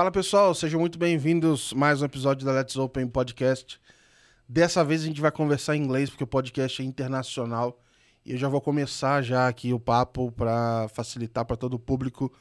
Fala 0.00 0.10
pessoal, 0.10 0.54
sejam 0.54 0.80
muito 0.80 0.98
bem-vindos 0.98 1.74
mais 1.74 2.00
um 2.00 2.06
episódio 2.06 2.46
da 2.46 2.52
Let's 2.52 2.74
Open 2.74 3.06
Podcast. 3.06 3.78
Dessa 4.48 4.82
vez 4.82 5.02
a 5.02 5.04
gente 5.04 5.20
vai 5.20 5.30
conversar 5.30 5.76
em 5.76 5.82
inglês 5.82 6.08
porque 6.08 6.24
o 6.24 6.26
podcast 6.26 6.80
é 6.80 6.86
internacional 6.86 7.78
e 8.24 8.32
eu 8.32 8.38
já 8.38 8.48
vou 8.48 8.62
começar 8.62 9.20
já 9.20 9.46
aqui 9.46 9.74
o 9.74 9.78
papo 9.78 10.32
para 10.32 10.88
facilitar 10.88 11.44
para 11.44 11.54
todo 11.54 11.74
o 11.74 11.78
público 11.78 12.32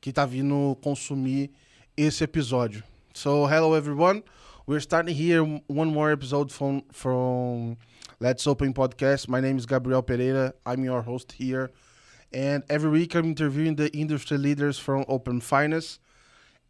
que 0.00 0.08
está 0.08 0.24
vindo 0.24 0.78
consumir 0.80 1.50
esse 1.94 2.24
episódio. 2.24 2.82
So 3.12 3.46
hello 3.46 3.76
everyone, 3.76 4.24
we're 4.66 4.80
starting 4.80 5.12
here 5.12 5.42
one 5.68 5.92
more 5.92 6.10
episode 6.10 6.50
from 6.50 6.84
from 6.90 7.76
Let's 8.18 8.46
Open 8.46 8.72
Podcast. 8.72 9.28
My 9.28 9.42
name 9.42 9.58
is 9.58 9.66
Gabriel 9.66 10.02
Pereira. 10.02 10.54
I'm 10.64 10.82
your 10.82 11.02
host 11.02 11.34
here. 11.38 11.70
And 12.32 12.64
every 12.70 12.88
week 12.88 13.14
I'm 13.14 13.26
interviewing 13.26 13.76
the 13.76 13.90
industry 13.92 14.38
leaders 14.38 14.78
from 14.78 15.04
Open 15.06 15.42
Finance. 15.42 15.98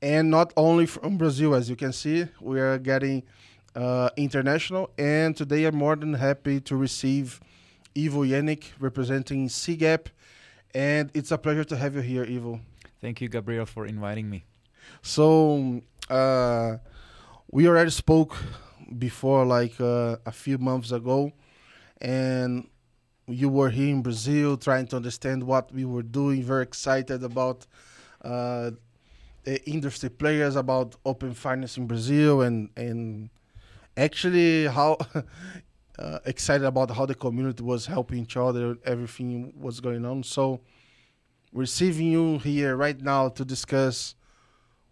And 0.03 0.31
not 0.31 0.53
only 0.57 0.87
from 0.87 1.17
Brazil, 1.17 1.55
as 1.55 1.71
you 1.71 1.77
can 1.77 1.93
see, 1.93 2.27
we 2.41 2.61
are 2.61 2.79
getting 2.79 3.23
uh, 3.75 4.11
international. 4.17 4.91
And 4.99 5.37
today 5.37 5.65
I'm 5.65 5.77
more 5.77 5.97
than 5.97 6.15
happy 6.15 6.61
to 6.61 6.77
receive 6.77 7.41
Ivo 7.97 8.25
Jeník 8.25 8.65
representing 8.79 9.49
CGAP. 9.49 10.07
And 10.75 11.11
it's 11.15 11.31
a 11.31 11.39
pleasure 11.39 11.65
to 11.65 11.77
have 11.77 11.95
you 11.95 12.03
here, 12.03 12.25
Ivo. 12.25 12.61
Thank 13.01 13.21
you, 13.21 13.29
Gabriel, 13.29 13.67
for 13.67 13.87
inviting 13.87 14.29
me. 14.29 14.45
So, 15.03 15.83
uh, 16.11 16.79
we 17.51 17.69
already 17.69 17.91
spoke 17.91 18.37
before, 18.99 19.45
like 19.45 19.81
uh, 19.81 20.17
a 20.27 20.33
few 20.33 20.59
months 20.59 20.91
ago, 20.91 21.33
and 22.01 22.69
you 23.27 23.49
were 23.49 23.71
here 23.71 23.89
in 23.89 24.03
Brazil 24.03 24.57
trying 24.57 24.87
to 24.89 24.97
understand 24.97 25.43
what 25.45 25.73
we 25.73 25.85
were 25.85 26.03
doing, 26.03 26.43
very 26.43 26.63
excited 26.63 27.23
about 27.23 27.67
uh, 28.23 28.73
industry 29.47 30.09
players, 30.09 30.57
about 30.57 30.97
open 31.05 31.35
finance 31.35 31.77
in 31.77 31.87
Brazil, 31.87 32.43
and 32.43 32.71
and 32.77 33.31
actually 33.97 34.67
how 34.67 34.99
uh, 35.99 36.19
excited 36.25 36.67
about 36.67 36.91
how 36.91 37.07
the 37.07 37.15
community 37.15 37.63
was 37.63 37.87
helping 37.87 38.19
each 38.19 38.37
other, 38.37 38.77
everything 38.85 39.53
was 39.59 39.81
going 39.81 40.05
on. 40.05 40.23
So, 40.23 40.61
receiving 41.53 42.09
you 42.09 42.39
here 42.39 42.77
right 42.77 43.01
now 43.01 43.29
to 43.31 43.45
discuss 43.45 44.15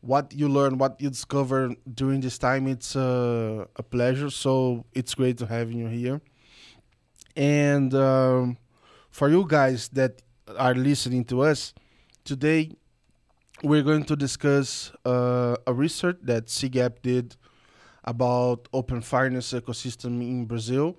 what 0.03 0.33
you 0.35 0.49
learned, 0.49 0.81
what 0.81 1.01
you 1.01 1.09
discovered 1.09 1.77
during 1.95 2.21
this 2.21 2.37
time, 2.37 2.67
it's 2.67 2.97
uh, 2.97 3.65
a 3.77 3.83
pleasure. 3.83 4.31
So 4.31 4.85
it's 4.93 5.15
great 5.15 5.39
to 5.39 5.47
have 5.47 5.73
you 5.73 5.87
here. 5.87 6.21
And 7.37 7.95
um, 7.95 8.59
for 9.11 9.31
you 9.31 9.47
guys 9.49 9.89
that 9.91 10.21
are 10.59 10.75
listening 10.75 11.25
to 11.27 11.43
us 11.43 11.73
today, 12.25 12.73
we're 13.63 13.83
going 13.83 14.05
to 14.05 14.17
discuss 14.17 14.93
uh, 15.05 15.57
a 15.67 15.73
research 15.73 16.19
that 16.23 16.47
CGAP 16.47 17.03
did 17.03 17.37
about 18.05 18.69
open 18.73 19.01
finance 19.01 19.53
ecosystem 19.53 20.21
in 20.21 20.45
Brazil. 20.47 20.97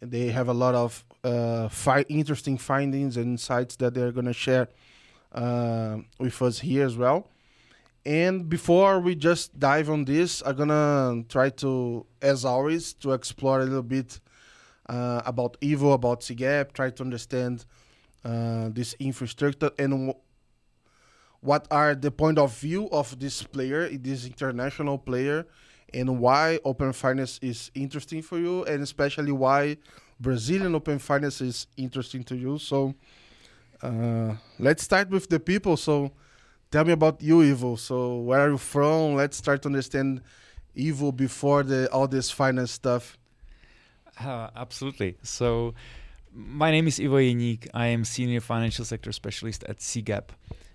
They 0.00 0.28
have 0.28 0.48
a 0.48 0.54
lot 0.54 0.74
of 0.74 1.04
uh, 1.22 1.68
fi- 1.68 2.06
interesting 2.08 2.58
findings 2.58 3.16
and 3.16 3.26
insights 3.26 3.76
that 3.76 3.94
they're 3.94 4.12
going 4.12 4.26
to 4.26 4.32
share 4.32 4.68
uh, 5.32 5.98
with 6.18 6.40
us 6.42 6.58
here 6.60 6.84
as 6.84 6.96
well. 6.96 7.28
And 8.04 8.48
before 8.48 8.98
we 9.00 9.14
just 9.14 9.58
dive 9.58 9.90
on 9.90 10.04
this, 10.06 10.42
I'm 10.44 10.56
gonna 10.56 11.22
try 11.28 11.50
to, 11.50 12.06
as 12.22 12.46
always, 12.46 12.94
to 12.94 13.12
explore 13.12 13.60
a 13.60 13.64
little 13.64 13.82
bit 13.82 14.20
uh, 14.88 15.20
about 15.26 15.58
Ivo, 15.62 15.92
about 15.92 16.22
CGAP, 16.22 16.72
try 16.72 16.90
to 16.90 17.02
understand 17.02 17.66
uh, 18.24 18.70
this 18.70 18.94
infrastructure 18.98 19.70
and 19.78 20.14
what 21.40 21.66
are 21.70 21.94
the 21.94 22.10
point 22.10 22.38
of 22.38 22.56
view 22.56 22.88
of 22.90 23.18
this 23.18 23.42
player, 23.42 23.88
this 23.88 24.26
international 24.26 24.98
player, 24.98 25.46
and 25.92 26.20
why 26.20 26.58
open 26.64 26.92
finance 26.92 27.38
is 27.42 27.70
interesting 27.74 28.22
for 28.22 28.38
you, 28.38 28.64
and 28.64 28.82
especially 28.82 29.32
why 29.32 29.76
Brazilian 30.20 30.74
open 30.74 30.98
finance 30.98 31.40
is 31.40 31.66
interesting 31.76 32.22
to 32.24 32.36
you. 32.36 32.58
So 32.58 32.94
uh, 33.82 34.34
let's 34.58 34.82
start 34.82 35.08
with 35.10 35.28
the 35.28 35.40
people. 35.40 35.76
So 35.76 36.12
tell 36.70 36.84
me 36.84 36.92
about 36.92 37.22
you, 37.22 37.42
Ivo. 37.42 37.76
So 37.76 38.18
where 38.18 38.40
are 38.40 38.50
you 38.50 38.58
from? 38.58 39.14
Let's 39.14 39.36
start 39.36 39.62
to 39.62 39.68
understand 39.68 40.20
Ivo 40.78 41.10
before 41.12 41.62
the 41.62 41.90
all 41.90 42.06
this 42.06 42.30
finance 42.30 42.72
stuff. 42.72 43.18
Uh, 44.18 44.50
absolutely. 44.54 45.16
So, 45.22 45.74
my 46.32 46.70
name 46.70 46.86
is 46.86 47.00
Ivo 47.00 47.16
Jeník. 47.16 47.68
I 47.72 47.86
am 47.86 48.04
senior 48.04 48.40
financial 48.40 48.84
sector 48.84 49.12
specialist 49.12 49.64
at 49.64 49.78
CGAP. 49.78 50.28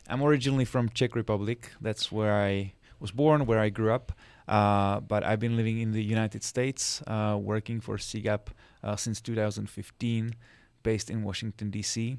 I'm 0.08 0.22
originally 0.24 0.66
from 0.66 0.90
Czech 0.90 1.16
Republic. 1.16 1.72
That's 1.82 2.12
where 2.12 2.34
I 2.34 2.74
was 3.00 3.12
born, 3.12 3.46
where 3.46 3.60
I 3.60 3.70
grew 3.70 3.92
up. 3.92 4.12
Uh, 4.48 5.00
but 5.00 5.24
I've 5.24 5.40
been 5.40 5.58
living 5.58 5.80
in 5.80 5.92
the 5.92 6.04
United 6.04 6.44
States, 6.44 7.02
uh, 7.08 7.38
working 7.42 7.82
for 7.82 7.98
CGAP 7.98 8.48
uh, 8.84 8.96
since 8.96 9.20
2015, 9.22 10.36
based 10.84 11.10
in 11.10 11.24
Washington 11.24 11.72
D.C. 11.72 12.18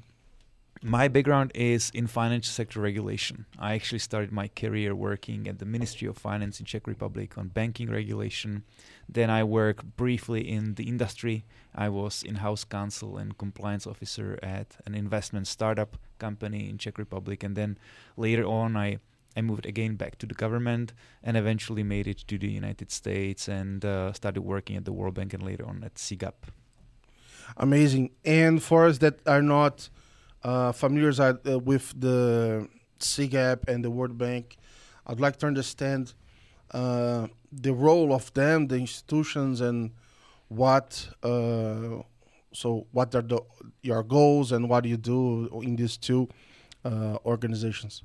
My 0.83 1.07
background 1.07 1.51
is 1.55 1.89
in 1.93 2.07
financial 2.07 2.51
sector 2.51 2.79
regulation. 2.79 3.45
I 3.57 3.73
actually 3.73 3.99
started 3.99 4.31
my 4.31 4.47
career 4.47 4.93
working 4.93 5.47
at 5.47 5.57
the 5.57 5.65
Ministry 5.65 6.07
of 6.07 6.17
Finance 6.17 6.59
in 6.59 6.65
Czech 6.65 6.87
Republic 6.87 7.37
on 7.37 7.47
banking 7.47 7.89
regulation. 7.89 8.63
Then 9.09 9.29
I 9.29 9.43
worked 9.43 9.97
briefly 9.97 10.47
in 10.47 10.75
the 10.75 10.83
industry. 10.83 11.45
I 11.73 11.89
was 11.89 12.23
in-house 12.23 12.63
counsel 12.63 13.17
and 13.17 13.37
compliance 13.37 13.87
officer 13.87 14.37
at 14.43 14.77
an 14.85 14.93
investment 14.93 15.47
startup 15.47 15.97
company 16.19 16.69
in 16.69 16.77
Czech 16.77 16.97
Republic. 16.97 17.43
And 17.43 17.55
then 17.55 17.77
later 18.15 18.45
on, 18.45 18.77
I 18.77 18.99
I 19.35 19.41
moved 19.41 19.67
again 19.67 19.95
back 19.97 20.17
to 20.17 20.25
the 20.25 20.33
government 20.33 20.93
and 21.21 21.37
eventually 21.37 21.83
made 21.83 22.07
it 22.07 22.23
to 22.27 22.39
the 22.39 22.49
United 22.49 22.91
States 22.91 23.47
and 23.47 23.85
uh, 23.85 24.11
started 24.13 24.41
working 24.41 24.75
at 24.75 24.85
the 24.85 24.91
World 24.91 25.13
Bank 25.13 25.31
and 25.33 25.43
later 25.43 25.63
on 25.67 25.83
at 25.83 25.93
CGAP. 25.95 26.33
Amazing. 27.55 28.11
And 28.25 28.63
for 28.63 28.87
us 28.87 28.97
that 28.97 29.19
are 29.27 29.43
not 29.43 29.89
uh, 30.47 30.71
familiar 30.71 31.11
uh, 31.21 31.59
with 31.59 31.93
the 31.99 32.67
CGAP 32.99 33.67
and 33.67 33.83
the 33.83 33.91
World 33.91 34.17
Bank, 34.17 34.57
I'd 35.05 35.19
like 35.19 35.35
to 35.39 35.45
understand 35.45 36.13
uh, 36.71 37.27
the 37.51 37.73
role 37.73 38.13
of 38.13 38.33
them, 38.33 38.67
the 38.67 38.77
institutions, 38.77 39.59
and 39.59 39.91
what. 40.47 41.09
Uh, 41.21 42.03
so, 42.53 42.87
what 42.91 43.13
are 43.13 43.21
the 43.21 43.41
your 43.81 44.03
goals 44.03 44.51
and 44.53 44.69
what 44.69 44.83
do 44.83 44.89
you 44.89 44.97
do 44.97 45.61
in 45.61 45.75
these 45.75 45.97
two 45.97 46.29
uh, 46.85 47.17
organizations? 47.25 48.03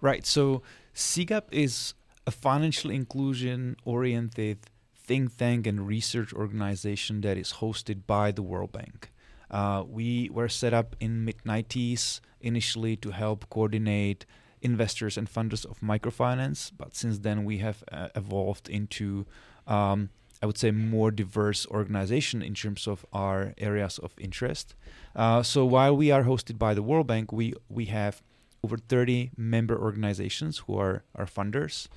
Right. 0.00 0.24
So, 0.26 0.62
CGAP 0.94 1.44
is 1.52 1.94
a 2.26 2.30
financial 2.30 2.90
inclusion 2.90 3.76
oriented 3.84 4.58
think 4.96 5.36
tank 5.36 5.66
and 5.66 5.86
research 5.86 6.32
organization 6.32 7.20
that 7.20 7.36
is 7.36 7.54
hosted 7.60 8.06
by 8.06 8.32
the 8.32 8.42
World 8.42 8.72
Bank. 8.72 9.10
Uh, 9.50 9.84
we 9.86 10.28
were 10.32 10.48
set 10.48 10.74
up 10.74 10.96
in 11.00 11.24
mid 11.24 11.38
90s 11.44 12.20
initially 12.40 12.96
to 12.96 13.10
help 13.10 13.48
coordinate 13.50 14.26
investors 14.62 15.16
and 15.16 15.30
funders 15.32 15.64
of 15.64 15.80
microfinance, 15.80 16.72
but 16.76 16.94
since 16.96 17.18
then 17.20 17.44
we 17.44 17.58
have 17.58 17.84
uh, 17.92 18.08
evolved 18.14 18.68
into, 18.68 19.26
um, 19.66 20.10
I 20.42 20.46
would 20.46 20.58
say, 20.58 20.70
more 20.70 21.10
diverse 21.10 21.66
organization 21.66 22.42
in 22.42 22.54
terms 22.54 22.86
of 22.86 23.06
our 23.12 23.54
areas 23.58 23.98
of 23.98 24.14
interest. 24.18 24.74
Uh, 25.14 25.42
so 25.42 25.64
while 25.64 25.96
we 25.96 26.10
are 26.10 26.24
hosted 26.24 26.58
by 26.58 26.74
the 26.74 26.82
World 26.82 27.06
Bank, 27.06 27.32
we 27.32 27.54
we 27.68 27.86
have 27.86 28.22
over 28.64 28.76
30 28.76 29.30
member 29.36 29.78
organizations 29.78 30.58
who 30.66 30.76
are 30.78 31.04
our 31.14 31.26
funders, 31.26 31.88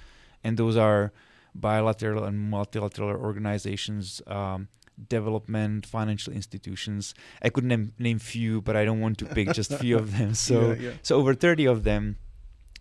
and 0.44 0.58
those 0.58 0.78
are 0.78 1.12
bilateral 1.56 2.24
and 2.24 2.38
multilateral 2.40 3.10
organizations. 3.10 4.22
Um, 4.28 4.68
development 5.08 5.86
financial 5.86 6.34
institutions. 6.34 7.14
I 7.42 7.50
could 7.50 7.64
name 7.64 7.94
name 8.00 8.20
few 8.20 8.62
but 8.62 8.76
i 8.76 8.84
don't 8.86 9.00
want 9.00 9.18
to 9.20 9.26
pick 9.26 9.52
just 9.54 9.74
few 9.76 9.98
of 9.98 10.18
them. 10.18 10.34
So 10.50 10.72
yeah, 10.72 10.76
yeah. 10.76 10.92
so 11.02 11.18
over 11.18 11.34
30 11.34 11.66
of 11.66 11.84
them 11.84 12.18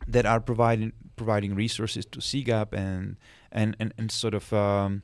that 0.07 0.27
are 0.27 0.41
providing 0.41 0.93
providing 1.17 1.55
resources 1.55 2.05
to 2.07 2.21
CGAP 2.21 2.73
and 2.73 3.17
and 3.53 3.77
and, 3.81 3.93
and 3.99 4.11
sort 4.11 4.35
of 4.35 4.53
um, 4.53 5.03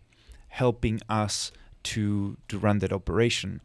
helping 0.49 1.01
us 1.09 1.53
to 1.85 2.37
to 2.49 2.59
run 2.59 2.79
that 2.79 2.93
operation. 2.93 3.61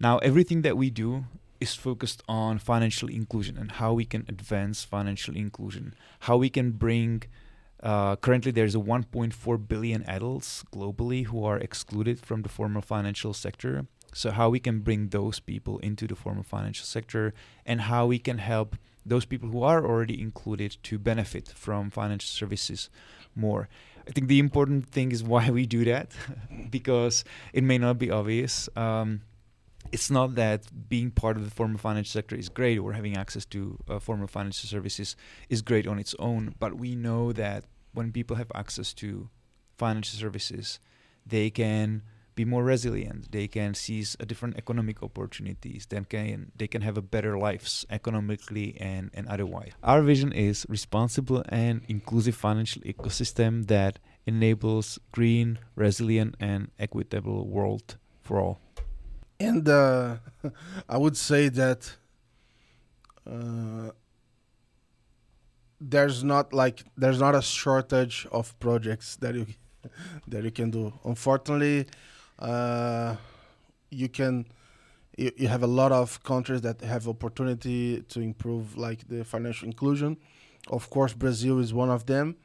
Now 0.00 0.18
everything 0.18 0.62
that 0.62 0.76
we 0.76 0.90
do 0.90 1.24
is 1.60 1.74
focused 1.74 2.22
on 2.26 2.58
financial 2.58 3.08
inclusion 3.08 3.58
and 3.58 3.72
how 3.72 3.92
we 3.92 4.06
can 4.06 4.24
advance 4.28 4.82
financial 4.82 5.36
inclusion 5.36 5.94
how 6.20 6.38
we 6.38 6.48
can 6.48 6.70
bring 6.70 7.22
uh, 7.82 8.16
currently, 8.16 8.52
there's 8.52 8.74
a 8.74 8.78
1.4 8.78 9.68
billion 9.68 10.02
adults 10.04 10.64
globally 10.72 11.26
who 11.26 11.44
are 11.44 11.58
excluded 11.58 12.20
from 12.20 12.42
the 12.42 12.48
formal 12.48 12.82
financial 12.82 13.32
sector. 13.32 13.86
So, 14.12 14.32
how 14.32 14.50
we 14.50 14.60
can 14.60 14.80
bring 14.80 15.08
those 15.08 15.40
people 15.40 15.78
into 15.78 16.06
the 16.06 16.16
formal 16.16 16.42
financial 16.42 16.84
sector 16.84 17.32
and 17.64 17.82
how 17.82 18.06
we 18.06 18.18
can 18.18 18.38
help 18.38 18.76
those 19.06 19.24
people 19.24 19.48
who 19.48 19.62
are 19.62 19.84
already 19.84 20.20
included 20.20 20.76
to 20.82 20.98
benefit 20.98 21.48
from 21.48 21.90
financial 21.90 22.28
services 22.28 22.90
more. 23.34 23.68
I 24.06 24.10
think 24.10 24.28
the 24.28 24.38
important 24.38 24.88
thing 24.88 25.12
is 25.12 25.22
why 25.22 25.50
we 25.50 25.66
do 25.66 25.84
that, 25.84 26.10
because 26.70 27.24
it 27.52 27.64
may 27.64 27.78
not 27.78 27.98
be 27.98 28.10
obvious. 28.10 28.68
Um, 28.76 29.22
it's 29.92 30.10
not 30.10 30.34
that 30.36 30.88
being 30.88 31.10
part 31.10 31.36
of 31.36 31.44
the 31.44 31.50
formal 31.50 31.78
financial 31.78 32.12
sector 32.12 32.36
is 32.36 32.48
great 32.48 32.78
or 32.78 32.92
having 32.92 33.16
access 33.16 33.44
to 33.46 33.78
uh, 33.88 33.98
formal 33.98 34.28
financial 34.28 34.68
services 34.68 35.16
is 35.48 35.62
great 35.62 35.86
on 35.86 35.98
its 35.98 36.14
own, 36.18 36.54
but 36.58 36.74
we 36.76 36.94
know 36.94 37.32
that 37.32 37.64
when 37.92 38.12
people 38.12 38.36
have 38.36 38.52
access 38.54 38.92
to 38.94 39.28
financial 39.76 40.18
services, 40.18 40.78
they 41.26 41.50
can 41.50 42.02
be 42.34 42.44
more 42.44 42.64
resilient. 42.64 43.32
They 43.32 43.48
can 43.48 43.74
seize 43.74 44.16
a 44.20 44.24
different 44.24 44.56
economic 44.56 45.02
opportunities. 45.02 45.86
They 45.86 46.00
can 46.08 46.52
they 46.56 46.68
can 46.68 46.82
have 46.82 46.96
a 46.96 47.02
better 47.02 47.36
lives 47.36 47.84
economically 47.90 48.76
and, 48.80 49.10
and 49.12 49.26
otherwise. 49.28 49.72
Our 49.82 50.02
vision 50.02 50.32
is 50.32 50.64
responsible 50.68 51.42
and 51.48 51.82
inclusive 51.88 52.36
financial 52.36 52.82
ecosystem 52.82 53.66
that 53.66 53.98
enables 54.26 54.98
green, 55.12 55.58
resilient, 55.74 56.36
and 56.40 56.70
equitable 56.78 57.46
world 57.48 57.96
for 58.22 58.40
all. 58.40 58.60
And 59.40 59.66
uh, 59.68 60.18
I 60.88 60.98
would 60.98 61.16
say 61.16 61.48
that 61.48 61.96
uh, 63.26 63.90
there's 65.80 66.22
not 66.22 66.52
like 66.52 66.84
there's 66.96 67.18
not 67.18 67.34
a 67.34 67.42
shortage 67.42 68.26
of 68.30 68.58
projects 68.60 69.16
that 69.16 69.34
you 69.34 69.46
that 70.28 70.44
you 70.44 70.50
can 70.50 70.70
do. 70.70 70.92
Unfortunately, 71.04 71.86
uh, 72.38 73.16
you 73.90 74.08
can 74.08 74.46
you, 75.16 75.32
you 75.36 75.48
have 75.48 75.62
a 75.62 75.66
lot 75.68 75.92
of 75.92 76.22
countries 76.22 76.62
that 76.62 76.80
have 76.82 77.08
opportunity 77.08 78.02
to 78.08 78.20
improve 78.20 78.76
like 78.76 79.08
the 79.08 79.24
financial 79.24 79.66
inclusion. 79.66 80.18
Of 80.68 80.90
course, 80.90 81.14
Brazil 81.14 81.58
is 81.60 81.74
one 81.74 81.90
of 81.90 82.06
them. 82.06 82.36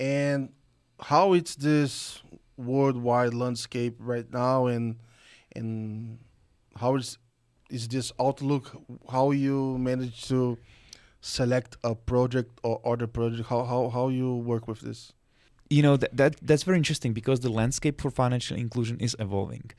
And 0.00 0.50
how 1.00 1.32
it's 1.32 1.56
this 1.56 2.22
worldwide 2.56 3.34
landscape 3.34 3.96
right 4.00 4.30
now 4.32 4.66
and 4.66 4.96
and 5.54 6.18
how 6.76 6.96
is 6.96 7.18
is 7.70 7.88
this 7.88 8.12
outlook 8.18 8.74
how 9.10 9.30
you 9.30 9.76
manage 9.78 10.26
to 10.28 10.56
select 11.20 11.76
a 11.84 11.94
project 11.94 12.58
or 12.62 12.80
other 12.84 13.06
project? 13.06 13.48
How 13.48 13.64
how, 13.64 13.88
how 13.88 14.08
you 14.08 14.36
work 14.36 14.68
with 14.68 14.80
this? 14.80 15.12
You 15.70 15.82
know 15.82 15.96
that, 15.96 16.16
that 16.16 16.36
that's 16.40 16.62
very 16.62 16.78
interesting 16.78 17.12
because 17.12 17.40
the 17.40 17.50
landscape 17.50 18.00
for 18.00 18.10
financial 18.10 18.56
inclusion 18.56 18.98
is 19.00 19.14
evolving. 19.18 19.70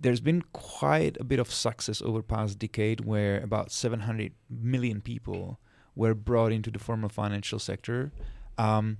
There's 0.00 0.20
been 0.20 0.42
quite 0.52 1.16
a 1.20 1.24
bit 1.24 1.38
of 1.38 1.52
success 1.52 2.02
over 2.02 2.22
past 2.22 2.58
decade 2.58 3.04
where 3.04 3.40
about 3.40 3.70
700 3.70 4.32
million 4.50 5.00
people 5.00 5.60
were 5.94 6.14
brought 6.14 6.52
into 6.52 6.70
the 6.70 6.78
formal 6.78 7.08
financial 7.08 7.58
sector. 7.58 8.12
Um, 8.58 8.98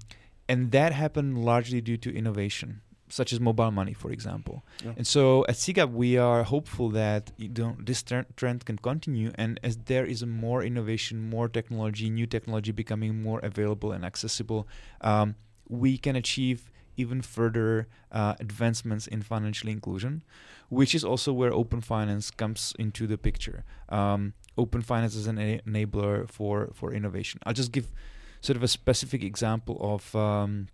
and 0.49 0.71
that 0.73 0.93
happened 0.93 1.45
largely 1.45 1.81
due 1.81 1.97
to 1.97 2.15
innovation 2.15 2.83
such 3.15 3.33
as 3.33 3.39
mobile 3.39 3.71
money, 3.71 3.95
for 3.95 4.11
example. 4.11 4.65
Yeah. 4.85 4.95
And 4.97 5.07
so 5.07 5.45
at 5.49 5.55
CGAP, 5.55 5.93
we 5.93 6.19
are 6.19 6.43
hopeful 6.43 6.89
that 6.91 7.31
this 7.39 8.03
trend 8.03 8.65
can 8.65 8.79
continue. 8.79 9.31
And 9.37 9.61
as 9.63 9.77
there 9.77 10.05
is 10.05 10.27
more 10.27 10.65
innovation, 10.65 11.31
more 11.31 11.49
technology, 11.49 12.11
new 12.11 12.27
technology 12.27 12.73
becoming 12.73 13.23
more 13.23 13.39
available 13.51 13.93
and 13.93 14.05
accessible, 14.05 14.67
um, 15.01 15.37
we 15.69 15.97
can 15.97 16.17
achieve 16.17 16.71
even 16.97 17.23
further 17.23 17.87
uh, 18.11 18.35
advancements 18.41 19.07
in 19.07 19.23
financial 19.23 19.69
inclusion, 19.69 20.23
which 20.69 20.93
is 20.95 21.05
also 21.05 21.33
where 21.33 21.53
open 21.53 21.81
finance 21.81 22.33
comes 22.33 22.75
into 22.81 23.07
the 23.07 23.19
picture. 23.19 23.65
Um, 23.89 24.35
open 24.59 24.83
finance 24.83 25.15
is 25.15 25.27
an 25.29 25.39
enabler 25.39 26.29
for, 26.29 26.71
for 26.75 26.93
innovation. 26.93 27.41
I'll 27.45 27.55
just 27.63 27.71
give 27.71 27.93
sort 28.41 28.57
of 28.57 28.63
a 28.65 28.69
specific 28.69 29.23
example 29.23 29.79
of. 29.81 30.17
Um, 30.17 30.67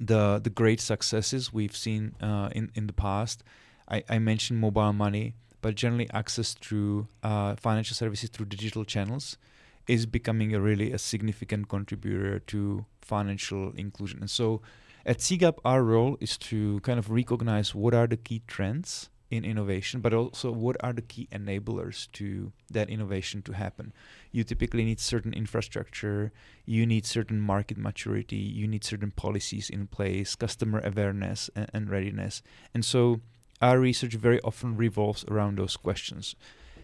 the 0.00 0.40
the 0.42 0.50
great 0.50 0.80
successes 0.80 1.52
we've 1.52 1.76
seen 1.76 2.14
uh, 2.20 2.48
in 2.52 2.70
in 2.74 2.86
the 2.86 2.92
past. 2.92 3.42
I, 3.90 4.04
I 4.08 4.18
mentioned 4.18 4.60
mobile 4.60 4.92
money, 4.92 5.34
but 5.62 5.74
generally 5.74 6.08
access 6.12 6.54
through 6.54 7.08
uh, 7.22 7.56
financial 7.56 7.94
services 7.94 8.28
through 8.28 8.46
digital 8.46 8.84
channels 8.84 9.38
is 9.86 10.04
becoming 10.04 10.54
a 10.54 10.60
really 10.60 10.92
a 10.92 10.98
significant 10.98 11.68
contributor 11.68 12.38
to 12.38 12.84
financial 13.00 13.72
inclusion. 13.72 14.20
And 14.20 14.30
so, 14.30 14.60
at 15.06 15.18
CGAP, 15.18 15.58
our 15.64 15.82
role 15.82 16.18
is 16.20 16.36
to 16.38 16.80
kind 16.80 16.98
of 16.98 17.10
recognize 17.10 17.74
what 17.74 17.94
are 17.94 18.06
the 18.06 18.18
key 18.18 18.42
trends 18.46 19.08
in 19.30 19.44
innovation, 19.44 20.00
but 20.00 20.14
also 20.14 20.50
what 20.50 20.76
are 20.80 20.92
the 20.92 21.02
key 21.02 21.28
enablers 21.32 22.10
to 22.12 22.52
that 22.70 22.88
innovation 22.88 23.42
to 23.42 23.52
happen. 23.52 23.92
You 24.32 24.44
typically 24.44 24.84
need 24.84 25.00
certain 25.00 25.34
infrastructure, 25.34 26.32
you 26.64 26.86
need 26.86 27.04
certain 27.04 27.40
market 27.40 27.76
maturity, 27.76 28.36
you 28.36 28.66
need 28.66 28.84
certain 28.84 29.10
policies 29.10 29.68
in 29.68 29.86
place, 29.86 30.34
customer 30.34 30.80
awareness 30.84 31.50
and, 31.54 31.70
and 31.74 31.90
readiness. 31.90 32.42
And 32.72 32.84
so 32.84 33.20
our 33.60 33.78
research 33.78 34.14
very 34.14 34.40
often 34.40 34.76
revolves 34.76 35.24
around 35.28 35.58
those 35.58 35.76
questions. 35.76 36.34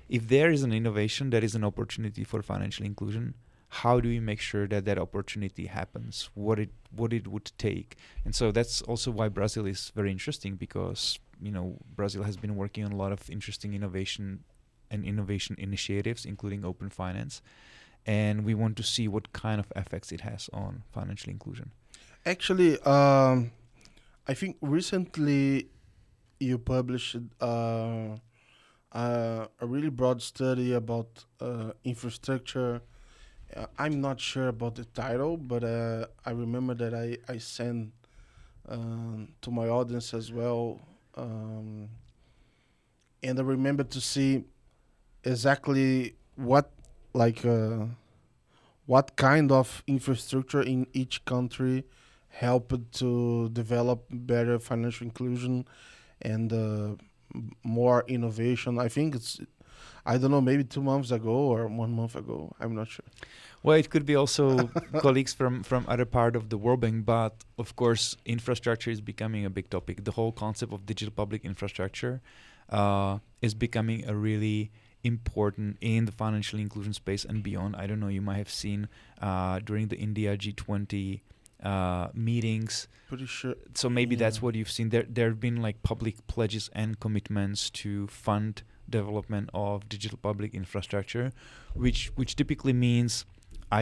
If 0.09 0.29
there 0.29 0.51
is 0.51 0.63
an 0.63 0.73
innovation 0.73 1.31
that 1.31 1.45
is 1.45 1.55
an 1.55 1.65
opportunity 1.65 2.25
for 2.25 2.43
financial 2.43 2.85
inclusion, 2.85 3.35
how 3.83 3.99
do 3.99 4.09
we 4.09 4.21
make 4.21 4.41
sure 4.41 4.69
that 4.69 4.85
that 4.85 4.99
opportunity 4.99 5.67
happens 5.67 6.31
what 6.35 6.61
it 6.61 6.71
what 6.95 7.13
it 7.13 7.27
would 7.27 7.51
take 7.59 7.97
and 8.25 8.33
so 8.33 8.53
that's 8.53 8.81
also 8.83 9.11
why 9.11 9.29
brazil 9.29 9.67
is 9.67 9.91
very 9.97 10.13
interesting 10.13 10.55
because 10.55 11.19
you 11.45 11.53
know 11.53 11.77
Brazil 11.95 12.23
has 12.23 12.37
been 12.37 12.57
working 12.57 12.85
on 12.85 12.93
a 12.93 12.97
lot 12.97 13.13
of 13.13 13.29
interesting 13.29 13.75
innovation 13.75 14.45
and 14.91 15.05
innovation 15.05 15.57
initiatives, 15.59 16.25
including 16.25 16.65
open 16.65 16.89
finance, 16.89 17.43
and 18.07 18.45
we 18.45 18.55
want 18.55 18.77
to 18.77 18.83
see 18.83 19.07
what 19.09 19.33
kind 19.33 19.61
of 19.61 19.71
effects 19.77 20.11
it 20.11 20.23
has 20.23 20.49
on 20.53 20.83
financial 20.91 21.31
inclusion. 21.31 21.73
Actually, 22.25 22.81
um, 22.81 23.51
I 24.27 24.35
think 24.35 24.57
recently 24.63 25.69
you 26.41 26.59
published 26.59 27.17
uh, 27.41 28.17
uh, 28.93 29.47
a 29.61 29.67
really 29.67 29.91
broad 29.91 30.23
study 30.23 30.73
about 30.73 31.25
uh, 31.41 31.73
infrastructure. 31.85 32.81
Uh, 33.55 33.67
I'm 33.79 34.01
not 34.01 34.19
sure 34.19 34.49
about 34.49 34.77
the 34.77 34.87
title, 34.87 35.37
but 35.37 35.63
uh, 35.63 36.07
I 36.25 36.31
remember 36.31 36.75
that 36.75 36.95
I 36.95 37.19
I 37.31 37.37
sent 37.39 37.93
um, 38.67 39.29
to 39.43 39.51
my 39.51 39.69
audience 39.69 40.15
as 40.15 40.33
well 40.33 40.81
um, 41.17 41.89
and 43.23 43.39
I 43.39 43.43
remember 43.43 43.85
to 43.85 44.01
see 44.01 44.45
exactly 45.25 46.17
what 46.37 46.71
like 47.13 47.45
uh, 47.45 47.87
what 48.87 49.17
kind 49.17 49.51
of 49.51 49.83
infrastructure 49.87 50.63
in 50.63 50.87
each 50.93 51.25
country 51.25 51.85
helped 52.29 52.93
to 52.93 53.49
develop 53.51 54.05
better 54.11 54.59
financial 54.59 55.07
inclusion 55.07 55.67
and 56.21 56.53
uh, 56.53 56.97
more 57.63 58.05
innovation. 58.09 58.79
I 58.79 58.89
think 58.89 59.15
it's 59.15 59.41
I 60.07 60.19
don't 60.19 60.31
know, 60.31 60.41
maybe 60.41 60.65
two 60.65 60.83
months 60.83 61.11
ago 61.11 61.31
or 61.31 61.67
one 61.67 61.93
month 61.93 62.15
ago. 62.15 62.55
I'm 62.61 62.75
not 62.75 62.89
sure. 62.89 63.07
Well, 63.65 63.79
it 63.79 63.89
could 63.89 64.05
be 64.05 64.15
also 64.15 64.69
colleagues 65.01 65.33
from 65.33 65.63
from 65.63 65.87
other 65.89 66.05
part 66.05 66.37
of 66.37 66.51
the 66.51 66.59
World 66.59 66.81
Bank, 66.81 67.07
but 67.07 67.33
of 67.57 67.75
course, 67.77 68.15
infrastructure 68.27 68.91
is 68.91 69.01
becoming 69.01 69.47
a 69.47 69.51
big 69.51 69.71
topic. 69.71 70.05
The 70.05 70.13
whole 70.13 70.33
concept 70.33 70.71
of 70.75 70.85
digital 70.85 71.13
public 71.13 71.47
infrastructure 71.47 72.21
uh, 72.69 73.19
is 73.41 73.55
becoming 73.55 74.07
a 74.07 74.15
really 74.15 74.71
important 75.03 75.79
in 75.81 76.05
the 76.05 76.13
financial 76.13 76.59
inclusion 76.59 76.93
space 76.93 77.25
and 77.25 77.43
beyond. 77.43 77.75
I 77.77 77.87
don't 77.87 78.01
know. 78.01 78.09
You 78.09 78.21
might 78.21 78.37
have 78.37 78.51
seen 78.51 78.87
uh, 79.23 79.61
during 79.61 79.89
the 79.89 79.97
India 79.97 80.37
G20 80.37 81.23
uh, 81.63 82.09
meetings. 82.13 82.87
Pretty 83.09 83.25
sure. 83.25 83.55
So 83.73 83.89
maybe 83.89 84.15
yeah. 84.15 84.21
that's 84.21 84.43
what 84.43 84.55
you've 84.55 84.71
seen. 84.71 84.91
There, 84.91 85.07
there 85.09 85.29
have 85.29 85.41
been 85.41 85.63
like 85.63 85.83
public 85.83 86.27
pledges 86.27 86.69
and 86.75 87.01
commitments 87.01 87.71
to 87.81 88.09
fund 88.09 88.63
development 88.91 89.49
of 89.55 89.89
digital 89.89 90.19
public 90.21 90.55
infrastructure, 90.55 91.33
which 91.73 92.13
which 92.17 92.37
typically 92.37 92.75
means 92.75 93.25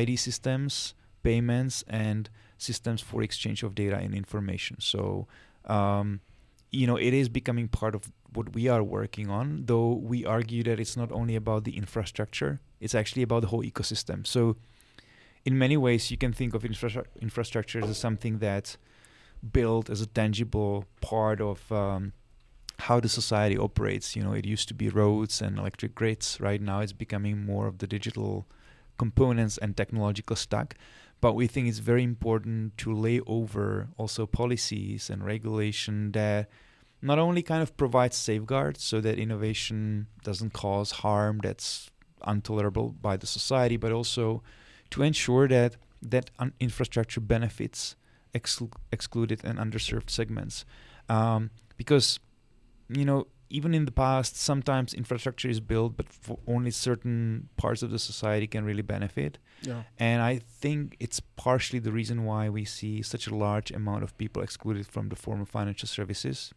ID 0.00 0.16
systems, 0.16 0.94
payments, 1.22 1.84
and 1.88 2.30
systems 2.58 3.00
for 3.00 3.22
exchange 3.22 3.62
of 3.62 3.74
data 3.74 3.96
and 3.96 4.14
information. 4.14 4.76
So, 4.80 5.26
um, 5.66 6.20
you 6.70 6.86
know, 6.86 6.96
it 6.96 7.12
is 7.12 7.28
becoming 7.28 7.68
part 7.68 7.94
of 7.94 8.10
what 8.32 8.54
we 8.54 8.68
are 8.68 8.82
working 8.82 9.28
on, 9.28 9.64
though 9.66 9.92
we 9.92 10.24
argue 10.24 10.62
that 10.64 10.80
it's 10.80 10.96
not 10.96 11.12
only 11.12 11.36
about 11.36 11.64
the 11.64 11.76
infrastructure, 11.76 12.60
it's 12.80 12.94
actually 12.94 13.22
about 13.22 13.40
the 13.42 13.48
whole 13.48 13.62
ecosystem. 13.62 14.26
So, 14.26 14.56
in 15.44 15.58
many 15.58 15.76
ways, 15.76 16.10
you 16.10 16.16
can 16.16 16.32
think 16.32 16.54
of 16.54 16.64
infra- 16.64 17.04
infrastructure 17.20 17.84
as 17.84 17.98
something 17.98 18.38
that's 18.38 18.78
built 19.58 19.90
as 19.90 20.00
a 20.00 20.06
tangible 20.06 20.84
part 21.00 21.40
of 21.40 21.70
um, 21.72 22.12
how 22.86 23.00
the 23.00 23.08
society 23.08 23.58
operates. 23.58 24.14
You 24.16 24.22
know, 24.22 24.32
it 24.32 24.46
used 24.46 24.68
to 24.68 24.74
be 24.74 24.88
roads 24.88 25.42
and 25.42 25.58
electric 25.58 25.94
grids. 25.94 26.40
Right 26.40 26.62
now, 26.62 26.80
it's 26.80 26.92
becoming 26.92 27.44
more 27.44 27.66
of 27.66 27.78
the 27.78 27.88
digital 27.88 28.46
components 29.04 29.54
and 29.62 29.70
technological 29.76 30.36
stack. 30.36 30.68
But 31.24 31.32
we 31.38 31.46
think 31.46 31.64
it's 31.68 31.90
very 31.92 32.04
important 32.12 32.76
to 32.82 32.88
lay 33.06 33.18
over 33.38 33.64
also 34.00 34.22
policies 34.26 35.10
and 35.10 35.18
regulation 35.34 35.94
that 36.12 36.42
not 37.00 37.18
only 37.18 37.42
kind 37.42 37.62
of 37.62 37.70
provides 37.82 38.16
safeguards 38.16 38.80
so 38.90 38.96
that 39.00 39.18
innovation 39.18 40.06
doesn't 40.28 40.52
cause 40.64 40.90
harm 41.04 41.34
that's 41.46 41.90
intolerable 42.34 42.88
by 43.08 43.16
the 43.16 43.26
society, 43.26 43.76
but 43.76 43.92
also 43.92 44.42
to 44.90 45.02
ensure 45.02 45.46
that 45.48 45.76
that 46.14 46.30
un- 46.38 46.54
infrastructure 46.58 47.22
benefits 47.34 47.96
exclu- 48.34 48.78
excluded 48.96 49.40
and 49.44 49.58
underserved 49.58 50.10
segments. 50.10 50.64
Um, 51.08 51.50
because, 51.76 52.20
you 52.88 53.04
know, 53.04 53.26
even 53.52 53.74
in 53.74 53.84
the 53.84 53.92
past, 53.92 54.34
sometimes 54.36 54.94
infrastructure 54.94 55.48
is 55.48 55.60
built, 55.60 55.94
but 55.96 56.08
for 56.08 56.38
only 56.48 56.70
certain 56.70 57.50
parts 57.58 57.82
of 57.82 57.90
the 57.90 57.98
society 57.98 58.46
can 58.46 58.64
really 58.64 58.82
benefit. 58.82 59.36
Yeah. 59.60 59.82
And 59.98 60.22
I 60.22 60.38
think 60.38 60.96
it's 60.98 61.20
partially 61.20 61.78
the 61.78 61.92
reason 61.92 62.24
why 62.24 62.48
we 62.48 62.64
see 62.64 63.02
such 63.02 63.26
a 63.26 63.34
large 63.34 63.70
amount 63.70 64.04
of 64.04 64.16
people 64.16 64.42
excluded 64.42 64.86
from 64.86 65.10
the 65.10 65.16
form 65.16 65.42
of 65.42 65.50
financial 65.50 65.86
services. 65.86 66.54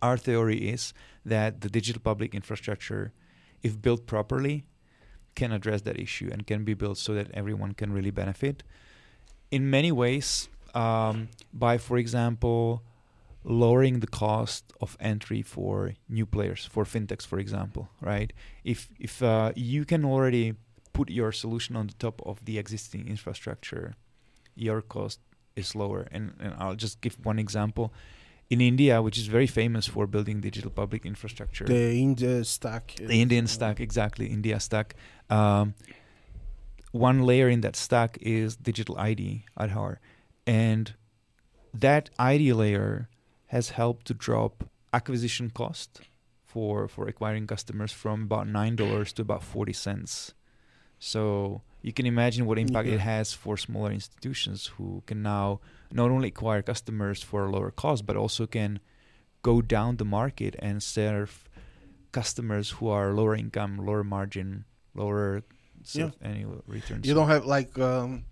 Our 0.00 0.16
theory 0.16 0.68
is 0.68 0.94
that 1.24 1.60
the 1.62 1.68
digital 1.68 2.00
public 2.00 2.34
infrastructure, 2.34 3.12
if 3.64 3.82
built 3.82 4.06
properly, 4.06 4.64
can 5.34 5.50
address 5.50 5.82
that 5.82 5.98
issue 5.98 6.30
and 6.32 6.46
can 6.46 6.64
be 6.64 6.74
built 6.74 6.98
so 6.98 7.14
that 7.14 7.32
everyone 7.34 7.72
can 7.72 7.92
really 7.92 8.12
benefit. 8.12 8.62
In 9.50 9.68
many 9.68 9.90
ways, 9.90 10.48
um, 10.72 11.28
by, 11.52 11.78
for 11.78 11.98
example, 11.98 12.82
lowering 13.46 14.00
the 14.00 14.08
cost 14.08 14.72
of 14.80 14.96
entry 14.98 15.40
for 15.40 15.94
new 16.08 16.26
players, 16.26 16.66
for 16.66 16.84
fintechs, 16.84 17.24
for 17.24 17.38
example, 17.38 17.88
right? 18.00 18.32
If 18.64 18.88
if 18.98 19.22
uh, 19.22 19.52
you 19.54 19.84
can 19.84 20.04
already 20.04 20.54
put 20.92 21.10
your 21.10 21.30
solution 21.30 21.76
on 21.76 21.86
the 21.86 21.94
top 21.94 22.20
of 22.26 22.44
the 22.44 22.58
existing 22.58 23.06
infrastructure, 23.06 23.94
your 24.56 24.82
cost 24.82 25.20
is 25.54 25.74
lower. 25.74 26.06
And, 26.10 26.34
and 26.40 26.54
I'll 26.58 26.74
just 26.74 27.00
give 27.00 27.16
one 27.24 27.38
example. 27.38 27.92
In 28.48 28.60
India, 28.60 29.02
which 29.02 29.18
is 29.18 29.26
very 29.26 29.48
famous 29.48 29.86
for 29.88 30.06
building 30.06 30.40
digital 30.40 30.70
public 30.70 31.04
infrastructure, 31.04 31.64
The 31.64 31.98
India 31.98 32.44
stack. 32.44 32.94
the 32.96 33.20
Indian 33.20 33.48
stack, 33.48 33.80
exactly, 33.80 34.26
India 34.26 34.60
stack. 34.60 34.94
Um, 35.28 35.74
one 36.92 37.22
layer 37.22 37.48
in 37.48 37.60
that 37.62 37.74
stack 37.74 38.18
is 38.20 38.54
digital 38.56 38.96
ID, 38.98 39.44
Aadhaar, 39.58 39.96
and 40.46 40.94
that 41.74 42.08
ID 42.20 42.52
layer 42.52 43.08
has 43.46 43.70
helped 43.70 44.06
to 44.06 44.14
drop 44.14 44.64
acquisition 44.92 45.50
cost 45.50 46.00
for 46.44 46.88
for 46.88 47.06
acquiring 47.08 47.46
customers 47.46 47.92
from 47.92 48.22
about 48.22 48.46
nine 48.48 48.76
dollars 48.76 49.12
to 49.14 49.22
about 49.22 49.42
forty 49.42 49.72
cents. 49.72 50.34
So 50.98 51.62
you 51.82 51.92
can 51.92 52.06
imagine 52.06 52.46
what 52.46 52.58
impact 52.58 52.88
Yeah. 52.88 52.94
it 52.94 53.00
has 53.00 53.32
for 53.32 53.56
smaller 53.56 53.92
institutions 53.92 54.66
who 54.76 55.02
can 55.06 55.22
now 55.22 55.60
not 55.92 56.10
only 56.10 56.28
acquire 56.28 56.62
customers 56.62 57.22
for 57.22 57.44
a 57.44 57.50
lower 57.50 57.70
cost, 57.70 58.06
but 58.06 58.16
also 58.16 58.46
can 58.46 58.80
go 59.42 59.60
down 59.62 59.96
the 59.98 60.04
market 60.04 60.56
and 60.58 60.82
serve 60.82 61.48
customers 62.12 62.70
who 62.70 62.88
are 62.88 63.12
lower 63.12 63.36
income, 63.36 63.76
lower 63.84 64.02
margin, 64.02 64.64
lower 64.94 65.42
of 65.98 66.14
annual 66.22 66.62
returns. 66.66 67.06
You 67.06 67.14
don't 67.14 67.28
have 67.28 67.44
like 67.44 67.78
um, 67.78 68.24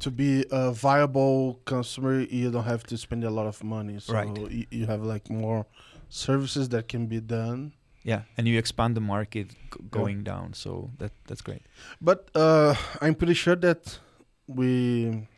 to 0.00 0.10
be 0.10 0.44
a 0.50 0.72
viable 0.72 1.60
consumer. 1.64 2.20
You 2.20 2.50
don't 2.50 2.64
have 2.64 2.84
to 2.84 2.96
spend 2.96 3.24
a 3.24 3.30
lot 3.30 3.46
of 3.46 3.62
money. 3.62 3.98
So 4.00 4.12
Right. 4.14 4.66
you, 4.70 4.86
have 4.86 5.02
like 5.02 5.30
more 5.30 5.66
services 6.08 6.68
that 6.70 6.88
can 6.88 7.06
be 7.06 7.20
done. 7.20 7.72
yeah, 8.02 8.22
and 8.36 8.48
you 8.48 8.58
expand 8.58 8.96
the 8.96 9.00
market 9.00 9.50
going 9.90 10.24
down. 10.24 10.54
So 10.54 10.90
that 10.98 11.12
that's 11.26 11.42
great. 11.42 11.62
But 12.00 12.30
uh, 12.34 12.74
I'm 13.00 13.14
pretty 13.14 13.34
sure 13.34 13.56
that 13.56 13.98
we 14.46 15.28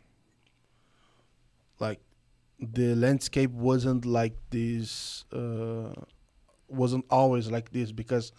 like 1.81 2.01
the 2.61 2.95
landscape 2.95 3.51
wasn't 3.51 4.05
like 4.05 4.37
this. 4.51 5.25
Uh, 5.33 5.93
wasn't 6.69 7.05
always 7.11 7.51
like 7.51 7.71
this 7.73 7.93
because 7.93 8.33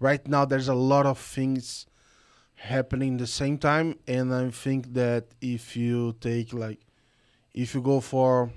right 0.00 0.26
now 0.26 0.44
there's 0.44 0.68
a 0.68 0.74
lot 0.74 1.04
of 1.04 1.18
things 1.18 1.86
happening 2.64 3.16
the 3.16 3.26
same 3.26 3.58
time, 3.58 3.98
and 4.06 4.34
I 4.34 4.50
think 4.50 4.94
that 4.94 5.26
if 5.40 5.76
you 5.76 6.16
take 6.20 6.52
like 6.52 6.80
if 7.52 7.74
you 7.74 7.80
go 7.82 8.00
for 8.00 8.50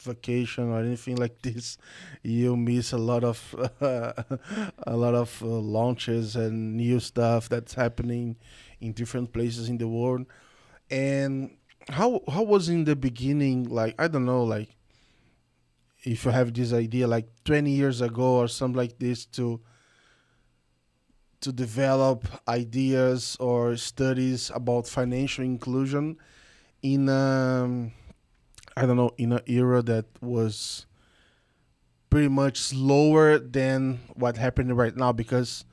vacation 0.00 0.70
or 0.70 0.80
anything 0.80 1.16
like 1.16 1.42
this, 1.42 1.76
you 2.22 2.56
miss 2.56 2.92
a 2.92 2.98
lot 2.98 3.24
of 3.24 3.54
a 3.80 4.96
lot 4.96 5.14
of 5.14 5.42
uh, 5.42 5.46
launches 5.46 6.36
and 6.36 6.76
new 6.76 7.00
stuff 7.00 7.48
that's 7.48 7.74
happening 7.74 8.36
in 8.80 8.92
different 8.92 9.32
places 9.32 9.68
in 9.68 9.78
the 9.78 9.88
world. 9.88 10.26
And 10.90 11.56
how 11.88 12.22
how 12.30 12.42
was 12.42 12.68
in 12.68 12.84
the 12.84 12.96
beginning 12.96 13.64
like 13.64 13.94
I 13.98 14.08
don't 14.08 14.24
know 14.24 14.44
like 14.44 14.76
if 16.04 16.24
you 16.24 16.30
have 16.30 16.54
this 16.54 16.72
idea 16.72 17.08
like 17.08 17.28
20 17.44 17.70
years 17.70 18.00
ago 18.00 18.36
or 18.36 18.48
something 18.48 18.76
like 18.76 18.98
this 18.98 19.26
to 19.26 19.60
to 21.40 21.52
develop 21.52 22.26
ideas 22.48 23.36
or 23.38 23.76
studies 23.76 24.50
about 24.54 24.86
financial 24.86 25.44
inclusion 25.44 26.16
in 26.82 27.08
um 27.08 27.92
I 28.76 28.86
don't 28.86 28.96
know 28.96 29.12
in 29.18 29.32
an 29.32 29.40
era 29.46 29.82
that 29.82 30.06
was 30.20 30.86
pretty 32.10 32.28
much 32.28 32.58
slower 32.58 33.38
than 33.38 34.00
what 34.14 34.36
happened 34.36 34.76
right 34.76 34.96
now 34.96 35.12
because 35.12 35.64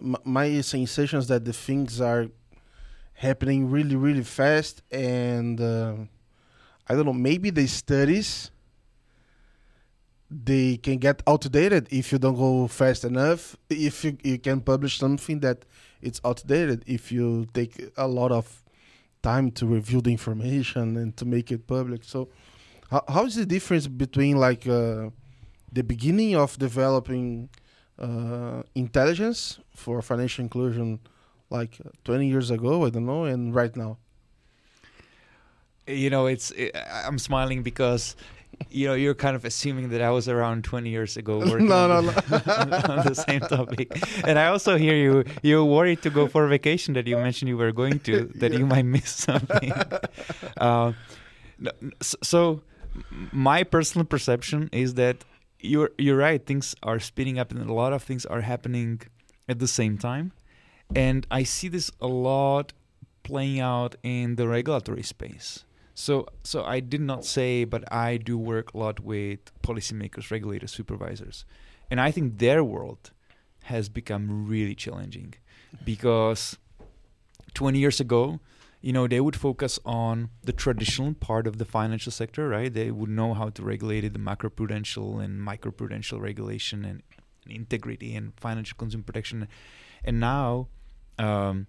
my 0.00 0.60
sensation 0.62 1.18
is 1.18 1.28
that 1.28 1.44
the 1.44 1.52
things 1.52 2.00
are 2.00 2.28
happening 3.14 3.70
really 3.70 3.96
really 3.96 4.22
fast 4.22 4.82
and 4.90 5.60
uh, 5.60 5.94
I 6.88 6.94
don't 6.94 7.04
know 7.04 7.12
maybe 7.12 7.50
the 7.50 7.66
studies 7.66 8.50
they 10.30 10.76
can 10.76 10.98
get 10.98 11.22
outdated 11.26 11.88
if 11.90 12.12
you 12.12 12.18
don't 12.18 12.36
go 12.36 12.68
fast 12.68 13.04
enough 13.04 13.56
if 13.68 14.04
you, 14.04 14.16
you 14.22 14.38
can 14.38 14.60
publish 14.60 14.98
something 14.98 15.40
that 15.40 15.64
it's 16.00 16.20
outdated 16.24 16.84
if 16.86 17.10
you 17.10 17.46
take 17.52 17.90
a 17.96 18.06
lot 18.06 18.30
of 18.30 18.62
time 19.22 19.50
to 19.50 19.66
review 19.66 20.00
the 20.00 20.10
information 20.10 20.96
and 20.96 21.16
to 21.16 21.24
make 21.24 21.52
it 21.52 21.66
public. 21.66 22.04
So 22.04 22.28
how, 22.90 23.04
how 23.08 23.24
is 23.26 23.34
the 23.34 23.44
difference 23.44 23.86
between 23.86 24.36
like 24.36 24.66
uh, 24.66 25.10
the 25.72 25.82
beginning 25.82 26.36
of 26.36 26.58
developing 26.58 27.50
uh, 27.98 28.62
intelligence 28.74 29.58
for 29.74 30.00
financial 30.00 30.42
inclusion 30.42 31.00
like 31.50 31.78
uh, 31.84 31.90
20 32.04 32.26
years 32.28 32.50
ago 32.50 32.86
i 32.86 32.90
don't 32.90 33.06
know 33.06 33.24
and 33.24 33.54
right 33.54 33.76
now? 33.76 33.98
You 35.86 36.08
know, 36.08 36.26
it's 36.26 36.52
i 36.52 36.70
I'm 37.04 37.18
smiling 37.18 37.62
because 37.62 38.14
you 38.68 38.86
know 38.86 38.94
you're 38.94 39.14
kind 39.14 39.34
of 39.36 39.44
assuming 39.44 39.88
that 39.90 40.02
I 40.02 40.10
was 40.10 40.28
around 40.28 40.64
20 40.64 40.90
years 40.90 41.16
ago 41.16 41.38
working 41.50 41.68
No, 41.68 41.90
on, 41.90 42.06
no, 42.06 42.12
the, 42.12 42.90
on 42.98 43.06
the 43.06 43.14
same 43.14 43.40
topic, 43.40 43.88
and 44.26 44.38
I 44.38 44.46
also 44.48 44.76
hear 44.76 44.94
you 44.94 45.24
you're 45.42 45.64
worried 45.64 46.02
to 46.02 46.10
go 46.10 46.26
for 46.28 46.44
a 46.44 46.48
vacation 46.48 46.94
that 46.94 47.06
you 47.06 47.16
mentioned 47.16 47.48
you 47.48 47.56
were 47.56 47.72
going 47.72 48.00
to 48.00 48.24
that 48.40 48.52
you 48.52 48.66
might 48.66 48.84
miss 48.84 49.10
something. 49.10 49.72
uh, 50.58 50.92
no, 51.58 51.70
so 52.22 52.62
my 53.32 53.62
personal 53.64 54.04
perception 54.04 54.68
is 54.72 54.94
that 54.94 55.16
you're 55.60 55.90
you're 55.98 56.16
right. 56.16 56.44
Things 56.44 56.74
are 56.82 56.98
speeding 56.98 57.38
up, 57.38 57.50
and 57.52 57.60
a 57.68 57.72
lot 57.72 57.92
of 57.92 58.02
things 58.02 58.24
are 58.26 58.40
happening 58.40 59.00
at 59.48 59.58
the 59.58 59.68
same 59.68 59.98
time, 59.98 60.32
and 60.94 61.26
I 61.30 61.42
see 61.44 61.68
this 61.68 61.90
a 62.00 62.06
lot 62.06 62.72
playing 63.22 63.60
out 63.60 63.94
in 64.02 64.36
the 64.36 64.48
regulatory 64.48 65.02
space. 65.02 65.64
So, 66.00 66.26
so 66.44 66.64
I 66.64 66.80
did 66.80 67.02
not 67.02 67.26
say, 67.26 67.64
but 67.64 67.84
I 67.92 68.16
do 68.16 68.38
work 68.38 68.72
a 68.72 68.78
lot 68.78 69.00
with 69.00 69.40
policymakers, 69.62 70.30
regulators, 70.30 70.72
supervisors, 70.72 71.44
and 71.90 72.00
I 72.00 72.10
think 72.10 72.38
their 72.38 72.64
world 72.64 73.10
has 73.64 73.90
become 73.90 74.46
really 74.46 74.74
challenging 74.74 75.34
because 75.84 76.56
20 77.52 77.78
years 77.78 78.00
ago, 78.00 78.40
you 78.80 78.94
know, 78.94 79.06
they 79.06 79.20
would 79.20 79.36
focus 79.36 79.78
on 79.84 80.30
the 80.42 80.54
traditional 80.54 81.12
part 81.12 81.46
of 81.46 81.58
the 81.58 81.66
financial 81.66 82.10
sector, 82.10 82.48
right? 82.48 82.72
They 82.72 82.90
would 82.90 83.10
know 83.10 83.34
how 83.34 83.50
to 83.50 83.62
regulate 83.62 84.02
it, 84.02 84.14
the 84.14 84.18
macroprudential 84.18 85.22
and 85.22 85.46
microprudential 85.46 86.18
regulation 86.18 86.86
and 86.86 87.02
integrity 87.46 88.14
and 88.16 88.32
financial 88.40 88.74
consumer 88.78 89.04
protection. 89.04 89.48
And 90.02 90.18
now, 90.18 90.68
um, 91.18 91.66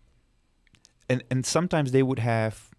and 1.09 1.21
and 1.29 1.45
sometimes 1.45 1.91
they 1.91 2.01
would 2.01 2.19
have 2.19 2.70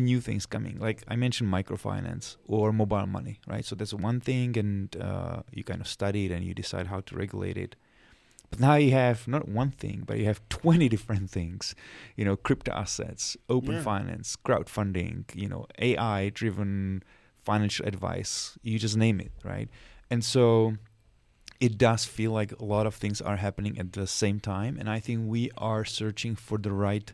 new 0.00 0.20
things 0.20 0.46
coming. 0.46 0.78
Like 0.78 1.02
I 1.08 1.16
mentioned, 1.16 1.52
microfinance 1.52 2.36
or 2.46 2.72
mobile 2.72 3.06
money, 3.06 3.40
right? 3.46 3.64
So 3.64 3.74
that's 3.74 3.94
one 3.94 4.20
thing, 4.20 4.56
and 4.58 4.94
uh, 4.96 5.42
you 5.52 5.64
kind 5.64 5.80
of 5.80 5.88
study 5.88 6.26
it 6.26 6.32
and 6.32 6.44
you 6.44 6.54
decide 6.54 6.88
how 6.88 7.00
to 7.00 7.16
regulate 7.16 7.56
it. 7.56 7.76
But 8.50 8.60
now 8.60 8.74
you 8.76 8.92
have 8.92 9.26
not 9.26 9.48
one 9.48 9.70
thing, 9.72 10.04
but 10.06 10.18
you 10.18 10.24
have 10.26 10.40
20 10.48 10.88
different 10.88 11.30
things. 11.30 11.74
You 12.16 12.24
know, 12.24 12.36
crypto 12.36 12.72
assets, 12.72 13.36
open 13.48 13.76
Yeah. 13.76 13.82
finance, 13.82 14.36
crowdfunding, 14.44 15.24
you 15.34 15.48
know, 15.48 15.66
AI 15.78 16.28
driven 16.30 17.02
financial 17.44 17.86
advice. 17.86 18.58
You 18.62 18.78
just 18.78 18.96
name 18.96 19.20
it, 19.20 19.32
right? 19.44 19.68
And 20.10 20.24
so 20.24 20.76
it 21.58 21.78
does 21.78 22.04
feel 22.04 22.32
like 22.32 22.52
a 22.52 22.64
lot 22.64 22.86
of 22.86 22.94
things 22.94 23.20
are 23.20 23.36
happening 23.36 23.78
at 23.78 23.92
the 23.94 24.06
same 24.06 24.40
time. 24.40 24.76
And 24.78 24.88
I 24.90 25.00
think 25.00 25.22
we 25.26 25.50
are 25.56 25.84
searching 25.84 26.36
for 26.36 26.58
the 26.58 26.70
right 26.72 27.12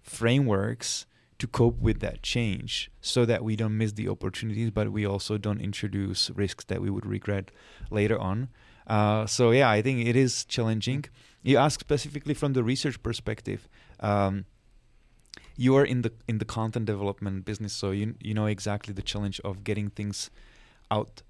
frameworks 0.00 1.06
to 1.42 1.48
cope 1.48 1.80
with 1.80 1.98
that 1.98 2.22
change 2.22 2.88
so 3.00 3.24
that 3.24 3.42
we 3.42 3.56
don't 3.56 3.76
miss 3.76 3.92
the 3.94 4.08
opportunities, 4.08 4.70
but 4.70 4.92
we 4.92 5.04
also 5.04 5.36
don't 5.36 5.60
introduce 5.60 6.30
risks 6.30 6.64
that 6.66 6.80
we 6.80 6.88
would 6.88 7.04
regret 7.04 7.50
later 7.90 8.16
on. 8.16 8.48
Uh, 8.86 9.26
so 9.26 9.50
yeah, 9.50 9.68
I 9.68 9.82
think 9.82 10.06
it 10.06 10.14
is 10.14 10.44
challenging. 10.44 11.04
You 11.42 11.56
ask 11.56 11.80
specifically 11.80 12.34
from 12.34 12.52
the 12.52 12.62
research 12.62 13.02
perspective. 13.02 13.68
Um, 13.98 14.44
you 15.56 15.74
are 15.74 15.84
in 15.84 16.02
the 16.02 16.12
in 16.28 16.38
the 16.38 16.44
content 16.44 16.86
development 16.86 17.44
business, 17.44 17.72
so 17.72 17.90
you 17.90 18.14
you 18.20 18.34
know 18.34 18.46
exactly 18.46 18.94
the 18.94 19.06
challenge 19.12 19.40
of 19.40 19.64
getting 19.64 19.90
things 19.90 20.30
out 20.92 21.22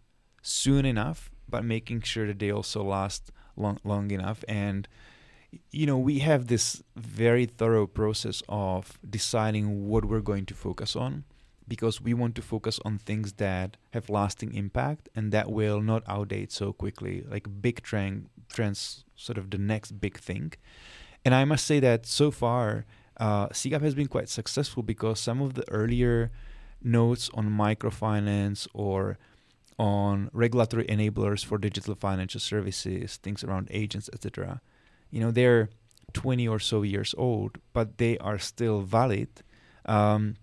soon 0.42 0.84
enough, 0.84 1.30
but 1.48 1.64
making 1.64 2.02
sure 2.02 2.26
that 2.26 2.38
they 2.38 2.50
also 2.52 2.84
last 2.84 3.30
long 3.56 3.78
long 3.82 4.10
enough 4.10 4.44
and 4.46 4.88
you 5.70 5.86
know 5.86 5.98
we 5.98 6.20
have 6.20 6.46
this 6.46 6.82
very 6.96 7.46
thorough 7.46 7.86
process 7.86 8.42
of 8.48 8.98
deciding 9.08 9.88
what 9.88 10.04
we're 10.04 10.20
going 10.20 10.46
to 10.46 10.54
focus 10.54 10.96
on 10.96 11.24
because 11.68 12.00
we 12.00 12.12
want 12.12 12.34
to 12.34 12.42
focus 12.42 12.80
on 12.84 12.98
things 12.98 13.34
that 13.34 13.76
have 13.92 14.10
lasting 14.10 14.54
impact 14.54 15.08
and 15.14 15.32
that 15.32 15.50
will 15.50 15.80
not 15.80 16.04
outdate 16.06 16.50
so 16.50 16.72
quickly 16.72 17.24
like 17.28 17.46
big 17.60 17.82
trend 17.82 18.28
trends 18.48 19.04
sort 19.14 19.38
of 19.38 19.50
the 19.50 19.58
next 19.58 20.00
big 20.00 20.18
thing 20.18 20.52
and 21.24 21.34
i 21.34 21.44
must 21.44 21.66
say 21.66 21.80
that 21.80 22.06
so 22.06 22.30
far 22.30 22.84
uh, 23.18 23.46
CGAP 23.48 23.82
has 23.82 23.94
been 23.94 24.08
quite 24.08 24.28
successful 24.28 24.82
because 24.82 25.20
some 25.20 25.40
of 25.40 25.54
the 25.54 25.68
earlier 25.70 26.32
notes 26.82 27.30
on 27.34 27.48
microfinance 27.48 28.66
or 28.72 29.18
on 29.78 30.30
regulatory 30.32 30.84
enablers 30.86 31.44
for 31.44 31.58
digital 31.58 31.94
financial 31.94 32.40
services, 32.40 33.16
things 33.16 33.44
around 33.44 33.68
agents, 33.70 34.08
etc. 34.12 34.60
You 35.12 35.20
know, 35.20 35.30
they're 35.30 35.68
20 36.14 36.48
or 36.48 36.58
so 36.58 36.82
years 36.82 37.14
old, 37.16 37.58
but 37.72 37.98
they 37.98 38.18
are 38.18 38.38
still 38.38 38.80
valid 38.80 39.28
um, 39.86 40.36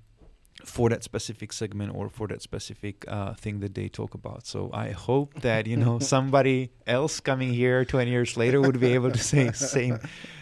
for 0.64 0.90
that 0.90 1.04
specific 1.04 1.54
segment 1.54 1.94
or 1.96 2.10
for 2.10 2.28
that 2.28 2.42
specific 2.42 3.06
uh, 3.08 3.34
thing 3.34 3.60
that 3.60 3.74
they 3.76 3.88
talk 3.88 4.14
about. 4.14 4.46
So 4.46 4.70
I 4.74 4.92
hope 4.92 5.42
that 5.42 5.68
you 5.68 5.78
know 5.78 6.00
somebody 6.16 6.72
else 6.86 7.20
coming 7.20 7.54
here 7.54 7.86
20 7.86 8.10
years 8.12 8.38
later 8.38 8.62
would 8.62 8.80
be 8.80 8.94
able 8.94 9.12
to 9.12 9.20
say 9.20 9.52
same 9.54 10.00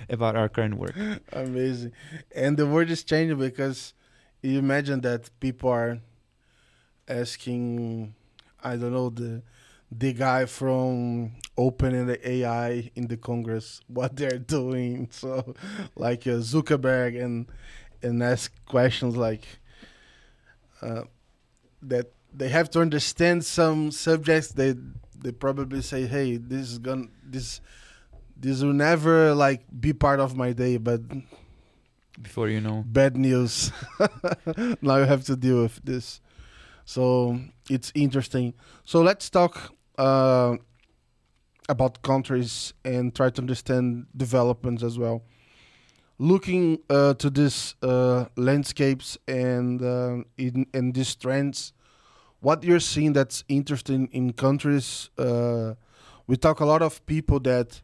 about 0.10 0.36
our 0.36 0.50
current 0.50 0.76
work. 0.76 0.96
Amazing, 1.32 1.94
and 2.36 2.58
the 2.58 2.66
world 2.66 2.90
is 2.90 3.04
changing 3.04 3.38
because 3.38 3.94
you 4.42 4.60
imagine 4.60 5.02
that 5.02 5.30
people 5.40 5.70
are 5.70 6.00
asking 7.08 8.14
I 8.64 8.76
don't 8.76 8.92
know 8.92 9.10
the 9.10 9.44
the 9.92 10.14
guy 10.14 10.46
from 10.46 11.32
opening 11.58 12.08
the 12.08 12.30
AI 12.30 12.92
in 12.96 13.08
the 13.08 13.18
Congress 13.18 13.82
what 13.88 14.16
they're 14.16 14.40
doing. 14.40 15.10
So 15.12 15.56
like 15.96 16.28
uh, 16.28 16.42
Zuckerberg 16.42 17.22
and 17.22 17.48
and 18.02 18.22
ask 18.22 18.54
questions 18.66 19.16
like 19.18 19.48
uh, 20.82 21.04
that 21.82 22.12
they 22.34 22.50
have 22.50 22.70
to 22.72 22.82
understand 22.82 23.46
some 23.46 23.92
subjects. 23.92 24.50
They 24.50 24.76
they 25.16 25.32
probably 25.32 25.82
say, 25.82 26.06
"Hey, 26.06 26.38
this 26.38 26.72
is 26.72 26.78
gonna 26.80 27.08
this 27.24 27.62
this 28.36 28.62
will 28.62 28.74
never 28.74 29.34
like 29.34 29.66
be 29.80 29.94
part 29.94 30.20
of 30.20 30.36
my 30.36 30.52
day," 30.54 30.78
but 30.78 31.02
before 32.22 32.50
you 32.50 32.60
know 32.60 32.84
bad 32.88 33.16
news 33.16 33.72
now 34.82 34.98
you 34.98 35.06
have 35.06 35.24
to 35.24 35.36
deal 35.36 35.62
with 35.62 35.80
this 35.86 36.20
so 36.88 37.38
it's 37.70 37.92
interesting. 37.96 38.54
So 38.86 39.02
let's 39.02 39.30
talk 39.30 39.74
uh, 39.98 40.58
about 41.70 42.02
countries 42.02 42.74
and 42.86 43.14
try 43.14 43.30
to 43.30 43.42
understand 43.42 44.08
developments 44.16 44.84
as 44.84 44.98
well. 44.98 45.24
Looking 46.20 46.80
uh, 46.90 47.14
to 47.16 47.30
these 47.30 47.76
uh, 47.84 48.26
landscapes 48.36 49.18
and 49.28 49.82
uh, 49.82 50.24
in, 50.38 50.66
in 50.74 50.92
these 50.92 51.16
trends, 51.16 51.74
what 52.40 52.64
you're 52.64 52.80
seeing 52.80 53.14
that's 53.14 53.44
interesting 53.48 54.10
in 54.12 54.34
countries. 54.34 55.10
Uh, 55.18 55.76
we 56.26 56.36
talk 56.38 56.60
a 56.60 56.66
lot 56.66 56.82
of 56.82 57.06
people 57.06 57.40
that 57.42 57.82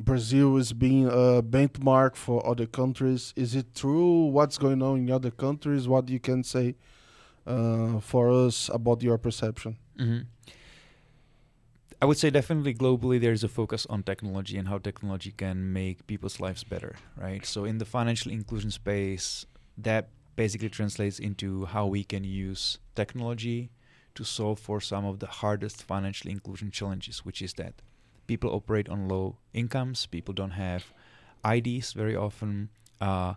Brazil 0.00 0.56
is 0.56 0.72
being 0.72 1.06
a 1.06 1.42
benchmark 1.42 2.16
for 2.16 2.46
other 2.46 2.66
countries. 2.66 3.32
Is 3.36 3.54
it 3.54 3.74
true? 3.74 4.26
What's 4.26 4.58
going 4.58 4.82
on 4.82 4.98
in 4.98 5.10
other 5.10 5.30
countries? 5.30 5.86
What 5.86 6.08
you 6.08 6.20
can 6.20 6.42
say 6.42 6.74
uh, 7.46 8.00
for 8.00 8.30
us 8.30 8.70
about 8.72 9.02
your 9.02 9.18
perception? 9.18 9.76
Mm-hmm. 9.98 10.22
I 12.04 12.06
would 12.06 12.18
say 12.18 12.28
definitely 12.28 12.74
globally 12.74 13.18
there's 13.18 13.44
a 13.44 13.48
focus 13.48 13.86
on 13.88 14.02
technology 14.02 14.58
and 14.58 14.68
how 14.68 14.76
technology 14.76 15.32
can 15.32 15.72
make 15.72 16.06
people's 16.06 16.38
lives 16.38 16.62
better, 16.62 16.96
right? 17.16 17.46
So 17.46 17.64
in 17.64 17.78
the 17.78 17.86
financial 17.86 18.30
inclusion 18.30 18.70
space, 18.70 19.46
that 19.78 20.10
basically 20.36 20.68
translates 20.68 21.18
into 21.18 21.64
how 21.64 21.86
we 21.86 22.04
can 22.04 22.22
use 22.22 22.76
technology 22.94 23.70
to 24.16 24.22
solve 24.22 24.58
for 24.58 24.82
some 24.82 25.06
of 25.06 25.20
the 25.20 25.26
hardest 25.26 25.82
financial 25.82 26.30
inclusion 26.30 26.70
challenges, 26.70 27.24
which 27.24 27.40
is 27.40 27.54
that 27.54 27.72
people 28.26 28.50
operate 28.50 28.90
on 28.90 29.08
low 29.08 29.38
incomes, 29.54 30.04
people 30.04 30.34
don't 30.34 30.58
have 30.60 30.84
IDs 31.42 31.94
very 31.94 32.14
often, 32.14 32.68
uh, 33.00 33.32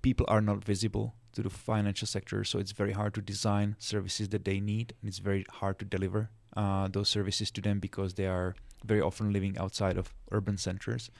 people 0.00 0.26
are 0.28 0.40
not 0.40 0.62
visible 0.62 1.16
to 1.32 1.42
the 1.42 1.50
financial 1.50 2.06
sector, 2.06 2.44
so 2.44 2.60
it's 2.60 2.70
very 2.70 2.92
hard 2.92 3.14
to 3.14 3.20
design 3.20 3.74
services 3.80 4.28
that 4.28 4.44
they 4.44 4.60
need, 4.60 4.94
and 5.00 5.08
it's 5.08 5.18
very 5.18 5.44
hard 5.50 5.80
to 5.80 5.84
deliver 5.84 6.30
uh, 6.56 6.88
those 6.88 7.08
services 7.08 7.50
to 7.52 7.60
them 7.60 7.78
because 7.78 8.14
they 8.14 8.26
are 8.26 8.54
very 8.84 9.00
often 9.00 9.32
living 9.32 9.56
outside 9.58 9.96
of 9.96 10.14
urban 10.30 10.56
centers. 10.56 11.10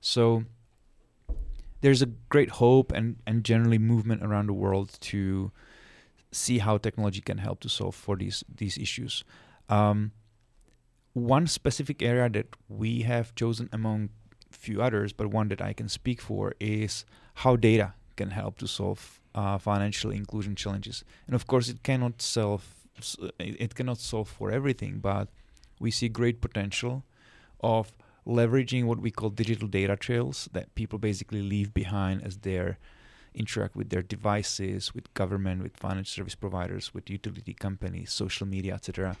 So 0.00 0.44
there's 1.80 2.02
a 2.02 2.06
great 2.06 2.50
hope 2.50 2.92
and, 2.92 3.16
and 3.26 3.44
generally 3.44 3.78
movement 3.78 4.22
around 4.22 4.46
the 4.46 4.52
world 4.52 4.96
to 5.00 5.50
see 6.30 6.58
how 6.58 6.76
technology 6.78 7.20
can 7.20 7.38
help 7.38 7.60
to 7.60 7.68
solve 7.68 7.94
for 7.94 8.16
these 8.16 8.44
these 8.54 8.76
issues. 8.76 9.24
Um, 9.68 10.12
one 11.14 11.46
specific 11.46 12.02
area 12.02 12.28
that 12.28 12.46
we 12.68 13.02
have 13.02 13.34
chosen 13.34 13.68
among 13.72 14.10
few 14.50 14.82
others, 14.82 15.12
but 15.12 15.28
one 15.28 15.48
that 15.48 15.60
I 15.60 15.72
can 15.72 15.88
speak 15.88 16.20
for 16.20 16.54
is 16.60 17.04
how 17.34 17.56
data 17.56 17.94
can 18.16 18.30
help 18.30 18.58
to 18.58 18.66
solve 18.66 19.20
uh, 19.34 19.58
financial 19.58 20.10
inclusion 20.10 20.54
challenges. 20.54 21.04
And 21.26 21.34
of 21.34 21.46
course, 21.46 21.68
it 21.68 21.82
cannot 21.82 22.20
solve 22.20 22.77
it 23.38 23.74
cannot 23.74 23.98
solve 23.98 24.28
for 24.28 24.50
everything, 24.50 24.98
but 24.98 25.28
we 25.80 25.90
see 25.90 26.08
great 26.08 26.40
potential 26.40 27.04
of 27.60 27.92
leveraging 28.26 28.84
what 28.84 29.00
we 29.00 29.10
call 29.10 29.30
digital 29.30 29.68
data 29.68 29.96
trails 29.96 30.48
that 30.52 30.74
people 30.74 30.98
basically 30.98 31.42
leave 31.42 31.72
behind 31.72 32.22
as 32.22 32.38
they 32.38 32.76
interact 33.34 33.76
with 33.76 33.88
their 33.90 34.02
devices, 34.02 34.94
with 34.94 35.12
government, 35.14 35.62
with 35.62 35.76
financial 35.76 36.22
service 36.22 36.34
providers, 36.34 36.92
with 36.92 37.08
utility 37.08 37.54
companies, 37.54 38.12
social 38.12 38.46
media, 38.46 38.74
etc. 38.74 39.16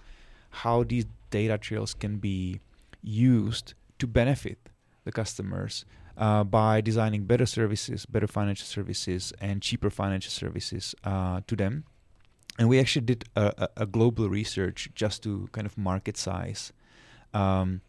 How 0.50 0.82
these 0.82 1.06
data 1.30 1.56
trails 1.56 1.94
can 1.94 2.18
be 2.18 2.60
used 3.02 3.74
to 3.98 4.06
benefit 4.06 4.58
the 5.04 5.12
customers 5.12 5.84
uh, 6.16 6.44
by 6.44 6.80
designing 6.80 7.24
better 7.24 7.46
services, 7.46 8.04
better 8.04 8.26
financial 8.26 8.66
services, 8.66 9.32
and 9.40 9.62
cheaper 9.62 9.88
financial 9.88 10.30
services 10.30 10.94
uh, 11.04 11.40
to 11.46 11.56
them. 11.56 11.84
And 12.58 12.68
we 12.68 12.80
actually 12.80 13.06
did 13.06 13.24
a, 13.36 13.68
a, 13.76 13.86
global 13.86 14.28
research 14.28 14.90
just 14.94 15.22
to 15.22 15.48
kind 15.52 15.64
of 15.64 15.78
market 15.78 16.16
size 16.16 16.72
um, 17.32 17.82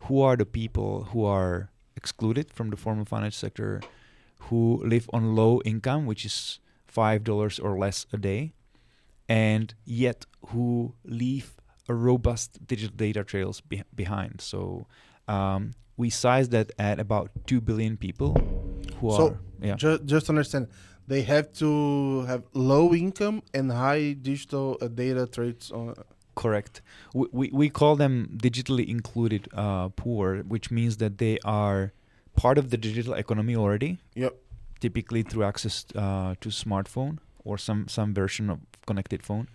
who 0.00 0.22
are 0.22 0.34
the 0.34 0.46
people 0.46 1.04
who 1.12 1.24
are 1.26 1.70
excluded 1.94 2.50
from 2.50 2.70
the 2.70 2.76
formal 2.76 3.04
finance 3.04 3.36
sector, 3.36 3.82
who 4.48 4.82
live 4.84 5.10
on 5.12 5.36
low 5.36 5.60
income, 5.64 6.06
which 6.06 6.24
is 6.24 6.58
five 6.86 7.22
dollars 7.22 7.58
or 7.58 7.78
less 7.78 8.06
a 8.12 8.16
day, 8.16 8.54
and 9.28 9.74
yet 9.84 10.24
who 10.46 10.94
leave 11.04 11.54
a 11.88 11.94
robust 11.94 12.66
digital 12.66 12.96
data 12.96 13.22
trails 13.24 13.60
be- 13.60 13.82
behind. 13.94 14.40
So 14.40 14.86
um, 15.28 15.72
we 15.96 16.10
size 16.10 16.48
that 16.50 16.72
at 16.78 16.98
about 16.98 17.30
2 17.46 17.60
billion 17.60 17.96
people 17.96 18.36
who 18.98 19.10
so 19.10 19.28
are 19.28 19.38
yeah 19.60 19.76
ju- 19.76 20.00
just 20.04 20.28
understand 20.28 20.68
they 21.06 21.22
have 21.22 21.52
to 21.54 22.22
have 22.22 22.44
low 22.52 22.94
income 22.94 23.42
and 23.52 23.72
high 23.72 24.12
digital 24.12 24.78
uh, 24.80 24.88
data 24.88 25.26
traits 25.26 25.70
on 25.70 25.94
correct. 26.34 26.80
We, 27.14 27.26
we, 27.32 27.50
we 27.52 27.70
call 27.70 27.96
them 27.96 28.38
digitally 28.42 28.88
included 28.88 29.48
uh, 29.54 29.88
poor 29.90 30.38
which 30.38 30.70
means 30.70 30.96
that 30.98 31.18
they 31.18 31.38
are 31.44 31.92
part 32.36 32.58
of 32.58 32.70
the 32.70 32.76
digital 32.76 33.14
economy 33.14 33.56
already. 33.56 33.98
Yep. 34.14 34.36
Typically 34.80 35.22
through 35.22 35.44
access 35.44 35.84
uh, 35.94 36.34
to 36.40 36.48
smartphone 36.48 37.18
or 37.44 37.58
some 37.58 37.86
some 37.88 38.14
version 38.14 38.50
of 38.50 38.60
connected 38.86 39.22
phone. 39.22 39.48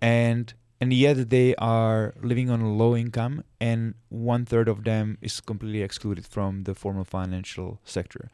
And 0.00 0.54
and 0.80 0.92
yet 0.92 1.28
they 1.28 1.54
are 1.56 2.14
living 2.22 2.48
on 2.48 2.60
a 2.62 2.72
low 2.72 2.96
income 2.96 3.44
and 3.60 3.94
one 4.08 4.46
third 4.46 4.66
of 4.66 4.84
them 4.84 5.18
is 5.20 5.40
completely 5.40 5.82
excluded 5.82 6.26
from 6.26 6.64
the 6.64 6.74
formal 6.74 7.04
financial 7.04 7.80
sector 7.84 8.30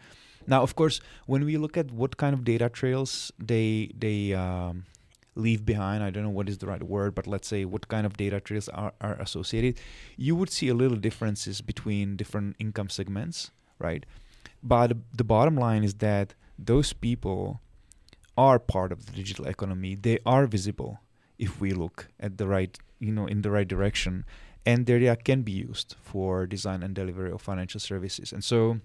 now 0.47 0.63
of 0.63 0.75
course 0.75 1.01
when 1.27 1.45
we 1.45 1.57
look 1.57 1.77
at 1.77 1.91
what 1.91 2.17
kind 2.17 2.35
of 2.35 2.45
data 2.45 2.69
trails 2.69 3.33
they 3.39 3.91
they 3.97 4.33
um, 4.33 4.85
leave 5.35 5.65
behind 5.65 6.03
i 6.03 6.11
don't 6.11 6.23
know 6.23 6.31
what 6.31 6.49
is 6.49 6.59
the 6.59 6.67
right 6.67 6.83
word 6.83 7.15
but 7.15 7.27
let's 7.27 7.49
say 7.49 7.65
what 7.65 7.89
kind 7.89 8.07
of 8.07 8.17
data 8.17 8.41
trails 8.41 8.69
are, 8.71 8.93
are 9.01 9.15
associated 9.15 9.79
you 10.17 10.35
would 10.35 10.51
see 10.51 10.69
a 10.69 10.75
little 10.75 10.97
differences 10.97 11.61
between 11.61 12.17
different 12.17 12.57
income 12.59 12.89
segments 12.89 13.51
right 13.79 14.07
but 14.63 14.93
the 15.15 15.25
bottom 15.25 15.57
line 15.57 15.85
is 15.85 15.95
that 15.95 16.35
those 16.59 16.93
people 16.93 17.61
are 18.39 18.59
part 18.59 18.93
of 18.93 19.07
the 19.07 19.13
digital 19.13 19.47
economy 19.47 19.95
they 19.95 20.19
are 20.25 20.47
visible 20.47 21.01
if 21.39 21.61
we 21.61 21.73
look 21.73 22.09
at 22.19 22.39
the 22.39 22.47
right, 22.47 22.79
you 22.99 23.13
know, 23.13 23.27
in 23.27 23.43
the 23.43 23.51
right 23.51 23.69
direction. 23.69 24.25
And 24.65 24.87
their 24.87 24.99
data 24.99 25.17
can 25.17 25.43
be 25.43 25.53
used 25.53 25.95
for 26.03 26.47
design 26.47 26.83
and 26.83 26.95
delivery 26.95 27.31
of 27.31 27.41
financial 27.41 27.81
services. 27.81 28.33
And 28.33 28.43
so 28.43 28.81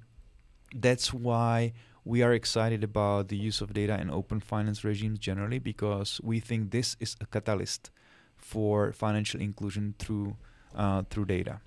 that's 0.73 1.13
why 1.13 1.73
we 2.03 2.23
are 2.23 2.33
excited 2.33 2.83
about 2.83 3.27
the 3.27 3.37
use 3.37 3.61
of 3.61 3.73
data 3.73 3.99
in 3.99 4.09
open 4.09 4.39
finance 4.39 4.83
regimes 4.83 5.19
generally 5.19 5.59
because 5.59 6.19
we 6.23 6.39
think 6.39 6.71
this 6.71 6.97
is 6.99 7.15
a 7.21 7.25
catalyst 7.25 7.91
for 8.37 8.91
financial 8.91 9.39
inclusion 9.39 9.93
through 9.99 10.35
uh, 10.75 11.03
through 11.09 11.25
data. 11.25 11.59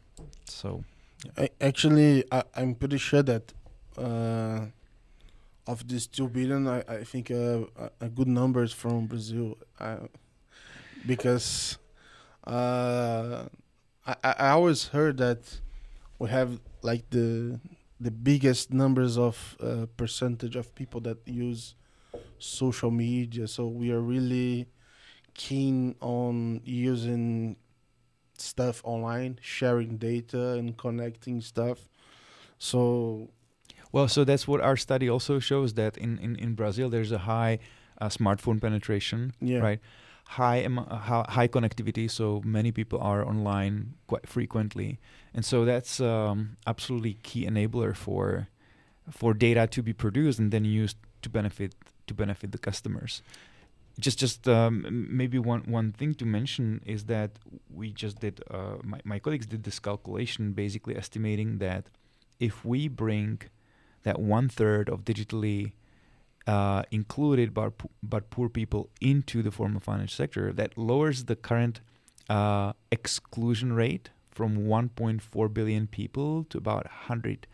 So 0.47 0.83
I, 1.37 1.51
actually, 1.61 2.25
I, 2.33 2.43
I'm 2.55 2.75
pretty 2.75 2.99
sure 2.99 3.23
that 3.23 3.53
uh, 3.97 4.67
of 5.67 5.87
these 5.89 6.07
two 6.07 6.29
billion, 6.29 6.67
I, 6.67 6.83
I 6.89 7.05
think 7.05 7.31
uh, 7.31 7.61
a, 7.77 7.91
a 8.01 8.09
good 8.09 8.29
number 8.29 8.63
is 8.63 8.73
from 8.73 9.07
Brazil, 9.07 9.57
uh, 9.79 10.09
because 11.07 11.79
uh, 12.47 13.45
I, 14.07 14.17
I 14.23 14.49
always 14.51 14.89
heard 14.89 15.19
that 15.19 15.61
we 16.19 16.29
have 16.29 16.61
like 16.83 17.09
the 17.11 17.61
the 18.05 18.11
biggest 18.11 18.73
numbers 18.73 19.17
of 19.17 19.57
uh, 19.61 19.87
percentage 19.97 20.57
of 20.57 20.75
people 20.75 21.01
that 21.01 21.19
use 21.27 21.75
social 22.39 22.91
media. 22.91 23.49
So 23.49 23.67
we 23.67 23.91
are 23.93 24.01
really 24.01 24.67
keen 25.33 25.97
on 26.01 26.61
using 26.65 27.57
stuff 28.37 28.83
online, 28.85 29.39
sharing 29.41 29.97
data 29.97 30.53
and 30.59 30.77
connecting 30.77 31.41
stuff. 31.41 31.89
So 32.59 33.31
well, 33.91 34.09
so 34.09 34.25
that's 34.25 34.47
what 34.47 34.61
our 34.61 34.77
study 34.77 35.09
also 35.09 35.39
shows 35.39 35.75
that 35.75 35.97
in, 35.97 36.19
in, 36.19 36.37
in 36.37 36.55
Brazil 36.55 36.91
there's 36.91 37.13
a 37.13 37.19
high 37.19 37.59
uh, 38.01 38.09
smartphone 38.09 38.61
penetration, 38.61 39.33
yeah. 39.41 39.59
right? 39.59 39.81
High, 40.27 40.67
high 40.67 41.25
high 41.29 41.49
connectivity, 41.49 42.11
so 42.11 42.43
many 42.45 42.73
people 42.73 42.99
are 42.99 43.25
online 43.25 43.95
quite 44.07 44.27
frequently, 44.27 44.99
and 45.35 45.45
so 45.45 45.65
that's 45.65 46.01
um, 46.01 46.57
absolutely 46.67 47.19
key 47.23 47.47
enabler 47.47 47.95
for 47.95 48.49
for 49.11 49.35
data 49.35 49.67
to 49.67 49.83
be 49.83 49.93
produced 49.93 50.39
and 50.39 50.51
then 50.51 50.65
used 50.65 50.97
to 51.23 51.29
benefit 51.29 51.75
to 52.07 52.15
benefit 52.15 52.53
the 52.53 52.59
customers. 52.59 53.23
Just 54.01 54.19
just 54.19 54.49
um, 54.49 55.07
maybe 55.11 55.39
one 55.39 55.63
one 55.67 55.93
thing 55.93 56.15
to 56.15 56.25
mention 56.25 56.81
is 56.85 57.05
that 57.05 57.31
we 57.71 57.93
just 57.93 58.19
did 58.21 58.43
uh, 58.51 58.77
my, 58.83 59.01
my 59.05 59.19
colleagues 59.19 59.47
did 59.47 59.63
this 59.63 59.79
calculation 59.79 60.53
basically 60.53 60.97
estimating 60.97 61.59
that 61.59 61.85
if 62.41 62.65
we 62.65 62.89
bring 62.89 63.43
that 64.03 64.19
one 64.19 64.49
third 64.49 64.89
of 64.89 65.05
digitally 65.05 65.73
uh, 66.47 66.83
included 66.91 67.55
but, 67.55 67.73
but 68.03 68.31
poor 68.31 68.49
people 68.49 68.91
into 69.01 69.43
the 69.43 69.51
formal 69.51 69.81
finance 69.81 70.13
sector 70.13 70.53
that 70.53 70.77
lowers 70.77 71.25
the 71.25 71.37
current 71.37 71.81
uh, 72.29 72.73
exclusion 72.91 73.73
rate 73.73 74.11
from 74.31 74.67
1.4 74.67 75.55
billion 75.55 75.87
people 75.87 76.45
to 76.51 76.59
about 76.59 76.85
100 76.85 77.47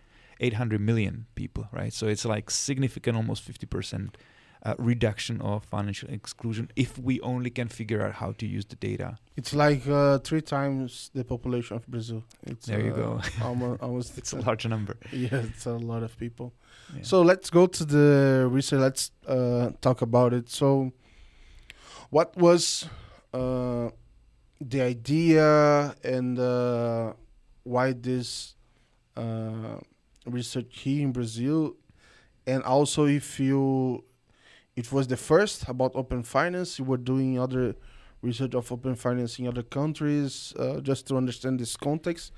800 0.43 0.81
million 0.81 1.27
people 1.35 1.69
right? 1.71 1.93
So 1.93 2.09
it's 2.09 2.25
like 2.25 2.51
significant 2.51 3.17
almost 3.17 3.43
50 3.43 3.67
percent 3.67 4.17
uh, 4.63 4.75
reduction 4.79 5.41
of 5.41 5.65
financial 5.65 6.09
exclusion 6.11 6.71
if 6.77 6.99
we 6.99 7.21
only 7.21 7.51
can 7.51 7.69
figure 7.69 8.03
out 8.03 8.15
how 8.15 8.33
to 8.33 8.47
use 8.47 8.65
the 8.67 8.77
data. 8.77 9.17
It's 9.37 9.55
like 9.55 9.87
uh, 9.89 10.19
three 10.19 10.43
times 10.43 11.11
the 11.15 11.25
population 11.25 11.77
of 11.77 11.87
Brazil. 11.87 12.25
It's, 12.43 12.67
there 12.67 12.81
you 12.81 12.93
go. 12.93 13.21
Uh, 13.41 13.45
almost, 13.45 13.83
almost 13.83 14.19
it's 14.19 14.33
a 14.33 14.41
large 14.41 14.67
number. 14.67 14.97
Yeah, 15.13 15.43
it's 15.49 15.67
a 15.67 15.73
lot 15.73 16.03
of 16.03 16.17
people. 16.19 16.53
Yeah. 16.95 17.03
So 17.03 17.23
let's 17.23 17.49
go 17.51 17.67
to 17.67 17.85
the 17.85 18.49
research. 18.51 18.81
Let's 18.81 19.11
uh, 19.27 19.71
talk 19.81 20.03
about 20.03 20.35
it. 20.35 20.51
So, 20.51 20.93
what 22.11 22.37
was 22.37 22.89
uh, 23.33 23.91
the 24.61 24.83
idea 24.83 25.95
and 26.05 26.39
uh, 26.39 27.13
why 27.63 27.93
this 27.93 28.55
research 30.27 30.81
here 30.81 31.03
in 31.03 31.13
Brazil? 31.13 31.77
And 32.47 32.63
also, 32.65 33.07
if 33.07 33.39
you 33.39 34.05
it 34.81 34.91
was 34.97 35.07
the 35.07 35.17
first 35.17 35.69
about 35.69 35.93
open 35.95 36.23
finance. 36.23 36.79
You 36.79 36.87
were 36.87 37.03
doing 37.13 37.39
other 37.39 37.75
research 38.23 38.55
of 38.55 38.73
open 38.73 38.95
finance 38.95 39.39
in 39.39 39.47
other 39.47 39.63
countries 39.63 40.55
uh, 40.59 40.81
just 40.81 41.07
to 41.09 41.17
understand 41.17 41.61
this 41.61 41.77
context, 41.77 42.33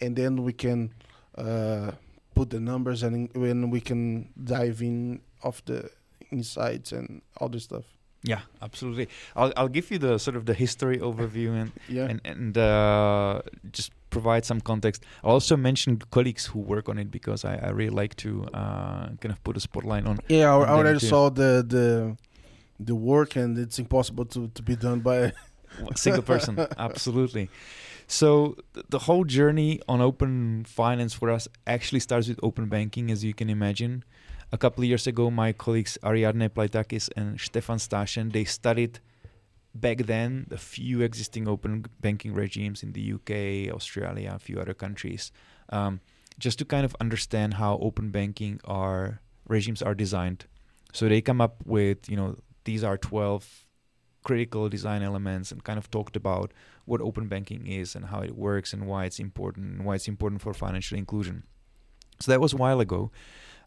and 0.00 0.14
then 0.14 0.32
we 0.48 0.52
can 0.52 0.94
uh, 1.36 1.90
put 2.36 2.50
the 2.50 2.60
numbers 2.60 3.02
and 3.02 3.28
when 3.34 3.70
we 3.70 3.80
can 3.80 4.30
dive 4.54 4.80
in 4.80 5.20
of 5.42 5.56
the 5.66 5.90
insights 6.30 6.92
and 6.92 7.22
other 7.40 7.58
stuff. 7.58 7.84
Yeah, 8.22 8.42
absolutely. 8.62 9.08
I'll 9.34 9.52
I'll 9.56 9.74
give 9.78 9.90
you 9.90 9.98
the 9.98 10.18
sort 10.18 10.36
of 10.36 10.44
the 10.46 10.54
history 10.54 10.98
overview 10.98 11.50
and 11.60 11.70
yeah. 11.88 12.06
and 12.10 12.20
and 12.24 12.58
uh, 12.58 13.42
just 13.72 13.90
provide 14.10 14.44
some 14.44 14.60
context. 14.60 15.04
I 15.24 15.28
also 15.28 15.56
mentioned 15.56 16.10
colleagues 16.10 16.46
who 16.46 16.60
work 16.60 16.88
on 16.88 16.98
it 16.98 17.10
because 17.10 17.44
I, 17.44 17.56
I 17.56 17.70
really 17.70 17.94
like 17.94 18.16
to 18.16 18.44
uh, 18.54 19.08
kind 19.20 19.32
of 19.32 19.42
put 19.44 19.56
a 19.56 19.60
spotlight 19.60 20.06
on. 20.06 20.18
Yeah, 20.28 20.54
I, 20.54 20.64
I 20.64 20.70
already 20.70 20.98
saw 20.98 21.30
the 21.30 21.64
the 21.66 22.16
the 22.80 22.94
work, 22.94 23.36
and 23.36 23.58
it's 23.58 23.78
impossible 23.78 24.24
to 24.26 24.48
to 24.48 24.62
be 24.62 24.76
done 24.76 25.00
by 25.00 25.16
a 25.16 25.96
single 25.96 26.22
person. 26.22 26.58
Absolutely. 26.78 27.50
So 28.06 28.56
th- 28.74 28.86
the 28.88 29.00
whole 29.00 29.24
journey 29.24 29.80
on 29.86 30.00
open 30.00 30.64
finance 30.64 31.12
for 31.12 31.30
us 31.30 31.46
actually 31.66 32.00
starts 32.00 32.28
with 32.28 32.40
open 32.42 32.68
banking, 32.68 33.10
as 33.10 33.22
you 33.22 33.34
can 33.34 33.50
imagine. 33.50 34.04
A 34.50 34.56
couple 34.56 34.82
of 34.82 34.88
years 34.88 35.06
ago, 35.06 35.30
my 35.30 35.52
colleagues 35.52 35.98
Ariadne 36.02 36.48
Plaitakis 36.48 37.10
and 37.14 37.38
Stefan 37.38 37.76
Staschen 37.76 38.32
they 38.32 38.44
studied 38.44 39.00
back 39.74 39.98
then 39.98 40.46
the 40.48 40.58
few 40.58 41.00
existing 41.02 41.46
open 41.48 41.86
banking 42.00 42.34
regimes 42.34 42.82
in 42.82 42.92
the 42.92 43.12
UK, 43.12 43.74
Australia, 43.74 44.32
a 44.34 44.38
few 44.38 44.60
other 44.60 44.74
countries, 44.74 45.32
um, 45.70 46.00
just 46.38 46.58
to 46.58 46.64
kind 46.64 46.84
of 46.84 46.94
understand 47.00 47.54
how 47.54 47.78
open 47.78 48.10
banking 48.10 48.60
are 48.64 49.20
regimes 49.46 49.82
are 49.82 49.94
designed. 49.94 50.46
So 50.92 51.08
they 51.08 51.20
come 51.20 51.40
up 51.40 51.62
with 51.64 52.08
you 52.08 52.16
know 52.16 52.36
these 52.64 52.84
are 52.84 52.96
12 52.96 53.64
critical 54.24 54.68
design 54.68 55.02
elements 55.02 55.50
and 55.52 55.64
kind 55.64 55.78
of 55.78 55.90
talked 55.90 56.16
about 56.16 56.52
what 56.84 57.00
open 57.00 57.28
banking 57.28 57.66
is 57.66 57.94
and 57.94 58.06
how 58.06 58.20
it 58.20 58.36
works 58.36 58.72
and 58.72 58.86
why 58.86 59.04
it's 59.04 59.18
important 59.18 59.76
and 59.76 59.84
why 59.84 59.94
it's 59.94 60.08
important 60.08 60.42
for 60.42 60.52
financial 60.52 60.98
inclusion. 60.98 61.44
So 62.20 62.32
that 62.32 62.40
was 62.40 62.52
a 62.52 62.56
while 62.56 62.80
ago. 62.80 63.10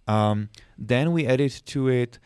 Um, 0.07 0.49
then 0.77 1.13
we 1.13 1.25
added 1.25 1.51
to 1.67 1.87
it 1.87 2.19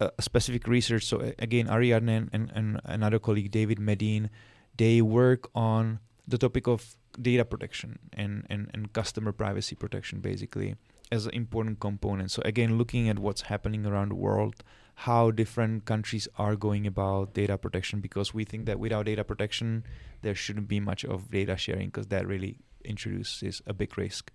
uh, 0.00 0.10
specific 0.20 0.66
research. 0.66 1.04
So 1.04 1.32
again, 1.38 1.68
Ariadne 1.68 2.08
and, 2.08 2.30
and, 2.32 2.52
and 2.54 2.80
another 2.84 3.18
colleague, 3.18 3.50
David 3.50 3.78
Medine, 3.78 4.30
they 4.76 5.00
work 5.00 5.48
on 5.54 6.00
the 6.28 6.38
topic 6.38 6.66
of 6.66 6.96
data 7.20 7.44
protection 7.44 7.98
and, 8.12 8.44
and, 8.50 8.70
and 8.74 8.92
customer 8.92 9.32
privacy 9.32 9.74
protection, 9.74 10.20
basically, 10.20 10.76
as 11.10 11.26
an 11.26 11.32
important 11.32 11.80
component. 11.80 12.30
So 12.30 12.42
again, 12.44 12.76
looking 12.76 13.08
at 13.08 13.18
what's 13.18 13.42
happening 13.42 13.86
around 13.86 14.10
the 14.10 14.16
world, 14.16 14.62
how 15.00 15.30
different 15.30 15.84
countries 15.84 16.26
are 16.36 16.56
going 16.56 16.86
about 16.86 17.32
data 17.32 17.56
protection, 17.56 18.00
because 18.00 18.34
we 18.34 18.44
think 18.44 18.66
that 18.66 18.78
without 18.78 19.06
data 19.06 19.24
protection, 19.24 19.84
there 20.22 20.34
shouldn't 20.34 20.68
be 20.68 20.80
much 20.80 21.04
of 21.04 21.30
data 21.30 21.56
sharing, 21.56 21.88
because 21.88 22.08
that 22.08 22.26
really 22.26 22.58
introduces 22.84 23.62
a 23.66 23.72
big 23.72 23.96
risk. 23.96 24.32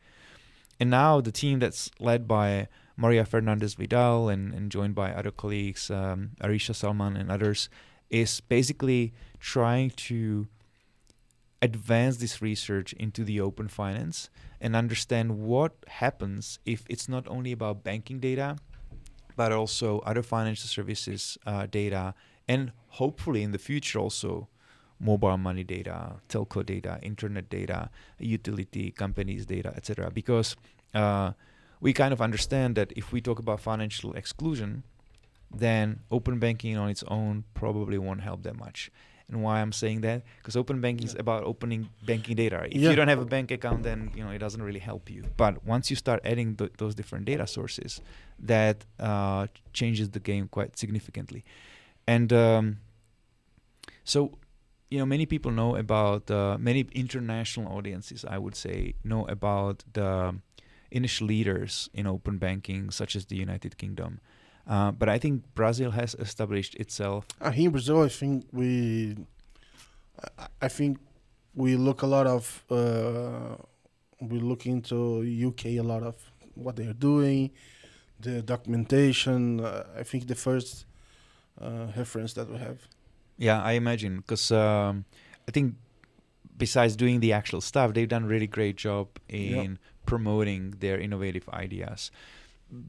And 0.80 0.90
now 0.90 1.22
the 1.22 1.32
team 1.32 1.60
that's 1.60 1.92
led 2.00 2.28
by 2.28 2.68
Maria 3.02 3.26
Fernandez 3.26 3.74
Vidal 3.74 4.30
and, 4.30 4.54
and 4.54 4.72
joined 4.72 4.94
by 4.94 5.12
other 5.12 5.32
colleagues, 5.32 5.90
um, 5.90 6.32
Arisha 6.40 6.76
Salman 6.76 7.18
and 7.18 7.32
others, 7.32 7.68
is 8.12 8.42
basically 8.42 9.12
trying 9.40 9.90
to 9.90 10.48
advance 11.64 12.18
this 12.18 12.44
research 12.44 12.94
into 12.94 13.24
the 13.24 13.42
open 13.42 13.68
finance 13.68 14.30
and 14.60 14.76
understand 14.76 15.40
what 15.40 15.74
happens 15.88 16.60
if 16.64 16.86
it's 16.90 17.10
not 17.10 17.28
only 17.28 17.52
about 17.52 17.84
banking 17.84 18.20
data, 18.20 18.56
but 19.36 19.52
also 19.52 20.00
other 20.02 20.22
financial 20.22 20.68
services 20.68 21.40
uh, 21.48 21.66
data, 21.66 22.14
and 22.48 22.72
hopefully 23.02 23.42
in 23.42 23.52
the 23.52 23.58
future 23.58 23.98
also 23.98 24.48
mobile 25.00 25.38
money 25.38 25.64
data, 25.64 26.18
telco 26.30 26.64
data, 26.64 27.00
internet 27.02 27.50
data, 27.50 27.90
utility 28.20 28.92
companies 28.92 29.48
data, 29.48 29.74
etc. 29.76 30.12
Because 30.12 30.56
uh, 30.94 31.32
we 31.82 31.92
kind 31.94 32.14
of 32.14 32.22
understand 32.22 32.76
that 32.76 32.94
if 32.96 33.12
we 33.12 33.20
talk 33.20 33.40
about 33.40 33.60
financial 33.60 34.14
exclusion, 34.14 34.84
then 35.54 36.02
open 36.10 36.40
banking 36.40 36.78
on 36.78 36.90
its 36.90 37.04
own 37.08 37.44
probably 37.54 37.98
won't 37.98 38.22
help 38.22 38.44
that 38.44 38.56
much. 38.56 38.92
And 39.28 39.42
why 39.42 39.62
I'm 39.62 39.72
saying 39.72 40.02
that? 40.02 40.24
Because 40.38 40.58
open 40.58 40.82
banking 40.82 41.08
is 41.08 41.16
about 41.16 41.44
opening 41.44 41.90
banking 42.06 42.36
data. 42.36 42.68
If 42.70 42.82
yeah. 42.82 42.90
you 42.90 42.96
don't 42.98 43.08
have 43.08 43.20
a 43.20 43.26
bank 43.26 43.50
account, 43.50 43.84
then 43.84 44.12
you 44.14 44.24
know 44.24 44.30
it 44.30 44.40
doesn't 44.40 44.62
really 44.62 44.80
help 44.80 45.10
you. 45.10 45.24
But 45.38 45.66
once 45.66 45.90
you 45.90 45.96
start 45.96 46.20
adding 46.26 46.56
th- 46.58 46.74
those 46.78 46.96
different 46.96 47.26
data 47.26 47.48
sources, 47.48 48.02
that 48.40 48.86
uh, 49.00 49.48
changes 49.72 50.10
the 50.10 50.20
game 50.20 50.50
quite 50.50 50.78
significantly. 50.78 51.46
And 52.06 52.34
um, 52.34 52.80
so, 54.04 54.38
you 54.90 55.00
know, 55.00 55.06
many 55.06 55.26
people 55.26 55.52
know 55.52 55.78
about 55.78 56.30
uh, 56.30 56.58
many 56.60 56.86
international 56.92 57.72
audiences. 57.72 58.26
I 58.26 58.38
would 58.38 58.56
say 58.56 58.96
know 59.06 59.26
about 59.28 59.86
the 59.94 60.36
initial 60.92 61.28
leaders 61.28 61.90
in 61.94 62.06
open 62.06 62.38
banking, 62.38 62.92
such 62.92 63.16
as 63.16 63.26
the 63.26 63.36
United 63.36 63.78
Kingdom. 63.78 64.20
Uh, 64.68 64.92
but 64.92 65.10
I 65.10 65.18
think 65.18 65.44
Brazil 65.56 65.92
has 65.92 66.16
established 66.16 66.76
itself. 66.76 67.26
Uh, 67.40 67.52
here 67.52 67.68
in 67.68 67.72
Brazil, 67.72 68.04
I 68.04 68.10
think 68.10 68.46
we, 68.52 69.18
I 70.62 70.68
think 70.68 71.00
we 71.56 71.76
look 71.76 72.04
a 72.04 72.08
lot 72.08 72.28
of, 72.28 72.64
uh, 72.70 73.56
we 74.20 74.40
look 74.40 74.66
into 74.66 75.24
UK 75.48 75.66
a 75.66 75.82
lot 75.82 76.04
of 76.04 76.16
what 76.54 76.76
they 76.76 76.86
are 76.86 76.94
doing, 76.94 77.52
the 78.20 78.42
documentation. 78.42 79.60
Uh, 79.60 79.86
I 79.98 80.04
think 80.04 80.28
the 80.28 80.36
first 80.36 80.86
uh, 81.60 81.88
reference 81.98 82.34
that 82.34 82.50
we 82.50 82.58
have. 82.58 82.88
Yeah, 83.38 83.62
I 83.62 83.74
imagine 83.74 84.18
because 84.18 84.52
um, 84.52 85.06
I 85.48 85.52
think 85.52 85.76
besides 86.66 86.94
doing 87.04 87.18
the 87.26 87.32
actual 87.40 87.62
stuff, 87.72 87.88
they've 87.94 88.14
done 88.16 88.26
a 88.30 88.32
really 88.36 88.52
great 88.58 88.78
job 88.88 89.06
in 89.28 89.70
Yep. 89.72 89.78
promoting 90.12 90.62
their 90.84 90.98
innovative 91.06 91.46
ideas, 91.64 92.12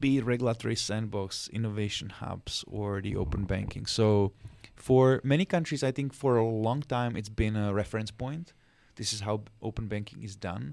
be 0.03 0.11
it 0.19 0.23
regulatory 0.33 0.75
sandbox, 0.87 1.49
innovation 1.59 2.09
hubs, 2.21 2.63
or 2.77 2.89
the 3.01 3.13
open 3.23 3.43
banking. 3.53 3.85
So, 3.99 4.07
for 4.87 5.03
many 5.23 5.45
countries, 5.55 5.81
I 5.89 5.91
think 5.97 6.13
for 6.23 6.31
a 6.37 6.45
long 6.67 6.81
time 6.97 7.11
it's 7.19 7.33
been 7.43 7.55
a 7.65 7.73
reference 7.81 8.11
point. 8.23 8.53
This 8.99 9.09
is 9.15 9.19
how 9.27 9.35
open 9.61 9.85
banking 9.93 10.19
is 10.27 10.35
done. 10.49 10.63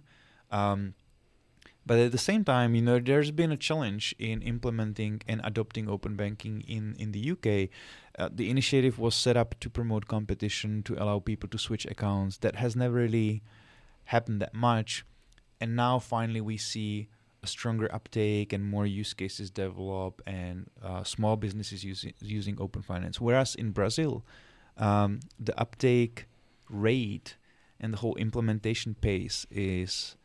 Um, 0.61 0.95
but 1.87 1.99
at 1.99 2.13
the 2.13 2.19
same 2.19 2.45
time, 2.45 2.75
you 2.75 2.83
know, 2.83 2.99
there's 2.99 3.31
been 3.31 3.51
a 3.51 3.57
challenge 3.57 4.15
in 4.19 4.43
implementing 4.43 5.23
and 5.27 5.41
adopting 5.43 5.89
open 5.89 6.15
banking 6.15 6.63
in, 6.69 6.95
in 6.99 7.13
the 7.13 7.31
UK. 7.33 7.71
Uh, 8.19 8.29
the 8.33 8.51
initiative 8.51 8.99
was 8.99 9.15
set 9.15 9.37
up 9.37 9.59
to 9.61 9.71
promote 9.71 10.07
competition, 10.07 10.83
to 10.83 11.03
allow 11.03 11.19
people 11.19 11.49
to 11.49 11.59
switch 11.59 11.87
accounts. 11.87 12.39
That 12.39 12.57
has 12.57 12.77
never 12.77 12.95
really 12.95 13.43
happened 14.05 14.43
that 14.43 14.55
much. 14.55 15.05
And 15.61 15.75
now 15.75 15.99
finally 15.99 16.41
we 16.41 16.57
see 16.57 17.09
a 17.43 17.47
stronger 17.47 17.93
uptake 17.95 18.53
and 18.53 18.65
more 18.65 18.87
use 18.87 19.15
cases 19.15 19.51
develop 19.51 20.21
and 20.27 20.69
uh, 20.83 21.03
small 21.05 21.37
businesses 21.37 21.83
using, 21.85 22.13
using 22.21 22.61
open 22.61 22.83
finance. 22.83 23.21
Whereas 23.21 23.55
in 23.55 23.71
Brazil, 23.71 24.25
um, 24.77 25.21
the 25.39 25.59
uptake 25.59 26.27
rate 26.69 27.37
and 27.81 27.95
the 27.95 27.99
whole 27.99 28.17
implementation 28.17 28.95
pace 28.95 29.47
is 29.51 30.17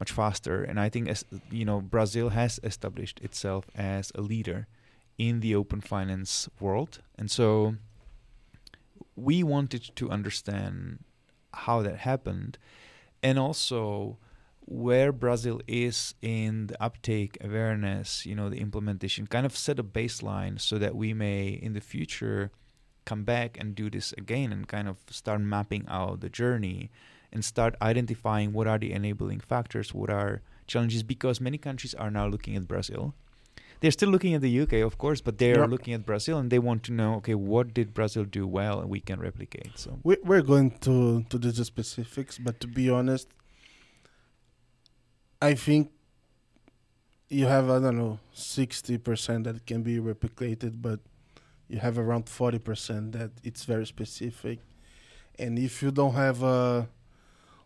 much 0.00 0.12
faster. 0.12 0.62
And 0.62 0.78
I 0.78 0.88
think 0.88 1.08
as 1.08 1.24
you 1.50 1.64
know, 1.64 1.80
Brazil 1.80 2.30
has 2.30 2.60
established 2.62 3.20
itself 3.20 3.66
as 3.74 4.12
a 4.14 4.20
leader 4.20 4.66
in 5.16 5.40
the 5.40 5.54
open 5.54 5.80
finance 5.80 6.48
world, 6.60 7.00
and 7.18 7.30
so 7.30 7.74
we 9.16 9.42
wanted 9.42 9.90
to 9.96 10.10
understand 10.10 11.00
how 11.52 11.82
that 11.82 11.98
happened, 11.98 12.56
and 13.22 13.38
also 13.38 14.16
where 14.60 15.10
Brazil 15.12 15.60
is 15.66 16.14
in 16.20 16.66
the 16.66 16.80
uptake, 16.82 17.38
awareness, 17.40 18.26
you 18.26 18.34
know, 18.34 18.50
the 18.50 18.60
implementation, 18.60 19.26
kind 19.26 19.46
of 19.46 19.56
set 19.56 19.78
a 19.78 19.82
baseline 19.82 20.60
so 20.60 20.78
that 20.78 20.94
we 20.94 21.14
may 21.14 21.48
in 21.48 21.72
the 21.72 21.80
future 21.80 22.50
come 23.06 23.24
back 23.24 23.56
and 23.58 23.74
do 23.74 23.88
this 23.88 24.12
again 24.18 24.52
and 24.52 24.68
kind 24.68 24.86
of 24.86 24.98
start 25.10 25.40
mapping 25.40 25.86
out 25.88 26.20
the 26.20 26.28
journey 26.28 26.90
and 27.32 27.44
start 27.44 27.74
identifying 27.82 28.52
what 28.52 28.66
are 28.66 28.78
the 28.78 28.92
enabling 28.92 29.40
factors, 29.40 29.92
what 29.94 30.10
are 30.10 30.40
challenges, 30.66 31.02
because 31.02 31.40
many 31.40 31.58
countries 31.58 31.94
are 31.94 32.10
now 32.10 32.26
looking 32.26 32.56
at 32.56 32.66
Brazil. 32.66 33.14
They're 33.80 33.92
still 33.92 34.08
looking 34.08 34.34
at 34.34 34.40
the 34.40 34.60
UK, 34.60 34.74
of 34.84 34.98
course, 34.98 35.20
but 35.20 35.38
they 35.38 35.52
are 35.52 35.60
Yep. 35.60 35.70
looking 35.70 35.94
at 35.94 36.04
Brazil 36.04 36.38
and 36.38 36.50
they 36.50 36.58
want 36.58 36.82
to 36.84 36.92
know, 36.92 37.14
okay, 37.16 37.34
what 37.36 37.72
did 37.72 37.94
Brazil 37.94 38.24
do 38.24 38.44
well 38.46 38.80
and 38.80 38.90
we 38.90 38.98
can 39.00 39.20
replicate. 39.20 39.78
So 39.78 40.00
We, 40.02 40.16
we're 40.24 40.42
going 40.42 40.70
to 40.80 41.22
to 41.30 41.38
do 41.38 41.50
the 41.52 41.64
specifics, 41.64 42.38
but 42.38 42.58
to 42.60 42.66
be 42.66 42.90
honest, 42.90 43.28
I 45.40 45.54
think 45.54 45.90
you 47.28 47.46
have 47.46 47.70
I 47.70 47.78
don't 47.78 47.96
know 47.98 48.18
sixty 48.32 48.98
percent 48.98 49.44
that 49.44 49.66
can 49.66 49.82
be 49.82 49.98
replicated, 49.98 50.82
but 50.82 51.00
you 51.68 51.78
have 51.78 51.98
around 51.98 52.28
forty 52.28 52.58
percent 52.58 53.12
that 53.12 53.30
it's 53.44 53.64
very 53.64 53.86
specific, 53.86 54.58
and 55.38 55.58
if 55.58 55.82
you 55.82 55.90
don't 55.92 56.14
have 56.14 56.42
a 56.42 56.88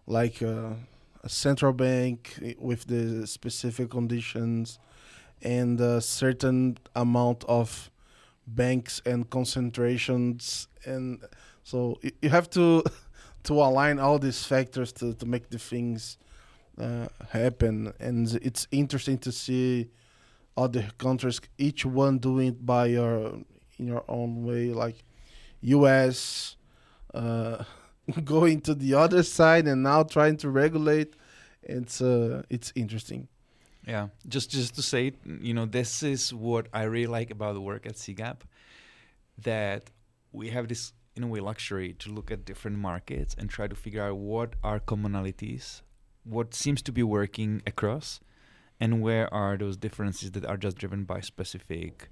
like 0.06 0.42
a, 0.42 0.76
a 1.22 1.28
central 1.28 1.72
bank 1.72 2.38
with 2.58 2.86
the 2.86 3.26
specific 3.26 3.90
conditions 3.90 4.78
and 5.42 5.80
a 5.80 6.00
certain 6.00 6.78
amount 6.94 7.44
of 7.44 7.90
banks 8.46 9.00
and 9.04 9.28
concentrations. 9.30 10.68
And 10.84 11.22
so 11.64 11.98
you 12.20 12.28
have 12.28 12.50
to 12.50 12.82
to 13.44 13.54
align 13.54 13.98
all 13.98 14.18
these 14.18 14.44
factors 14.44 14.92
to, 14.92 15.14
to 15.14 15.26
make 15.26 15.50
the 15.50 15.58
things 15.58 16.16
uh, 16.80 17.08
happen. 17.30 17.92
And 17.98 18.32
it's 18.42 18.68
interesting 18.70 19.18
to 19.18 19.32
see 19.32 19.88
other 20.56 20.88
countries 20.98 21.40
each 21.58 21.84
one 21.84 22.18
doing 22.18 22.48
it 22.48 22.66
by 22.66 22.86
your 22.86 23.38
in 23.78 23.86
your 23.86 24.04
own 24.06 24.44
way 24.44 24.70
like 24.70 25.02
us 25.62 26.56
uh, 27.14 27.64
going 28.24 28.60
to 28.62 28.74
the 28.74 28.94
other 28.94 29.22
side 29.22 29.66
and 29.66 29.82
now 29.82 30.02
trying 30.02 30.36
to 30.38 30.50
regulate 30.50 31.14
it's 31.62 32.00
uh, 32.00 32.42
it's 32.50 32.72
interesting. 32.74 33.28
Yeah, 33.86 34.08
just 34.28 34.50
just 34.50 34.74
to 34.76 34.82
say, 34.82 35.12
you 35.24 35.54
know, 35.54 35.66
this 35.66 36.02
is 36.02 36.32
what 36.32 36.68
I 36.72 36.84
really 36.84 37.06
like 37.06 37.30
about 37.30 37.54
the 37.54 37.60
work 37.60 37.86
at 37.86 37.94
CGAP, 37.94 38.38
that 39.38 39.90
we 40.32 40.50
have 40.50 40.68
this 40.68 40.92
in 41.14 41.24
a 41.24 41.26
way 41.26 41.40
luxury 41.40 41.92
to 41.94 42.10
look 42.10 42.30
at 42.30 42.44
different 42.44 42.78
markets 42.78 43.34
and 43.38 43.50
try 43.50 43.66
to 43.66 43.74
figure 43.74 44.02
out 44.02 44.16
what 44.16 44.54
are 44.62 44.80
commonalities, 44.80 45.82
what 46.24 46.54
seems 46.54 46.80
to 46.82 46.92
be 46.92 47.02
working 47.02 47.62
across, 47.66 48.20
and 48.80 49.02
where 49.02 49.32
are 49.32 49.56
those 49.56 49.76
differences 49.76 50.30
that 50.32 50.46
are 50.46 50.56
just 50.56 50.78
driven 50.78 51.04
by 51.04 51.20
specific 51.20 52.08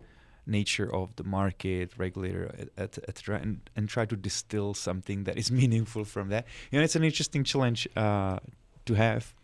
nature 0.51 0.89
of 0.95 1.15
the 1.17 1.25
market, 1.25 1.93
regulator, 1.99 2.45
et- 2.59 2.69
et 2.77 2.99
et 3.09 3.29
and 3.43 3.61
and 3.77 3.89
try 3.89 4.05
to 4.07 4.17
distill 4.17 4.75
something 4.75 5.25
that 5.25 5.37
is 5.39 5.51
meaningful 5.61 6.05
from 6.05 6.29
that. 6.31 6.45
You 6.71 6.79
know, 6.79 6.85
it's 6.85 6.97
an 6.97 7.05
interesting 7.05 7.45
challenge 7.45 7.89
uh, 7.97 8.39
to 8.87 8.95
have 8.95 9.35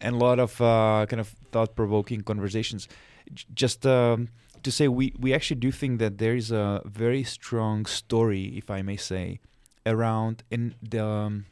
and 0.00 0.14
a 0.16 0.18
lot 0.18 0.38
of 0.38 0.60
uh, 0.60 1.06
kind 1.08 1.20
of 1.20 1.28
thought-provoking 1.52 2.22
conversations. 2.22 2.88
J- 3.34 3.46
Just 3.54 3.84
um, 3.86 4.28
to 4.62 4.70
say, 4.70 4.88
we 4.88 5.12
we 5.24 5.34
actually 5.34 5.60
do 5.60 5.70
think 5.72 5.98
that 6.00 6.18
there 6.18 6.36
is 6.36 6.50
a 6.50 6.80
very 6.84 7.22
strong 7.24 7.86
story, 7.86 8.44
if 8.56 8.70
I 8.70 8.82
may 8.82 8.96
say, 8.96 9.40
around 9.84 10.42
in 10.50 10.74
the 10.90 11.04
um, 11.04 11.44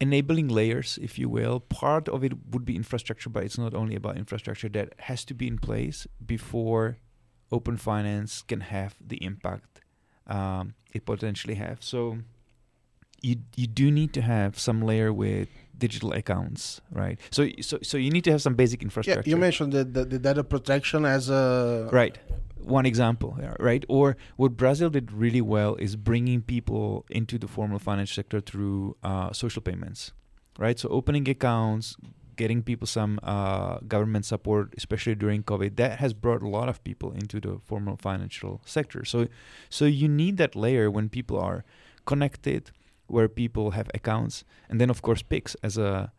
enabling 0.00 0.48
layers, 0.48 0.98
if 1.02 1.18
you 1.18 1.28
will. 1.28 1.60
Part 1.60 2.08
of 2.08 2.24
it 2.24 2.32
would 2.50 2.64
be 2.64 2.74
infrastructure, 2.74 3.30
but 3.30 3.44
it's 3.44 3.58
not 3.58 3.74
only 3.74 3.94
about 3.96 4.16
infrastructure 4.16 4.68
that 4.70 4.88
has 4.98 5.24
to 5.26 5.34
be 5.34 5.46
in 5.46 5.58
place 5.58 6.06
before 6.26 6.96
open 7.52 7.76
finance 7.76 8.42
can 8.42 8.60
have 8.60 8.94
the 9.00 9.22
impact 9.24 9.80
um, 10.26 10.74
it 10.92 11.04
potentially 11.04 11.54
have. 11.54 11.82
So 11.82 12.18
you 13.20 13.36
you 13.56 13.66
do 13.66 13.90
need 13.90 14.12
to 14.14 14.22
have 14.22 14.58
some 14.58 14.80
layer 14.80 15.12
with 15.12 15.48
digital 15.76 16.12
accounts, 16.12 16.80
right? 16.90 17.18
So 17.30 17.48
so 17.60 17.78
so 17.82 17.98
you 17.98 18.10
need 18.10 18.24
to 18.24 18.30
have 18.30 18.40
some 18.42 18.54
basic 18.54 18.82
infrastructure. 18.82 19.28
yeah 19.28 19.30
you 19.30 19.36
mentioned 19.36 19.72
the, 19.72 19.84
the, 19.84 20.04
the 20.04 20.18
data 20.18 20.44
protection 20.44 21.04
as 21.04 21.28
a 21.28 21.88
Right. 21.92 22.18
One 22.62 22.84
example, 22.84 23.38
right? 23.58 23.84
Or 23.88 24.18
what 24.36 24.56
Brazil 24.58 24.90
did 24.90 25.12
really 25.12 25.40
well 25.40 25.76
is 25.76 25.96
bringing 25.96 26.42
people 26.42 27.06
into 27.08 27.38
the 27.38 27.48
formal 27.48 27.78
finance 27.78 28.12
sector 28.12 28.40
through 28.42 28.96
uh, 29.02 29.32
social 29.32 29.62
payments, 29.62 30.12
right? 30.58 30.78
So 30.78 30.90
opening 30.90 31.26
accounts, 31.28 31.96
getting 32.40 32.62
people 32.62 32.86
some 32.86 33.20
uh, 33.22 33.74
government 33.94 34.24
support, 34.24 34.72
especially 34.80 35.14
during 35.14 35.42
COVID, 35.42 35.76
that 35.76 35.92
has 36.02 36.12
brought 36.24 36.42
a 36.42 36.48
lot 36.48 36.68
of 36.72 36.82
people 36.88 37.10
into 37.12 37.36
the 37.38 37.60
formal 37.68 37.96
financial 38.08 38.62
sector. 38.64 39.04
So, 39.04 39.28
so 39.68 39.84
you 39.84 40.08
need 40.08 40.38
that 40.38 40.56
layer 40.56 40.90
when 40.90 41.10
people 41.10 41.38
are 41.38 41.60
connected, 42.06 42.62
where 43.14 43.28
people 43.28 43.72
have 43.72 43.88
accounts, 43.92 44.44
and 44.70 44.80
then 44.80 44.88
of 44.88 45.02
course 45.02 45.22
Pix 45.22 45.54
as 45.62 45.76
a 45.76 46.12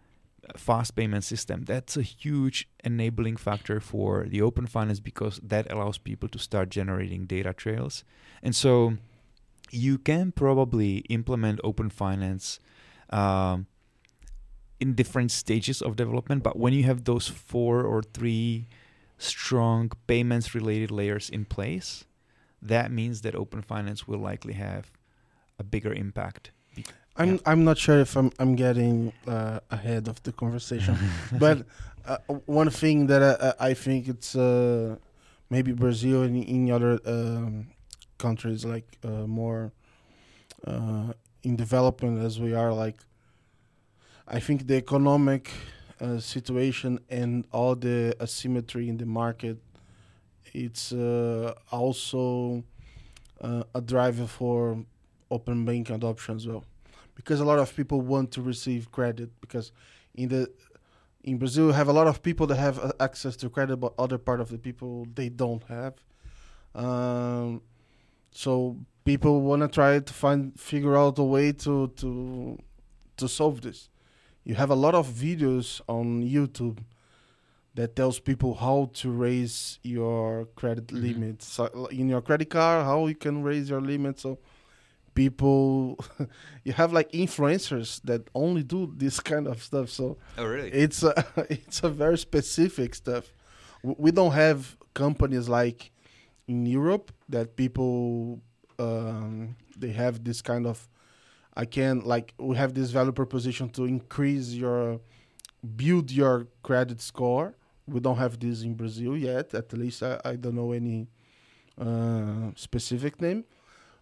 fast 0.55 0.95
payment 0.95 1.23
system. 1.23 1.63
That's 1.65 1.97
a 1.97 2.03
huge 2.03 2.67
enabling 2.83 3.37
factor 3.37 3.79
for 3.79 4.25
the 4.33 4.41
open 4.41 4.67
finance 4.67 4.99
because 4.99 5.39
that 5.41 5.71
allows 5.73 5.97
people 5.97 6.29
to 6.29 6.39
start 6.39 6.69
generating 6.69 7.25
data 7.25 7.51
trails. 7.53 8.03
And 8.43 8.55
so 8.55 8.97
you 9.71 9.97
can 9.97 10.31
probably 10.31 10.97
implement 11.09 11.59
open 11.63 11.89
finance 11.89 12.59
um, 13.09 13.67
in 14.81 14.95
different 14.95 15.31
stages 15.31 15.81
of 15.81 15.95
development, 15.95 16.41
but 16.41 16.57
when 16.57 16.73
you 16.73 16.83
have 16.83 17.03
those 17.05 17.27
four 17.27 17.83
or 17.83 18.01
three 18.01 18.67
strong 19.19 19.91
payments 20.07 20.55
related 20.55 20.89
layers 20.89 21.29
in 21.29 21.45
place, 21.45 22.05
that 22.61 22.91
means 22.91 23.21
that 23.21 23.35
open 23.35 23.61
finance 23.61 24.07
will 24.07 24.19
likely 24.19 24.53
have 24.53 24.91
a 25.59 25.63
bigger 25.63 25.93
impact. 25.93 26.51
I'm 27.15 27.33
Yeah. 27.33 27.51
I'm 27.51 27.63
not 27.63 27.77
sure 27.77 27.99
if 27.99 28.15
I'm 28.15 28.31
I'm 28.39 28.55
getting 28.55 29.13
uh, 29.27 29.59
ahead 29.69 30.07
of 30.07 30.17
the 30.23 30.31
conversation, 30.31 30.97
but 31.43 31.57
uh, 32.05 32.17
one 32.45 32.69
thing 32.69 33.07
that 33.07 33.21
I, 33.21 33.69
I 33.69 33.73
think 33.75 34.07
it's 34.07 34.35
uh, 34.35 34.95
maybe 35.49 35.71
Brazil 35.73 36.23
and 36.23 36.35
in 36.43 36.71
other 36.71 36.99
um, 37.05 37.67
countries 38.17 38.65
like 38.65 38.87
uh, 39.03 39.27
more 39.27 39.71
uh, 40.65 41.13
in 41.43 41.55
development 41.55 42.25
as 42.25 42.39
we 42.39 42.53
are 42.53 42.73
like 42.73 42.97
I 44.27 44.39
think 44.39 44.67
the 44.67 44.75
economic 44.75 45.49
uh, 45.99 46.19
situation 46.19 46.99
and 47.09 47.45
all 47.51 47.75
the 47.75 48.15
asymmetry 48.21 48.89
in 48.89 48.97
the 48.97 49.05
market 49.05 49.57
it's 50.53 50.91
uh, 50.91 51.53
also 51.71 52.63
uh, 53.39 53.63
a 53.73 53.81
driver 53.81 54.27
for 54.27 54.83
open 55.29 55.63
bank 55.63 55.89
adoption 55.89 56.35
as 56.35 56.47
well 56.47 56.65
because 57.15 57.39
a 57.39 57.45
lot 57.45 57.59
of 57.59 57.73
people 57.75 58.01
want 58.01 58.31
to 58.31 58.41
receive 58.41 58.91
credit 58.91 59.29
because 59.41 59.71
in 60.15 60.29
the 60.29 60.49
in 61.23 61.37
Brazil 61.37 61.67
we 61.67 61.73
have 61.73 61.87
a 61.87 61.93
lot 61.93 62.07
of 62.07 62.23
people 62.23 62.47
that 62.47 62.57
have 62.57 62.79
uh, 62.79 62.91
access 62.99 63.35
to 63.37 63.49
credit 63.49 63.77
but 63.77 63.93
other 63.97 64.17
part 64.17 64.41
of 64.41 64.49
the 64.49 64.57
people 64.57 65.07
they 65.13 65.29
don't 65.29 65.63
have 65.63 65.93
um, 66.73 67.61
so 68.31 68.77
people 69.03 69.41
want 69.41 69.61
to 69.61 69.67
try 69.67 69.99
to 69.99 70.13
find 70.13 70.59
figure 70.59 70.97
out 70.97 71.17
a 71.19 71.23
way 71.23 71.51
to 71.51 71.87
to 71.97 72.57
to 73.17 73.27
solve 73.27 73.61
this. 73.61 73.89
You 74.43 74.55
have 74.55 74.69
a 74.71 74.75
lot 74.75 74.95
of 74.95 75.07
videos 75.07 75.81
on 75.87 76.23
YouTube 76.23 76.79
that 77.75 77.95
tells 77.95 78.19
people 78.19 78.55
how 78.55 78.89
to 78.93 79.11
raise 79.11 79.79
your 79.83 80.45
credit 80.55 80.87
Mhm. 80.87 81.01
limit. 81.01 81.41
So 81.43 81.65
in 81.91 82.09
your 82.09 82.21
credit 82.21 82.49
card, 82.49 82.85
how 82.85 83.07
you 83.07 83.15
can 83.15 83.43
raise 83.43 83.69
your 83.69 83.81
limit. 83.81 84.19
So 84.19 84.39
people, 85.13 85.97
you 86.65 86.73
have 86.73 86.91
like 86.91 87.11
influencers 87.11 88.01
that 88.03 88.29
only 88.33 88.63
do 88.63 88.91
this 88.97 89.19
kind 89.19 89.47
of 89.47 89.61
stuff. 89.63 89.89
So 89.89 90.17
Oh, 90.37 90.45
really? 90.45 90.69
it's 90.71 91.03
a 91.03 91.13
it's 91.49 91.83
a 91.83 91.89
very 91.89 92.17
specific 92.17 92.95
stuff. 92.95 93.31
We 93.83 94.11
don't 94.11 94.33
have 94.33 94.75
companies 94.93 95.47
like 95.49 95.91
in 96.47 96.65
Europe 96.65 97.11
that 97.29 97.55
people 97.55 98.41
um, 98.79 99.55
they 99.77 99.91
have 99.91 100.23
this 100.23 100.41
kind 100.41 100.65
of. 100.65 100.87
I 101.63 101.65
can 101.77 101.95
like 102.13 102.27
we 102.49 102.53
have 102.63 102.71
this 102.79 102.89
value 102.97 103.11
proposition 103.21 103.69
to 103.77 103.81
increase 103.95 104.47
your 104.63 104.99
build 105.81 106.07
your 106.21 106.35
credit 106.67 106.99
score. 107.01 107.47
We 107.93 107.99
don't 108.05 108.17
have 108.25 108.35
this 108.39 108.57
in 108.67 108.73
Brazil 108.81 109.13
yet. 109.29 109.53
At 109.53 109.69
least 109.81 110.01
I, 110.03 110.13
I 110.31 110.33
don't 110.41 110.55
know 110.61 110.71
any 110.81 110.99
uh, 111.85 112.51
specific 112.55 113.13
name, 113.21 113.43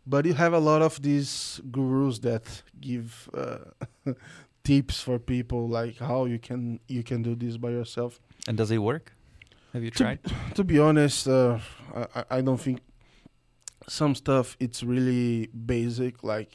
but 0.06 0.26
you 0.26 0.34
have 0.36 0.54
a 0.54 0.60
lot 0.69 0.82
of 0.82 0.93
these 1.02 1.60
gurus 1.76 2.19
that 2.19 2.45
give 2.80 3.30
uh, 3.34 3.58
tips 4.63 5.02
for 5.02 5.17
people 5.19 5.62
like 5.80 5.98
how 5.98 6.26
you 6.26 6.39
can 6.39 6.80
you 6.88 7.04
can 7.04 7.22
do 7.24 7.36
this 7.43 7.58
by 7.58 7.72
yourself. 7.80 8.19
And 8.48 8.56
does 8.58 8.72
it 8.72 8.78
work? 8.91 9.06
Have 9.74 9.84
you 9.84 9.91
tried? 9.91 10.19
To 10.56 10.63
be 10.63 10.80
honest, 10.80 11.28
uh, 11.28 11.60
I- 12.15 12.26
I 12.38 12.41
don't 12.41 12.62
think 12.67 12.80
some 13.88 14.13
stuff 14.15 14.56
it's 14.60 14.82
really 14.84 15.48
basic. 15.48 16.24
Like 16.24 16.52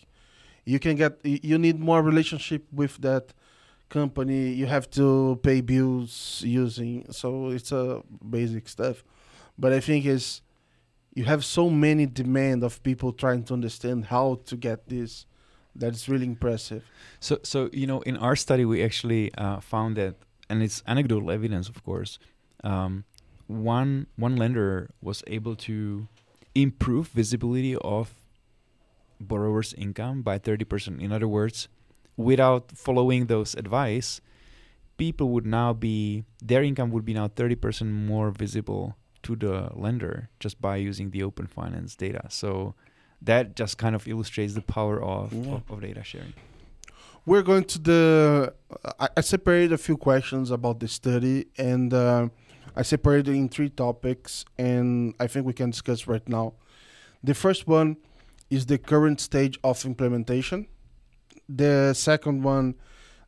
you 0.64 0.78
can 0.78 0.96
get 0.96 1.18
you 1.24 1.58
need 1.58 1.78
more 1.80 2.02
relationship 2.02 2.66
with 2.72 2.96
that 2.98 3.32
company. 3.88 4.52
You 4.52 4.66
have 4.66 4.90
to 4.90 5.38
pay 5.42 5.60
bills 5.60 6.42
using 6.44 7.06
so 7.10 7.50
it's 7.50 7.72
a 7.72 8.02
basic 8.28 8.68
stuff. 8.68 9.04
But 9.58 9.72
I 9.72 9.80
think 9.80 10.04
is 10.04 10.42
you 11.14 11.24
have 11.24 11.44
so 11.44 11.70
many 11.70 12.06
demand 12.06 12.64
of 12.64 12.82
people 12.82 13.12
trying 13.12 13.44
to 13.44 13.54
understand 13.54 14.06
how 14.06 14.40
to 14.46 14.56
get 14.56 14.88
this. 14.88 15.26
That's 15.76 16.08
really 16.08 16.26
impressive. 16.26 16.84
So, 17.20 17.38
so 17.42 17.70
you 17.72 17.86
know, 17.86 18.00
in 18.02 18.16
our 18.16 18.36
study, 18.36 18.64
we 18.64 18.82
actually 18.82 19.34
uh, 19.34 19.60
found 19.60 19.96
that, 19.96 20.14
and 20.48 20.62
it's 20.62 20.82
anecdotal 20.86 21.30
evidence, 21.30 21.68
of 21.68 21.82
course. 21.84 22.18
Um, 22.62 23.04
one 23.46 24.06
one 24.16 24.36
lender 24.36 24.90
was 25.02 25.22
able 25.26 25.54
to 25.56 26.08
improve 26.54 27.08
visibility 27.08 27.76
of 27.76 28.14
borrowers' 29.28 29.74
income 29.74 30.22
by 30.22 30.38
thirty 30.38 30.64
percent. 30.64 31.00
In 31.02 31.12
other 31.12 31.28
words, 31.28 31.68
without 32.16 32.72
following 32.76 33.26
those 33.26 33.54
advice, 33.54 34.20
people 34.96 35.28
would 35.30 35.46
now 35.46 35.72
be 35.72 36.24
their 36.42 36.62
income 36.62 36.90
would 36.90 37.04
be 37.04 37.14
now 37.14 37.28
thirty 37.28 37.54
percent 37.56 37.90
more 37.90 38.30
visible 38.30 38.96
to 39.22 39.34
the 39.36 39.70
lender 39.74 40.28
just 40.38 40.60
by 40.60 40.76
using 40.76 41.10
the 41.10 41.22
open 41.22 41.46
finance 41.46 41.96
data. 41.96 42.26
So 42.28 42.74
that 43.22 43.56
just 43.56 43.78
kind 43.78 43.94
of 43.94 44.06
illustrates 44.06 44.52
the 44.54 44.60
power 44.60 45.02
of, 45.02 45.32
Yeah. 45.32 45.54
of, 45.54 45.70
of 45.70 45.80
data 45.80 46.04
sharing. 46.04 46.34
We're 47.26 47.42
going 47.42 47.64
to 47.64 47.78
the. 47.78 48.52
I, 49.00 49.08
I 49.16 49.20
separated 49.22 49.72
a 49.72 49.78
few 49.78 49.96
questions 49.96 50.50
about 50.50 50.80
the 50.80 50.88
study, 50.88 51.46
and 51.56 51.94
uh, 51.94 52.28
I 52.76 52.82
separated 52.82 53.34
in 53.34 53.48
three 53.48 53.70
topics, 53.70 54.44
and 54.58 55.14
I 55.18 55.26
think 55.26 55.46
we 55.46 55.54
can 55.54 55.70
discuss 55.70 56.06
right 56.06 56.28
now. 56.28 56.52
The 57.22 57.32
first 57.32 57.66
one 57.66 57.96
is 58.50 58.66
the 58.66 58.78
current 58.78 59.20
stage 59.20 59.58
of 59.64 59.84
implementation. 59.84 60.66
The 61.48 61.94
second 61.94 62.42
one, 62.42 62.74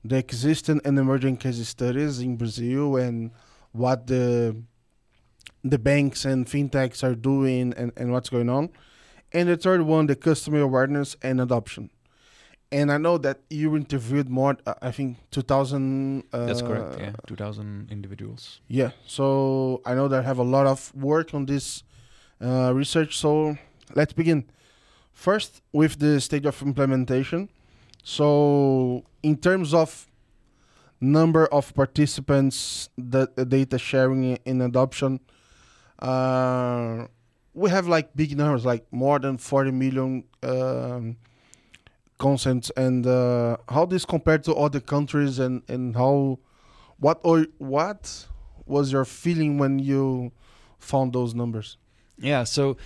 the 0.05 0.16
existing 0.16 0.81
and 0.85 0.98
emerging 0.98 1.38
case 1.38 1.66
studies 1.68 2.20
in 2.20 2.37
Brazil 2.37 2.96
and 2.96 3.31
what 3.72 4.07
the 4.07 4.62
the 5.64 5.79
banks 5.79 6.24
and 6.24 6.46
fintechs 6.46 7.02
are 7.02 7.14
doing 7.14 7.74
and, 7.76 7.92
and 7.96 8.12
what's 8.12 8.29
going 8.29 8.48
on. 8.48 8.70
And 9.33 9.48
the 9.48 9.57
third 9.57 9.83
one, 9.83 10.07
the 10.07 10.14
customer 10.14 10.61
awareness 10.61 11.16
and 11.22 11.40
adoption 11.40 11.90
and 12.72 12.90
I 12.90 12.98
know 12.98 13.18
that 13.18 13.40
you 13.48 13.76
interviewed 13.76 14.29
more. 14.29 14.57
Uh, 14.66 14.74
I 14.83 14.90
think 14.90 15.18
two 15.31 15.42
thousand. 15.42 16.24
Uh, 16.33 16.46
That's 16.46 16.62
correct. 16.62 16.98
Yeah, 16.98 17.12
two 17.26 17.37
thousand 17.37 17.88
individuals. 17.90 18.61
Yeah. 18.68 18.90
So 19.07 19.83
I 19.85 19.94
know 19.94 20.09
that 20.09 20.20
I 20.20 20.22
have 20.22 20.38
a 20.38 20.44
lot 20.44 20.66
of 20.66 20.94
work 20.94 21.35
on 21.35 21.46
this 21.46 21.83
uh, 22.40 22.72
research. 22.74 23.18
So 23.18 23.57
let's 23.94 24.12
begin. 24.12 24.44
First, 25.16 25.62
with 25.72 25.98
the 25.98 26.20
stage 26.20 26.44
of 26.44 26.61
implementation. 26.61 27.48
So, 28.05 29.02
in 29.22 29.38
terms 29.38 29.72
of 29.72 30.07
number 31.00 31.46
of 31.46 31.74
participants, 31.74 32.90
the, 32.98 33.26
the 33.35 33.46
data 33.46 33.79
sharing 33.79 34.37
in 34.44 34.61
adoption, 34.61 35.20
uh, 36.00 37.07
we 37.55 37.70
have 37.70 37.88
like 37.88 38.14
big 38.14 38.37
numbers, 38.37 38.66
like 38.66 38.87
more 38.92 39.18
than 39.18 39.38
40 39.38 39.70
million 39.70 40.24
um, 40.42 41.16
consents. 42.18 42.70
And 42.76 43.07
uh, 43.07 43.57
how 43.70 43.87
this 43.87 44.05
compared 44.05 44.44
to 44.44 44.55
other 44.55 44.81
countries, 44.81 45.38
and 45.38 45.62
and 45.66 45.96
how 45.96 46.38
what 46.98 47.20
or 47.24 47.46
what 47.57 48.26
was 48.66 48.92
your 48.92 49.07
feeling 49.07 49.57
when 49.57 49.79
you 49.79 50.33
found 50.79 51.14
those 51.14 51.35
numbers? 51.35 51.79
Yeah. 52.18 52.44
So. 52.44 52.76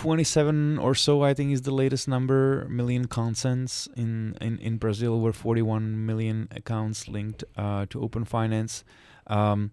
27 0.00 0.78
or 0.78 0.94
so 0.94 1.22
i 1.22 1.34
think 1.34 1.52
is 1.52 1.62
the 1.62 1.74
latest 1.74 2.08
number 2.08 2.66
million 2.68 3.06
consents 3.06 3.88
in 3.96 4.36
in, 4.40 4.58
in 4.58 4.76
brazil 4.76 5.20
where 5.20 5.32
41 5.32 6.06
million 6.06 6.48
accounts 6.50 7.08
linked 7.08 7.44
uh, 7.56 7.86
to 7.90 8.00
open 8.02 8.24
finance. 8.24 8.84
Um, 9.26 9.70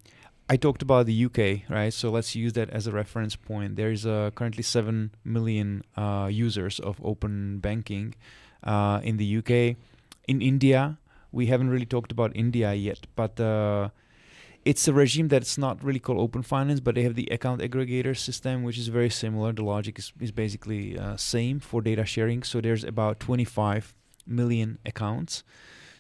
i 0.50 0.58
talked 0.58 0.82
about 0.82 1.06
the 1.06 1.26
uk 1.26 1.38
right? 1.70 1.94
So 1.94 2.10
let's 2.12 2.36
use 2.36 2.54
that 2.54 2.70
as 2.70 2.88
a 2.88 2.92
reference 2.92 3.36
point. 3.36 3.76
There's 3.76 4.06
uh, 4.06 4.32
currently 4.36 4.64
7 4.64 5.12
million 5.24 5.84
uh, 5.98 6.30
users 6.32 6.80
of 6.80 7.00
open 7.04 7.60
banking 7.60 8.16
uh, 8.64 9.00
in 9.04 9.18
the 9.18 9.38
uk 9.38 9.50
in 10.28 10.42
india 10.42 10.98
we 11.32 11.48
haven't 11.48 11.70
really 11.70 11.86
talked 11.86 12.12
about 12.12 12.36
india 12.36 12.74
yet 12.74 13.08
but 13.16 13.40
uh, 13.40 13.90
it's 14.66 14.88
a 14.88 14.94
regime 14.94 15.28
that's 15.30 15.58
not 15.58 15.84
really 15.84 16.00
called 16.00 16.20
open 16.20 16.44
finance, 16.44 16.80
but 16.80 16.96
they 16.96 17.04
have 17.04 17.16
the 17.16 17.28
account 17.32 17.62
aggregator 17.62 18.18
system, 18.18 18.64
which 18.64 18.78
is 18.78 18.88
very 18.88 19.10
similar. 19.10 19.54
The 19.54 19.64
logic 19.64 20.00
is, 20.00 20.12
is 20.20 20.32
basically 20.32 20.98
uh, 20.98 21.18
same 21.18 21.60
for 21.60 21.82
data 21.82 22.06
sharing. 22.06 22.44
So 22.44 22.62
there's 22.62 22.84
about 22.84 23.20
25 23.20 23.94
million 24.28 24.78
accounts. 24.86 25.44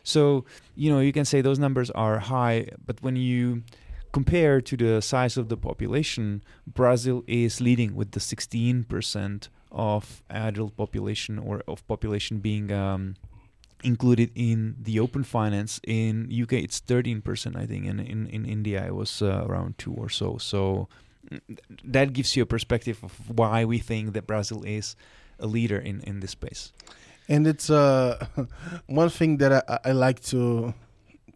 So 0.03 0.45
you 0.75 0.91
know 0.91 0.99
you 0.99 1.13
can 1.13 1.25
say 1.25 1.41
those 1.41 1.59
numbers 1.59 1.89
are 1.91 2.19
high, 2.19 2.69
but 2.85 3.01
when 3.01 3.15
you 3.15 3.63
compare 4.11 4.61
to 4.61 4.77
the 4.77 5.01
size 5.01 5.37
of 5.37 5.49
the 5.49 5.57
population, 5.57 6.43
Brazil 6.65 7.23
is 7.27 7.61
leading 7.61 7.95
with 7.95 8.11
the 8.11 8.19
16% 8.19 9.49
of 9.71 10.23
adult 10.29 10.75
population 10.75 11.37
or 11.37 11.61
of 11.67 11.87
population 11.87 12.39
being 12.39 12.71
um, 12.71 13.15
included 13.83 14.31
in 14.35 14.75
the 14.79 14.99
open 14.99 15.23
finance 15.23 15.79
in 15.87 16.29
UK 16.31 16.53
it's 16.53 16.81
13% 16.81 17.55
I 17.55 17.65
think 17.65 17.85
and 17.85 17.99
in 17.99 18.27
in 18.27 18.45
India 18.45 18.85
it 18.85 18.95
was 18.95 19.21
uh, 19.21 19.45
around 19.47 19.77
2 19.77 19.93
or 19.93 20.09
so. 20.09 20.37
So 20.37 20.87
mm, 21.29 21.39
that 21.83 22.13
gives 22.13 22.35
you 22.35 22.43
a 22.43 22.45
perspective 22.45 23.03
of 23.03 23.13
why 23.29 23.65
we 23.65 23.79
think 23.79 24.13
that 24.13 24.27
Brazil 24.27 24.63
is 24.63 24.95
a 25.39 25.47
leader 25.47 25.79
in 25.79 26.01
in 26.01 26.19
this 26.19 26.31
space. 26.31 26.73
And 27.29 27.45
it's 27.45 27.69
uh, 27.69 28.25
one 28.87 29.09
thing 29.09 29.37
that 29.37 29.51
I, 29.53 29.89
I 29.89 29.91
like 29.91 30.19
to 30.33 30.73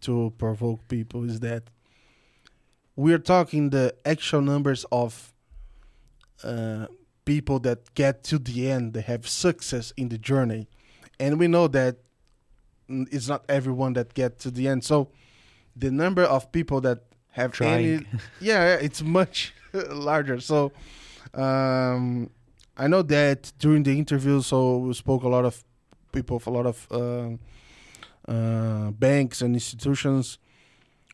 to 0.01 0.33
provoke 0.37 0.87
people 0.87 1.23
is 1.23 1.39
that 1.39 1.63
we're 2.95 3.19
talking 3.19 3.69
the 3.69 3.95
actual 4.05 4.41
numbers 4.41 4.85
of 4.91 5.33
uh, 6.43 6.87
people 7.25 7.59
that 7.59 7.93
get 7.95 8.23
to 8.25 8.37
the 8.37 8.69
end, 8.69 8.93
they 8.93 9.01
have 9.01 9.27
success 9.27 9.93
in 9.97 10.09
the 10.09 10.17
journey, 10.17 10.67
and 11.19 11.39
we 11.39 11.47
know 11.47 11.67
that 11.67 11.97
it's 12.87 13.27
not 13.27 13.43
everyone 13.49 13.93
that 13.93 14.13
get 14.13 14.39
to 14.39 14.51
the 14.51 14.67
end. 14.67 14.83
So 14.83 15.09
the 15.75 15.91
number 15.91 16.23
of 16.23 16.51
people 16.51 16.81
that 16.81 17.03
have 17.29 17.59
any 17.61 17.97
trying 17.97 18.07
yeah, 18.39 18.65
yeah, 18.65 18.75
it's 18.75 19.01
much 19.01 19.53
larger. 19.73 20.39
So 20.39 20.71
um, 21.33 22.29
I 22.77 22.87
know 22.87 23.01
that 23.03 23.51
during 23.59 23.83
the 23.83 23.97
interview, 23.97 24.41
so 24.41 24.77
we 24.77 24.93
spoke 24.93 25.23
a 25.23 25.29
lot 25.29 25.45
of 25.45 25.63
people, 26.11 26.37
of 26.37 26.47
a 26.47 26.49
lot 26.49 26.65
of 26.65 26.87
uh, 26.91 28.31
uh, 28.31 28.91
banks 28.91 29.41
and 29.41 29.55
institutions. 29.55 30.37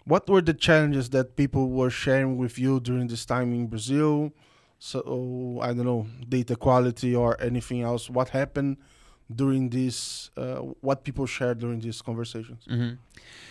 What 0.05 0.27
were 0.29 0.41
the 0.41 0.53
challenges 0.53 1.09
that 1.11 1.35
people 1.35 1.69
were 1.69 1.89
sharing 1.89 2.37
with 2.37 2.57
you 2.57 2.79
during 2.79 3.07
this 3.07 3.25
time 3.25 3.53
in 3.53 3.67
Brazil? 3.67 4.33
So 4.79 5.59
I 5.61 5.73
don't 5.73 5.85
know, 5.85 6.07
data 6.27 6.55
quality 6.55 7.15
or 7.15 7.39
anything 7.41 7.81
else. 7.81 8.09
What 8.09 8.29
happened 8.29 8.77
during 9.33 9.69
this? 9.69 10.29
Uh, 10.37 10.57
what 10.81 11.03
people 11.03 11.25
shared 11.25 11.59
during 11.59 11.79
these 11.81 12.01
conversations? 12.01 12.63
hmm 12.67 12.93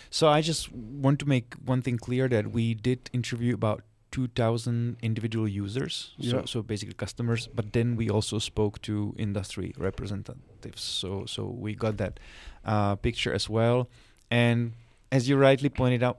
So 0.09 0.27
I 0.27 0.41
just 0.41 0.71
want 0.73 1.19
to 1.19 1.25
make 1.27 1.53
one 1.65 1.81
thing 1.81 1.97
clear 1.97 2.27
that 2.29 2.51
we 2.51 2.73
did 2.73 3.09
interview 3.13 3.53
about 3.53 3.81
2,000 4.11 4.97
individual 5.01 5.47
users, 5.47 6.15
so, 6.19 6.37
Yeah. 6.37 6.45
so 6.45 6.61
basically 6.63 6.95
customers. 6.95 7.47
But 7.53 7.73
then 7.73 7.95
we 7.95 8.09
also 8.09 8.39
spoke 8.39 8.81
to 8.81 9.13
industry 9.17 9.73
representatives, 9.77 10.81
so 10.81 11.25
so 11.25 11.45
we 11.45 11.75
got 11.75 11.97
that 11.97 12.19
uh, 12.65 12.95
picture 12.95 13.31
as 13.33 13.47
well. 13.49 13.87
And 14.31 14.73
as 15.11 15.29
you 15.29 15.37
rightly 15.37 15.69
pointed 15.69 16.01
out, 16.03 16.17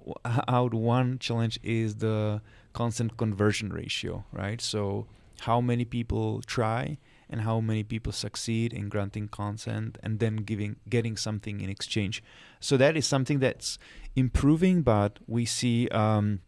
out 0.48 0.72
one 0.74 1.18
challenge 1.18 1.58
is 1.62 1.96
the 1.96 2.40
constant 2.72 3.16
conversion 3.16 3.72
ratio, 3.72 4.24
right? 4.32 4.61
So 4.61 5.06
how 5.40 5.61
many 5.61 5.84
people 5.84 6.42
try 6.46 6.98
and 7.30 7.42
how 7.42 7.60
many 7.60 7.82
people 7.82 8.12
succeed 8.12 8.72
in 8.72 8.88
granting 8.88 9.28
consent 9.28 9.96
and 10.02 10.18
then 10.18 10.36
giving 10.36 10.76
getting 10.88 11.16
something 11.16 11.60
in 11.60 11.70
exchange. 11.70 12.22
So 12.58 12.76
that 12.76 12.96
is 12.96 13.06
something 13.06 13.38
that's 13.38 13.78
improving, 14.16 14.82
but 14.82 15.18
we 15.26 15.46
see 15.46 15.88
um, 15.88 16.40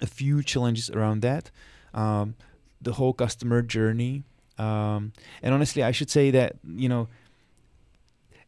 a 0.00 0.06
few 0.06 0.42
challenges 0.42 0.88
around 0.90 1.22
that. 1.22 1.50
Um, 1.92 2.36
the 2.80 2.92
whole 2.92 3.12
customer 3.12 3.62
journey, 3.62 4.24
um, 4.58 5.12
and 5.42 5.54
honestly, 5.54 5.82
I 5.82 5.90
should 5.92 6.10
say 6.10 6.30
that 6.30 6.56
you 6.64 6.88
know, 6.88 7.08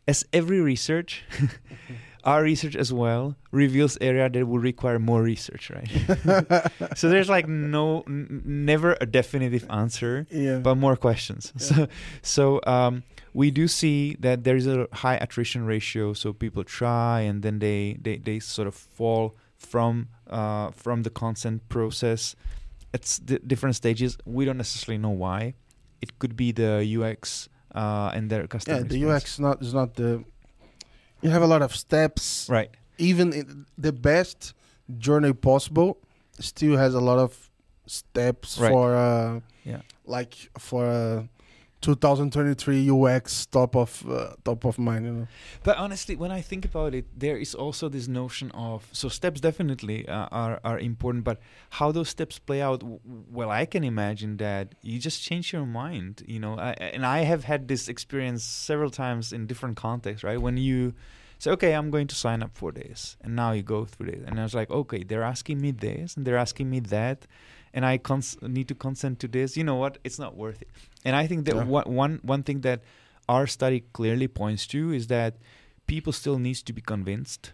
as 0.08 0.24
every 0.32 0.60
research, 0.60 1.24
our 2.24 2.42
research 2.42 2.74
as 2.74 2.92
well 2.92 3.36
reveals 3.52 3.96
area 4.00 4.28
that 4.28 4.46
would 4.46 4.62
require 4.62 4.98
more 4.98 5.22
research, 5.22 5.70
right? 5.70 5.88
so 6.96 7.08
there's 7.08 7.28
like 7.28 7.46
no, 7.46 8.02
n- 8.08 8.42
never 8.44 8.96
a 9.00 9.06
definitive 9.06 9.66
answer 9.70 10.26
yeah. 10.30 10.58
but 10.58 10.76
more 10.76 10.96
questions. 10.96 11.52
So, 11.56 11.86
so 12.22 12.60
um, 12.66 13.02
we 13.32 13.50
do 13.50 13.68
see 13.68 14.16
that 14.20 14.44
there 14.44 14.56
is 14.56 14.66
a 14.66 14.88
high 14.92 15.16
attrition 15.16 15.66
ratio. 15.66 16.12
So 16.12 16.32
people 16.32 16.64
try 16.64 17.20
and 17.20 17.42
then 17.42 17.58
they 17.58 17.96
they, 18.00 18.16
they 18.16 18.38
sort 18.40 18.68
of 18.68 18.74
fall 18.74 19.36
from 19.56 20.08
uh, 20.28 20.70
from 20.70 21.02
the 21.02 21.10
consent 21.10 21.68
process. 21.68 22.34
at 22.94 23.18
d- 23.24 23.40
different 23.46 23.76
stages. 23.76 24.16
We 24.24 24.44
don't 24.44 24.56
necessarily 24.56 24.98
know 24.98 25.10
why. 25.10 25.54
It 26.00 26.18
could 26.18 26.36
be 26.36 26.52
the 26.52 26.72
UX 26.96 27.48
uh, 27.74 28.12
and 28.14 28.30
their 28.30 28.46
customer. 28.46 28.78
yeah, 28.78 28.82
the. 28.84 29.04
UX 29.10 29.38
not 29.38 29.60
is 29.60 29.74
not 29.74 29.94
the. 29.94 30.24
You 31.24 31.30
have 31.30 31.42
a 31.42 31.46
lot 31.46 31.62
of 31.62 31.74
steps. 31.74 32.46
Right. 32.50 32.70
Even 32.98 33.32
in 33.32 33.66
the 33.78 33.92
best 33.92 34.52
journey 34.98 35.32
possible 35.32 35.96
still 36.38 36.76
has 36.76 36.94
a 36.94 37.00
lot 37.00 37.18
of 37.18 37.50
steps 37.86 38.58
Right. 38.58 38.70
for 38.70 38.94
uh, 38.94 39.40
Yeah. 39.64 39.80
like 40.04 40.34
for 40.58 40.84
uh, 40.84 41.22
2023 41.84 42.90
UX 42.90 43.46
top 43.46 43.76
of 43.76 44.04
uh, 44.08 44.34
top 44.44 44.64
of 44.64 44.78
mind. 44.78 45.04
You 45.04 45.12
know. 45.12 45.26
But 45.62 45.76
honestly, 45.76 46.16
when 46.16 46.30
I 46.30 46.40
think 46.40 46.64
about 46.64 46.94
it, 46.94 47.06
there 47.16 47.36
is 47.36 47.54
also 47.54 47.88
this 47.88 48.08
notion 48.08 48.50
of 48.52 48.88
so 48.92 49.08
steps 49.08 49.40
definitely 49.40 50.08
uh, 50.08 50.28
are 50.32 50.60
are 50.64 50.78
important, 50.78 51.24
but 51.24 51.38
how 51.70 51.92
those 51.92 52.08
steps 52.08 52.38
play 52.38 52.62
out. 52.62 52.82
Well, 53.30 53.50
I 53.50 53.66
can 53.66 53.84
imagine 53.84 54.38
that 54.38 54.74
you 54.82 54.98
just 54.98 55.22
change 55.22 55.52
your 55.52 55.66
mind, 55.66 56.22
you 56.26 56.40
know. 56.40 56.58
I, 56.58 56.72
and 56.72 57.04
I 57.04 57.20
have 57.20 57.44
had 57.44 57.68
this 57.68 57.88
experience 57.88 58.42
several 58.42 58.90
times 58.90 59.32
in 59.32 59.46
different 59.46 59.76
contexts, 59.76 60.24
right? 60.24 60.40
When 60.40 60.56
you 60.56 60.94
say, 61.38 61.50
"Okay, 61.50 61.72
I'm 61.74 61.90
going 61.90 62.06
to 62.08 62.14
sign 62.14 62.42
up 62.42 62.56
for 62.56 62.72
this," 62.72 63.16
and 63.20 63.36
now 63.36 63.52
you 63.52 63.62
go 63.62 63.84
through 63.84 64.08
it, 64.08 64.22
and 64.26 64.40
I 64.40 64.42
was 64.42 64.54
like, 64.54 64.70
"Okay, 64.70 65.02
they're 65.04 65.22
asking 65.22 65.60
me 65.60 65.70
this, 65.70 66.16
and 66.16 66.24
they're 66.24 66.38
asking 66.38 66.70
me 66.70 66.80
that." 66.80 67.26
And 67.76 67.84
I 67.84 67.98
cons- 67.98 68.38
need 68.40 68.68
to 68.68 68.74
consent 68.74 69.18
to 69.20 69.28
this. 69.28 69.56
You 69.58 69.64
know 69.64 69.74
what? 69.74 69.98
It's 70.04 70.18
not 70.24 70.32
worth 70.36 70.62
it. 70.62 70.68
And 71.04 71.14
I 71.22 71.26
think 71.26 71.44
that 71.46 71.56
Yeah. 71.56 71.64
one 71.78 71.86
one 72.04 72.14
one 72.22 72.42
thing 72.44 72.60
that 72.62 72.78
our 73.28 73.46
study 73.46 73.78
clearly 73.92 74.28
points 74.28 74.66
to 74.68 74.92
is 74.98 75.06
that 75.08 75.32
people 75.86 76.12
still 76.12 76.38
needs 76.38 76.62
to 76.62 76.72
be 76.72 76.80
convinced 76.94 77.52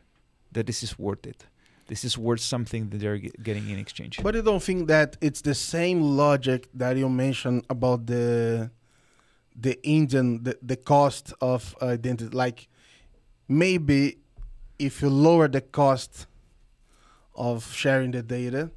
that 0.52 0.66
this 0.66 0.82
is 0.82 0.92
worth 0.98 1.24
it. 1.26 1.46
This 1.86 2.04
is 2.04 2.16
worth 2.18 2.40
something 2.54 2.90
that 2.90 2.98
they're 3.02 3.18
ge- 3.18 3.32
getting 3.42 3.66
in 3.72 3.78
exchange. 3.78 4.20
But 4.22 4.36
I 4.36 4.42
don't 4.42 4.62
think 4.62 4.86
that 4.88 5.16
it's 5.20 5.40
the 5.50 5.54
same 5.54 5.98
logic 6.02 6.68
that 6.74 6.96
you 6.96 7.08
mentioned 7.08 7.64
about 7.70 8.06
the 8.06 8.70
the 9.66 9.74
engine, 9.96 10.28
the, 10.44 10.54
the 10.62 10.76
cost 10.76 11.32
of 11.40 11.74
identity? 11.82 12.34
Like 12.44 12.68
maybe 13.48 14.18
if 14.78 15.02
you 15.02 15.10
lower 15.10 15.48
the 15.48 15.60
cost 15.60 16.26
of 17.34 17.72
sharing 17.72 18.10
the 18.12 18.22
data, 18.22 18.70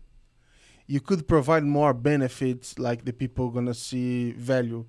you 0.93 1.01
could 1.01 1.27
provide 1.27 1.63
more 1.63 1.91
benefits 1.91 2.77
like 2.77 3.03
the 3.03 3.11
people 3.11 3.49
gonna 3.49 3.73
see 3.73 4.31
value. 4.33 4.85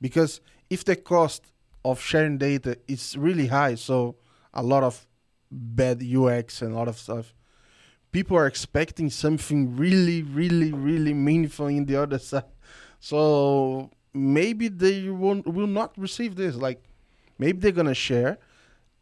Because 0.00 0.40
if 0.68 0.84
the 0.84 0.96
cost 0.96 1.52
of 1.84 2.00
sharing 2.00 2.38
data 2.38 2.76
is 2.88 3.16
really 3.16 3.46
high, 3.46 3.76
so 3.76 4.16
a 4.52 4.64
lot 4.64 4.82
of 4.82 5.06
bad 5.52 6.02
UX 6.02 6.60
and 6.60 6.72
a 6.72 6.74
lot 6.74 6.88
of 6.88 6.98
stuff, 6.98 7.32
people 8.10 8.36
are 8.36 8.48
expecting 8.48 9.08
something 9.10 9.76
really, 9.76 10.24
really, 10.24 10.72
really 10.72 11.14
meaningful 11.14 11.68
in 11.68 11.84
the 11.86 12.02
other 12.02 12.18
side. 12.30 12.50
So 12.98 13.90
maybe 14.12 14.66
they 14.66 15.08
won't 15.08 15.46
will 15.46 15.68
not 15.68 15.96
receive 15.96 16.34
this. 16.34 16.56
Like 16.56 16.82
maybe 17.38 17.60
they're 17.60 17.78
gonna 17.80 17.94
share 17.94 18.38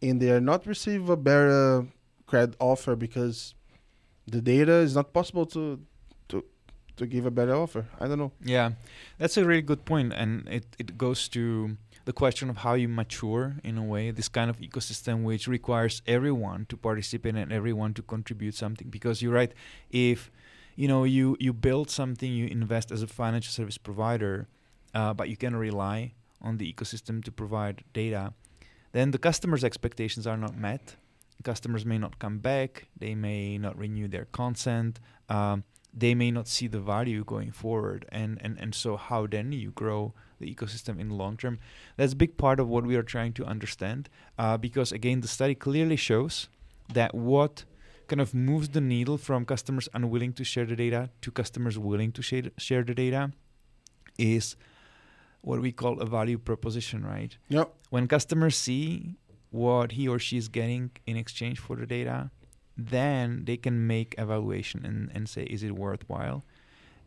and 0.02 0.20
they 0.20 0.30
are 0.30 0.46
not 0.52 0.66
receive 0.66 1.08
a 1.08 1.16
better 1.16 1.86
credit 2.26 2.56
offer 2.60 2.94
because 2.94 3.54
the 4.26 4.42
data 4.42 4.74
is 4.86 4.94
not 4.94 5.14
possible 5.14 5.46
to 5.46 5.80
to 7.02 7.06
give 7.06 7.26
a 7.26 7.30
better 7.30 7.54
offer. 7.54 7.86
I 8.00 8.08
don't 8.08 8.18
know. 8.18 8.32
Yeah, 8.42 8.72
that's 9.18 9.36
a 9.36 9.44
really 9.44 9.62
good 9.62 9.84
point, 9.84 10.12
and 10.12 10.48
it, 10.48 10.64
it 10.78 10.96
goes 10.96 11.28
to 11.30 11.76
the 12.04 12.12
question 12.12 12.50
of 12.50 12.58
how 12.58 12.74
you 12.74 12.88
mature 12.88 13.56
in 13.62 13.78
a 13.78 13.84
way 13.84 14.10
this 14.10 14.28
kind 14.28 14.50
of 14.50 14.58
ecosystem 14.58 15.22
which 15.22 15.46
requires 15.46 16.02
everyone 16.06 16.66
to 16.66 16.76
participate 16.76 17.36
and 17.36 17.52
everyone 17.52 17.94
to 17.94 18.02
contribute 18.02 18.54
something. 18.54 18.88
Because 18.88 19.22
you're 19.22 19.32
right, 19.32 19.52
if 19.90 20.30
you 20.74 20.88
know 20.88 21.04
you 21.04 21.36
you 21.38 21.52
build 21.52 21.90
something, 21.90 22.32
you 22.32 22.46
invest 22.46 22.90
as 22.90 23.02
a 23.02 23.06
financial 23.06 23.52
service 23.52 23.78
provider, 23.78 24.48
uh, 24.94 25.12
but 25.14 25.28
you 25.28 25.36
can 25.36 25.54
rely 25.54 26.14
on 26.42 26.58
the 26.58 26.72
ecosystem 26.72 27.22
to 27.24 27.30
provide 27.30 27.84
data, 27.92 28.32
then 28.92 29.10
the 29.10 29.18
customer's 29.18 29.64
expectations 29.64 30.26
are 30.26 30.36
not 30.36 30.56
met. 30.56 30.96
Customers 31.42 31.84
may 31.84 31.98
not 31.98 32.18
come 32.18 32.38
back. 32.38 32.86
They 32.96 33.14
may 33.14 33.58
not 33.58 33.76
renew 33.76 34.08
their 34.08 34.26
consent. 34.26 35.00
Um, 35.28 35.64
they 35.94 36.14
may 36.14 36.30
not 36.30 36.48
see 36.48 36.66
the 36.66 36.80
value 36.80 37.24
going 37.24 37.52
forward. 37.52 38.06
And, 38.10 38.38
and 38.40 38.58
and 38.58 38.74
so 38.74 38.96
how 38.96 39.26
then 39.26 39.52
you 39.52 39.70
grow 39.70 40.14
the 40.38 40.52
ecosystem 40.52 40.98
in 40.98 41.08
the 41.08 41.14
long 41.14 41.36
term 41.36 41.58
that's 41.96 42.14
a 42.14 42.16
big 42.16 42.36
part 42.36 42.58
of 42.58 42.68
what 42.68 42.84
we 42.84 42.96
are 42.96 43.02
trying 43.02 43.32
to 43.34 43.44
understand. 43.44 44.08
Uh, 44.38 44.56
because 44.56 44.92
again 44.92 45.20
the 45.20 45.28
study 45.28 45.54
clearly 45.54 45.96
shows 45.96 46.48
that 46.92 47.14
what 47.14 47.64
kind 48.08 48.20
of 48.20 48.34
moves 48.34 48.70
the 48.70 48.80
needle 48.80 49.16
from 49.16 49.44
customers 49.44 49.88
unwilling 49.94 50.32
to 50.32 50.44
share 50.44 50.66
the 50.66 50.76
data 50.76 51.10
to 51.20 51.30
customers 51.30 51.78
willing 51.78 52.12
to 52.12 52.22
share, 52.22 52.50
share 52.58 52.82
the 52.82 52.94
data 52.94 53.30
is 54.18 54.56
what 55.40 55.60
we 55.60 55.72
call 55.72 56.00
a 56.00 56.06
value 56.06 56.38
proposition 56.38 57.04
right? 57.04 57.36
Yep. 57.48 57.72
when 57.90 58.08
customers 58.08 58.56
see 58.56 59.16
what 59.50 59.92
he 59.92 60.08
or 60.08 60.18
she 60.18 60.36
is 60.36 60.48
getting 60.48 60.90
in 61.06 61.16
exchange 61.16 61.58
for 61.58 61.76
the 61.76 61.86
data 61.86 62.30
then 62.76 63.44
they 63.44 63.56
can 63.56 63.86
make 63.86 64.14
evaluation 64.18 64.84
and, 64.84 65.10
and 65.14 65.28
say 65.28 65.42
is 65.44 65.62
it 65.62 65.72
worthwhile? 65.72 66.44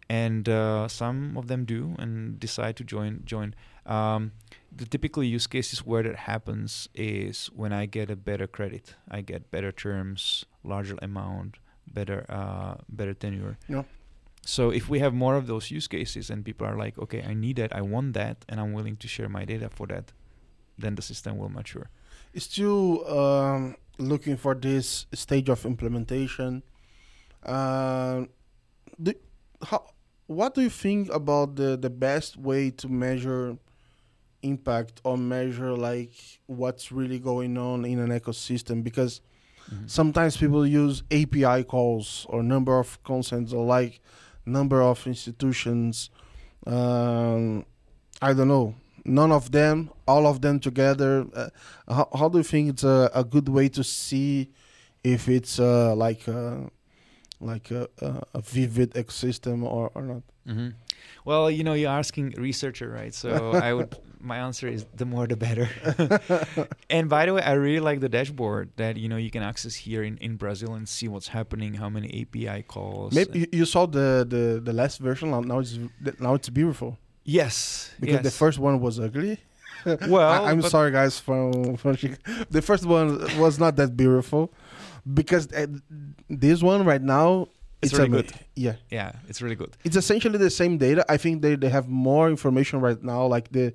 And 0.07 0.47
uh, 0.47 0.87
some 0.87 1.35
of 1.35 1.47
them 1.47 1.65
do 1.65 1.95
and 1.97 2.39
decide 2.39 2.75
to 2.77 2.83
join 2.83 3.23
join. 3.25 3.55
Um, 3.85 4.31
the 4.75 4.85
typical 4.85 5.23
use 5.23 5.47
cases 5.47 5.79
where 5.85 6.03
that 6.03 6.15
happens 6.15 6.89
is 6.93 7.47
when 7.55 7.71
i 7.71 7.85
get 7.85 8.09
a 8.09 8.15
better 8.15 8.47
credit 8.47 8.95
i 9.09 9.21
get 9.21 9.49
better 9.51 9.71
terms 9.71 10.43
larger 10.63 10.97
amount 11.01 11.57
better 11.87 12.25
uh, 12.27 12.75
better 12.89 13.13
tenure. 13.13 13.57
Yeah. 13.69 13.83
so 14.43 14.71
if 14.71 14.89
we 14.89 14.99
have 14.99 15.13
more 15.13 15.35
of 15.35 15.47
those 15.47 15.71
use 15.71 15.87
cases 15.87 16.29
and 16.29 16.43
people 16.43 16.67
are 16.67 16.75
like 16.75 16.97
okay 16.97 17.23
i 17.23 17.33
need 17.33 17.55
that 17.55 17.73
i 17.73 17.81
want 17.81 18.13
that 18.13 18.43
and 18.49 18.59
i'm 18.59 18.73
willing 18.73 18.97
to 18.97 19.07
share 19.07 19.29
my 19.29 19.45
data 19.45 19.69
for 19.69 19.87
that 19.87 20.11
then 20.77 20.95
the 20.95 21.01
system 21.01 21.37
will 21.37 21.49
mature. 21.49 21.89
Still 22.35 23.07
um, 23.07 23.77
looking 23.97 24.37
for 24.37 24.55
this 24.55 25.05
stage 25.13 25.49
of 25.49 25.65
implementation. 25.65 26.63
Uh, 27.43 28.25
do, 29.01 29.13
how, 29.63 29.85
what 30.27 30.55
do 30.55 30.61
you 30.61 30.69
think 30.69 31.13
about 31.13 31.55
the, 31.55 31.77
the 31.77 31.89
best 31.89 32.37
way 32.37 32.71
to 32.71 32.87
measure 32.87 33.57
impact 34.41 35.01
or 35.03 35.17
measure 35.17 35.75
like 35.75 36.11
what's 36.45 36.91
really 36.91 37.19
going 37.19 37.57
on 37.57 37.85
in 37.85 37.99
an 37.99 38.09
ecosystem? 38.09 38.83
Because 38.83 39.21
sometimes 39.87 40.37
people 40.37 40.65
use 40.65 41.03
API 41.11 41.63
calls 41.63 42.25
or 42.29 42.43
number 42.43 42.79
of 42.79 43.01
consents 43.03 43.53
or 43.53 43.65
like 43.65 44.01
number 44.45 44.81
of 44.81 45.05
institutions. 45.07 46.09
Um, 46.65 47.65
I 48.21 48.33
don't 48.33 48.47
know. 48.47 48.75
None 49.03 49.31
of 49.31 49.51
them, 49.51 49.91
all 50.07 50.27
of 50.27 50.41
them 50.41 50.59
together. 50.59 51.25
Uh, 51.33 51.49
how, 51.87 52.07
how 52.17 52.29
do 52.29 52.37
you 52.39 52.43
think 52.43 52.69
it's 52.69 52.83
a, 52.83 53.09
a 53.13 53.23
good 53.23 53.49
way 53.49 53.69
to 53.69 53.83
see 53.83 54.51
if 55.03 55.27
it's 55.27 55.59
uh, 55.59 55.95
like 55.95 56.27
a, 56.27 56.69
like 57.39 57.71
a, 57.71 57.87
a, 58.01 58.23
a 58.35 58.41
vivid 58.41 58.93
ecosystem 58.93 59.63
or, 59.63 59.91
or 59.95 60.01
not? 60.03 60.23
hmm 60.47 60.69
Well, 61.25 61.49
you 61.49 61.63
know, 61.63 61.73
you're 61.73 61.89
asking 61.91 62.35
researcher, 62.37 62.89
right? 62.89 63.13
So 63.13 63.51
I 63.53 63.73
would 63.73 63.95
my 64.19 64.37
answer 64.37 64.67
is 64.67 64.85
the 64.95 65.05
more 65.05 65.27
the 65.27 65.35
better. 65.35 65.69
and 66.89 67.09
by 67.09 67.25
the 67.25 67.33
way, 67.33 67.41
I 67.41 67.53
really 67.53 67.79
like 67.79 67.99
the 67.99 68.09
dashboard 68.09 68.69
that 68.77 68.97
you 68.97 69.07
know 69.09 69.17
you 69.17 69.29
can 69.31 69.43
access 69.43 69.75
here 69.75 70.03
in, 70.03 70.17
in 70.17 70.35
Brazil 70.37 70.73
and 70.73 70.87
see 70.89 71.07
what's 71.07 71.27
happening, 71.27 71.75
how 71.75 71.89
many 71.89 72.21
API 72.21 72.63
calls. 72.63 73.13
Maybe 73.13 73.47
you, 73.51 73.65
saw 73.65 73.85
the, 73.85 74.25
the 74.27 74.59
the 74.63 74.73
last 74.73 74.99
version. 74.99 75.29
now- 75.31 75.59
it's 75.59 75.77
now 76.19 76.33
it's 76.35 76.49
beautiful 76.49 76.97
yes, 77.23 77.91
because 77.99 78.21
the 78.21 78.31
first 78.31 78.59
one 78.59 78.79
was 78.79 78.99
ugly. 78.99 79.37
Well, 80.07 80.27
I, 80.27 80.51
I'm 80.51 80.61
sorry, 80.61 80.91
guys. 80.91 81.19
From, 81.19 81.77
from 81.77 81.95
the 82.49 82.61
first 82.61 82.85
one 82.85 83.19
was 83.39 83.59
not 83.59 83.75
that 83.77 83.95
beautiful 83.95 84.51
because 85.13 85.51
uh, 85.53 85.67
this 86.29 86.61
one 86.61 86.85
right 86.85 87.01
now 87.01 87.47
It's 87.81 87.91
it's, 87.91 87.99
really 87.99 88.09
good. 88.09 88.31
Yeah, 88.55 88.75
Yeah, 88.89 89.13
it's 89.27 89.41
really 89.41 89.55
good. 89.55 89.77
it's 89.83 89.95
essentially 89.95 90.37
the 90.37 90.49
same 90.49 90.77
data. 90.77 91.05
I 91.09 91.17
think 91.17 91.41
they, 91.41 91.55
they 91.55 91.69
have 91.69 91.87
more 91.87 92.29
information 92.29 92.79
right 92.81 93.01
now. 93.01 93.25
Like 93.27 93.51
the 93.51 93.73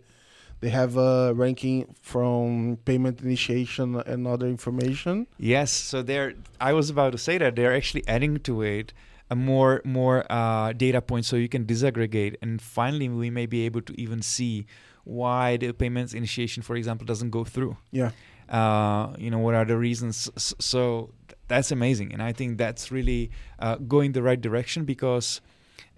they 0.61 0.69
have 0.69 0.97
a 0.99 1.33
ranking 1.35 1.95
from 2.03 2.79
payment 2.85 3.23
initiation 3.23 3.97
and 3.97 4.27
other 4.27 4.47
information. 4.47 5.27
Yes, 5.39 5.71
so 5.73 6.03
they're. 6.03 6.35
I 6.61 6.75
was 6.75 6.91
about 6.91 7.13
to 7.13 7.19
say 7.19 7.39
that 7.39 7.57
they're 7.57 7.75
actually 7.75 8.07
adding 8.07 8.39
to 8.41 8.63
it 8.63 8.93
a 9.31 9.37
more 9.37 9.81
more 9.85 10.27
uh, 10.31 10.73
data 10.75 11.01
points, 11.01 11.29
so 11.29 11.37
you 11.37 11.49
can 11.49 11.65
disaggregate, 11.65 12.37
and 12.43 12.61
finally 12.61 13.09
we 13.09 13.31
may 13.31 13.47
be 13.47 13.65
able 13.65 13.81
to 13.83 13.99
even 13.99 14.21
see 14.21 14.67
why 15.05 15.57
the 15.57 15.73
payments 15.73 16.13
initiation, 16.15 16.63
for 16.63 16.77
example, 16.77 17.07
doesn't 17.07 17.31
go 17.31 17.45
through. 17.45 17.77
Yeah, 17.93 18.11
Uh, 18.49 19.15
you 19.19 19.31
know 19.31 19.39
what 19.39 19.55
are 19.55 19.65
the 19.65 19.77
reasons? 19.77 20.29
So 20.37 21.11
th- 21.29 21.39
that's 21.49 21.71
amazing, 21.71 22.13
and 22.13 22.21
I 22.23 22.33
think 22.33 22.59
that's 22.59 22.91
really 22.91 23.31
uh, 23.59 23.77
going 23.77 24.13
the 24.13 24.23
right 24.23 24.41
direction 24.41 24.85
because. 24.85 25.41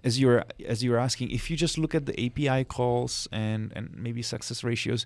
As 0.05 0.19
you're 0.19 0.43
as 0.67 0.83
you're 0.83 0.97
asking, 0.99 1.31
if 1.31 1.49
you 1.49 1.55
just 1.55 1.77
look 1.77 1.95
at 1.95 2.05
the 2.05 2.15
API 2.25 2.65
calls 2.65 3.25
and, 3.31 3.71
and 3.73 3.89
maybe 3.95 4.21
success 4.21 4.61
ratios, 4.61 5.05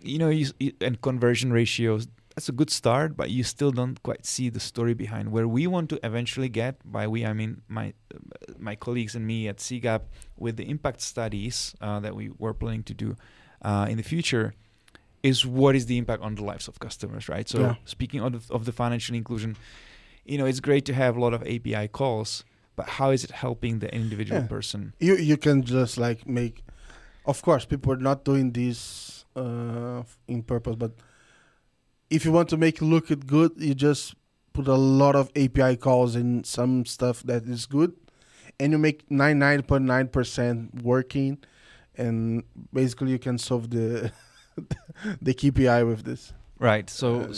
you 0.00 0.18
know, 0.18 0.28
you, 0.30 0.46
you- 0.60 0.72
and 0.80 1.00
conversion 1.02 1.52
ratios, 1.52 2.06
that's 2.34 2.48
a 2.48 2.52
good 2.52 2.70
start, 2.70 3.16
but 3.16 3.30
you 3.30 3.44
still 3.44 3.70
don't 3.70 4.02
quite 4.02 4.26
see 4.26 4.48
the 4.50 4.60
story 4.60 4.94
behind 4.94 5.30
where 5.30 5.46
we 5.46 5.66
want 5.66 5.88
to 5.90 5.98
eventually 6.04 6.48
get. 6.48 6.74
By 6.84 7.06
we, 7.06 7.24
I 7.24 7.32
mean 7.32 7.62
my 7.68 7.94
my 8.58 8.74
colleagues 8.76 9.14
and 9.14 9.26
me 9.26 9.48
at 9.48 9.58
CGAP 9.58 10.02
with 10.36 10.56
the 10.56 10.68
impact 10.68 11.00
studies 11.00 11.74
uh, 11.80 12.00
that 12.00 12.14
we 12.16 12.30
were 12.38 12.54
planning 12.54 12.82
to 12.84 12.94
do 12.94 13.16
uh, 13.62 13.86
in 13.88 13.96
the 13.96 14.02
future. 14.02 14.54
Is 15.22 15.46
what 15.46 15.74
is 15.74 15.86
the 15.86 15.96
impact 15.96 16.22
on 16.22 16.34
the 16.34 16.44
lives 16.44 16.68
of 16.68 16.78
customers, 16.78 17.28
right? 17.30 17.48
So 17.48 17.58
Yeah. 17.60 17.74
speaking 17.86 18.20
of 18.20 18.32
the, 18.32 18.54
of 18.54 18.64
the 18.66 18.72
financial 18.72 19.16
inclusion, 19.16 19.56
you 20.26 20.36
know, 20.36 20.44
it's 20.44 20.60
great 20.60 20.84
to 20.86 20.92
have 20.92 21.16
a 21.16 21.20
lot 21.20 21.32
of 21.32 21.40
API 21.42 21.88
calls, 21.88 22.44
but 22.76 22.86
how 22.98 23.10
is 23.10 23.24
it 23.24 23.30
helping 23.30 23.78
the 23.78 23.88
individual 23.94 24.42
Yeah. 24.42 24.48
person? 24.48 24.92
you 25.00 25.16
you 25.16 25.36
can 25.38 25.62
just 25.62 25.96
like 25.98 26.26
make. 26.26 26.62
Of 27.24 27.40
course, 27.40 27.64
people 27.64 27.92
are 27.92 28.02
not 28.10 28.24
doing 28.24 28.52
this 28.52 29.24
uh, 29.34 30.02
in 30.28 30.42
purpose, 30.42 30.76
but 30.76 30.92
if 32.10 32.24
you 32.24 32.32
want 32.32 32.48
to 32.50 32.56
make 32.56 32.80
it 32.80 32.84
look 32.84 33.08
good, 33.26 33.52
you 33.56 33.74
just 33.74 34.14
put 34.52 34.68
a 34.68 34.74
lot 34.74 35.16
of 35.16 35.30
API 35.36 35.76
calls 35.76 36.14
in 36.14 36.44
some 36.44 36.86
stuff 36.86 37.22
that 37.24 37.44
is 37.44 37.66
good, 37.66 37.92
and 38.60 38.72
you 38.72 38.78
make 38.78 39.10
ninety 39.10 39.38
nine 39.38 39.62
point 39.62 39.84
nine 39.84 40.08
percent 40.08 40.82
working, 40.82 41.38
and 41.96 42.44
basically 42.72 43.10
you 43.10 43.18
can 43.18 43.38
solve 43.38 43.70
the 43.70 44.12
the 45.22 45.34
KPI 45.34 45.86
with 45.86 46.04
this. 46.04 46.32
Right. 46.58 46.88
So 46.88 47.22
Uh, 47.22 47.32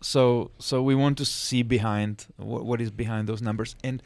so 0.00 0.50
so 0.58 0.82
we 0.82 0.94
want 0.94 1.18
to 1.18 1.24
see 1.24 1.62
behind 1.62 2.26
what, 2.36 2.64
what 2.64 2.80
is 2.80 2.90
behind 2.90 3.28
those 3.28 3.42
numbers. 3.42 3.76
And 3.82 4.02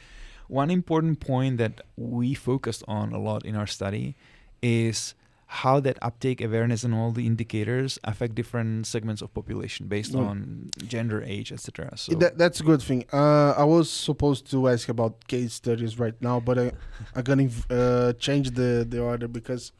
one 0.48 0.70
important 0.70 1.20
point 1.20 1.58
that 1.58 1.80
we 1.96 2.34
focused 2.34 2.82
on 2.88 3.12
a 3.12 3.18
lot 3.18 3.44
in 3.44 3.56
our 3.56 3.66
study 3.66 4.16
is 4.62 5.14
how 5.48 5.78
that 5.80 5.96
uptake 6.02 6.40
awareness 6.40 6.82
and 6.82 6.92
all 6.92 7.12
the 7.12 7.24
indicators 7.24 7.98
affect 8.02 8.34
different 8.34 8.84
segments 8.86 9.22
of 9.22 9.32
population 9.32 9.86
based 9.86 10.12
Mm. 10.12 10.26
on 10.28 10.70
gender, 10.88 11.22
age, 11.22 11.52
etc. 11.52 11.96
So 11.96 12.14
That, 12.14 12.36
that's 12.36 12.58
a 12.60 12.64
good 12.64 12.82
thing. 12.82 13.04
Uh, 13.12 13.52
I 13.56 13.62
was 13.64 13.88
supposed 13.88 14.50
to 14.50 14.68
ask 14.68 14.88
about 14.88 15.26
case 15.28 15.54
studies 15.54 15.98
right 16.00 16.20
now, 16.20 16.40
but 16.40 16.58
I, 16.58 16.72
I'm 17.14 17.22
gonna 17.22 17.48
uh, 17.70 18.12
change 18.14 18.50
the, 18.50 18.84
the 18.88 19.00
order 19.00 19.28
because 19.28 19.70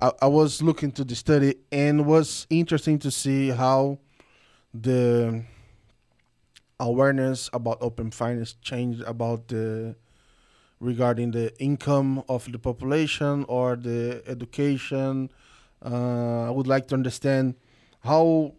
I, 0.00 0.12
I 0.22 0.26
was 0.26 0.62
looking 0.62 0.90
to 0.92 1.04
the 1.04 1.14
study 1.14 1.56
and 1.70 2.06
was 2.06 2.46
interesting 2.48 2.98
to 3.00 3.10
see 3.10 3.48
how 3.50 3.98
the 4.72 5.44
awareness 6.80 7.50
about 7.52 7.78
open 7.80 8.10
finance 8.10 8.54
changed 8.62 9.02
about 9.02 9.48
the 9.48 9.96
regarding 10.80 11.32
the 11.32 11.56
income 11.58 12.22
of 12.28 12.50
the 12.50 12.58
population 12.58 13.44
or 13.48 13.76
the 13.76 14.22
education. 14.26 15.30
Uh, 15.84 16.48
I 16.48 16.50
would 16.50 16.66
like 16.66 16.88
to 16.88 16.94
understand 16.94 17.54
how 18.04 18.52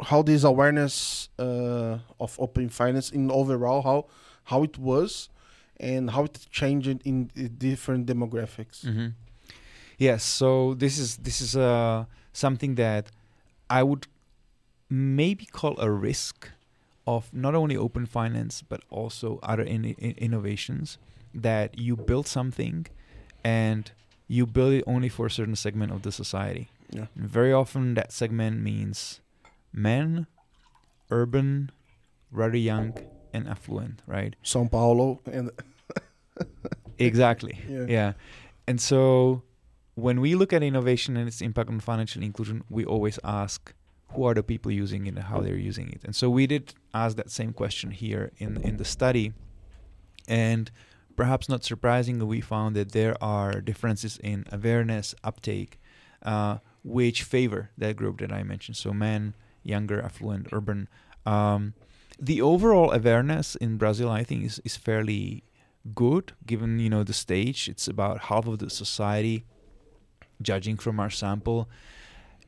how 0.00 0.22
this 0.22 0.42
awareness 0.44 1.28
uh, 1.38 1.98
of 2.18 2.34
open 2.38 2.68
finance 2.68 3.10
in 3.10 3.30
overall 3.30 3.82
how 3.82 4.06
how 4.44 4.62
it 4.62 4.78
was 4.78 5.28
and 5.78 6.10
how 6.10 6.24
it 6.24 6.46
changed 6.50 6.88
in, 7.04 7.30
different 7.58 8.06
demographics. 8.06 8.84
hmm 8.84 9.08
Yes. 9.98 10.24
So 10.24 10.74
this 10.74 10.98
is 10.98 11.16
this 11.18 11.40
is 11.40 11.54
uh, 11.56 12.06
something 12.32 12.74
that 12.76 13.10
I 13.70 13.82
would 13.82 14.06
maybe 14.90 15.46
call 15.46 15.78
a 15.80 15.90
risk 15.90 16.50
of 17.06 17.32
not 17.32 17.54
only 17.54 17.76
open 17.76 18.06
finance 18.06 18.62
but 18.62 18.80
also 18.90 19.38
other 19.42 19.62
in, 19.62 19.84
in- 19.84 20.14
innovations 20.18 20.98
that 21.34 21.78
you 21.78 21.96
build 21.96 22.26
something 22.26 22.86
and 23.44 23.90
you 24.28 24.46
build 24.46 24.72
it 24.72 24.84
only 24.86 25.08
for 25.08 25.26
a 25.26 25.30
certain 25.30 25.56
segment 25.56 25.92
of 25.92 26.02
the 26.02 26.12
society. 26.12 26.68
Yeah. 26.90 27.06
And 27.14 27.28
very 27.28 27.52
often 27.52 27.94
that 27.94 28.12
segment 28.12 28.60
means 28.60 29.20
men, 29.72 30.26
urban, 31.10 31.70
rather 32.30 32.56
young, 32.56 32.96
and 33.32 33.48
affluent, 33.48 34.02
right? 34.06 34.36
São 34.44 34.70
Paulo 34.70 35.20
and 35.26 35.50
Exactly. 36.98 37.58
Yeah. 37.68 37.86
yeah. 37.88 38.12
And 38.66 38.80
so 38.80 39.42
when 39.94 40.20
we 40.20 40.34
look 40.34 40.52
at 40.52 40.62
innovation 40.62 41.16
and 41.16 41.26
its 41.28 41.40
impact 41.40 41.68
on 41.68 41.80
financial 41.80 42.22
inclusion, 42.22 42.64
we 42.70 42.84
always 42.84 43.18
ask 43.24 43.74
who 44.08 44.24
are 44.24 44.34
the 44.34 44.42
people 44.42 44.70
using 44.70 45.06
it 45.06 45.14
and 45.14 45.24
how 45.24 45.40
they're 45.40 45.56
using 45.56 45.90
it. 45.90 46.02
And 46.04 46.14
so 46.14 46.28
we 46.30 46.46
did 46.46 46.74
ask 46.94 47.16
that 47.16 47.30
same 47.30 47.52
question 47.52 47.90
here 47.90 48.30
in 48.38 48.60
in 48.62 48.76
the 48.76 48.84
study. 48.84 49.32
And 50.28 50.70
perhaps 51.22 51.48
not 51.48 51.62
surprisingly, 51.62 52.26
we 52.26 52.40
found 52.40 52.74
that 52.74 52.90
there 52.90 53.16
are 53.22 53.60
differences 53.60 54.18
in 54.24 54.44
awareness, 54.50 55.14
uptake, 55.22 55.78
uh, 56.24 56.58
which 56.82 57.22
favor 57.22 57.70
that 57.78 57.94
group 57.94 58.18
that 58.18 58.32
I 58.32 58.42
mentioned. 58.42 58.76
So 58.76 58.92
men, 58.92 59.34
younger, 59.62 60.02
affluent, 60.02 60.48
urban. 60.50 60.88
Um, 61.24 61.74
the 62.18 62.42
overall 62.42 62.90
awareness 62.90 63.54
in 63.54 63.76
Brazil, 63.76 64.10
I 64.10 64.24
think, 64.24 64.42
is, 64.42 64.60
is 64.64 64.76
fairly 64.76 65.44
good 65.94 66.32
given 66.44 66.80
you 66.80 66.90
know 66.90 67.04
the 67.04 67.12
stage. 67.12 67.68
It's 67.68 67.86
about 67.86 68.22
half 68.22 68.48
of 68.48 68.58
the 68.58 68.68
society, 68.68 69.44
judging 70.42 70.76
from 70.76 70.98
our 70.98 71.10
sample, 71.10 71.68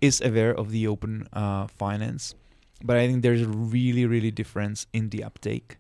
is 0.01 0.21
aware 0.21 0.53
of 0.53 0.73
the 0.73 0.89
open 0.89 1.29
uh, 1.33 1.69
finance. 1.69 2.35
But 2.83 2.97
I 2.97 3.07
think 3.07 3.23
there's 3.23 3.43
a 3.43 3.47
really, 3.47 4.05
really 4.05 4.33
difference 4.33 4.89
in 4.93 5.11
the 5.11 5.23
uptake, 5.23 5.79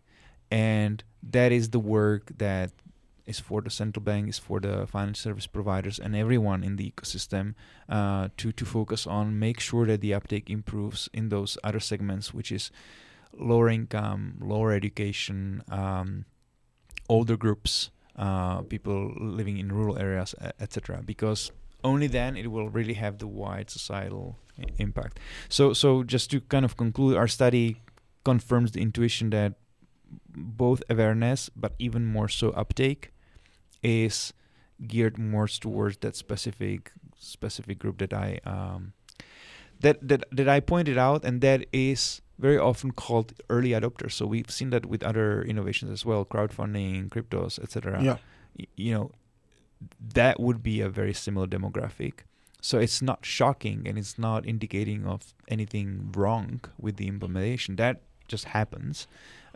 and 0.48 1.02
that 1.24 1.50
is 1.50 1.70
the 1.70 1.80
work 1.80 2.30
that 2.38 2.70
is 3.26 3.40
for 3.40 3.62
the 3.62 3.70
central 3.70 4.02
bank, 4.02 4.28
is 4.28 4.38
for 4.38 4.60
the 4.60 4.86
financial 4.86 5.30
service 5.30 5.46
providers, 5.46 5.98
and 5.98 6.14
everyone 6.14 6.62
in 6.62 6.76
the 6.76 6.90
ecosystem 6.90 7.54
uh, 7.88 8.28
to 8.36 8.52
to 8.52 8.64
focus 8.64 9.06
on, 9.06 9.38
make 9.38 9.60
sure 9.60 9.86
that 9.86 10.00
the 10.00 10.12
uptake 10.14 10.50
improves 10.50 11.08
in 11.12 11.28
those 11.30 11.56
other 11.64 11.80
segments, 11.80 12.34
which 12.34 12.52
is 12.52 12.70
lower 13.36 13.68
income, 13.68 14.36
lower 14.40 14.72
education, 14.72 15.62
um, 15.70 16.24
older 17.08 17.36
groups, 17.36 17.90
uh, 18.16 18.62
people 18.62 19.12
living 19.18 19.58
in 19.58 19.72
rural 19.72 19.98
areas, 19.98 20.34
etc. 20.60 21.02
Because 21.04 21.50
only 21.82 22.06
then 22.06 22.36
it 22.36 22.50
will 22.50 22.68
really 22.68 22.94
have 22.94 23.18
the 23.18 23.26
wide 23.26 23.70
societal 23.70 24.36
i- 24.58 24.64
impact. 24.78 25.18
So, 25.48 25.72
so 25.72 26.02
just 26.04 26.30
to 26.30 26.40
kind 26.40 26.64
of 26.64 26.76
conclude, 26.76 27.16
our 27.16 27.28
study 27.28 27.82
confirms 28.24 28.72
the 28.72 28.80
intuition 28.80 29.30
that 29.30 29.54
both 30.36 30.82
awareness, 30.88 31.50
but 31.56 31.74
even 31.78 32.06
more 32.06 32.28
so 32.28 32.50
uptake, 32.50 33.10
is 33.84 34.32
geared 34.86 35.18
more 35.18 35.46
towards 35.46 35.98
that 35.98 36.16
specific 36.16 36.90
specific 37.16 37.78
group 37.78 37.98
that 37.98 38.12
I 38.12 38.40
um, 38.44 38.92
that 39.80 40.06
that 40.08 40.24
that 40.32 40.48
I 40.48 40.60
pointed 40.60 40.98
out, 40.98 41.24
and 41.24 41.40
that 41.42 41.66
is 41.72 42.20
very 42.38 42.58
often 42.58 42.90
called 42.90 43.32
early 43.48 43.70
adopters. 43.70 44.12
So 44.12 44.26
we've 44.26 44.50
seen 44.50 44.70
that 44.70 44.86
with 44.86 45.02
other 45.04 45.42
innovations 45.42 45.90
as 45.92 46.04
well, 46.04 46.24
crowdfunding, 46.24 47.08
cryptos, 47.08 47.62
etc. 47.62 48.02
yeah. 48.02 48.16
Y- 48.58 48.66
you 48.76 48.92
know, 48.94 49.10
that 50.14 50.40
would 50.40 50.62
be 50.62 50.80
a 50.80 50.88
very 50.88 51.14
similar 51.14 51.46
demographic. 51.46 52.24
So 52.60 52.78
it's 52.78 53.02
not 53.02 53.26
shocking 53.26 53.86
and 53.86 53.98
it's 53.98 54.18
not 54.18 54.46
indicating 54.46 55.04
of 55.06 55.34
anything 55.48 56.10
wrong 56.16 56.60
with 56.80 56.96
the 56.96 57.06
implementation. 57.08 57.76
That 57.76 58.00
just 58.26 58.46
happens 58.46 59.06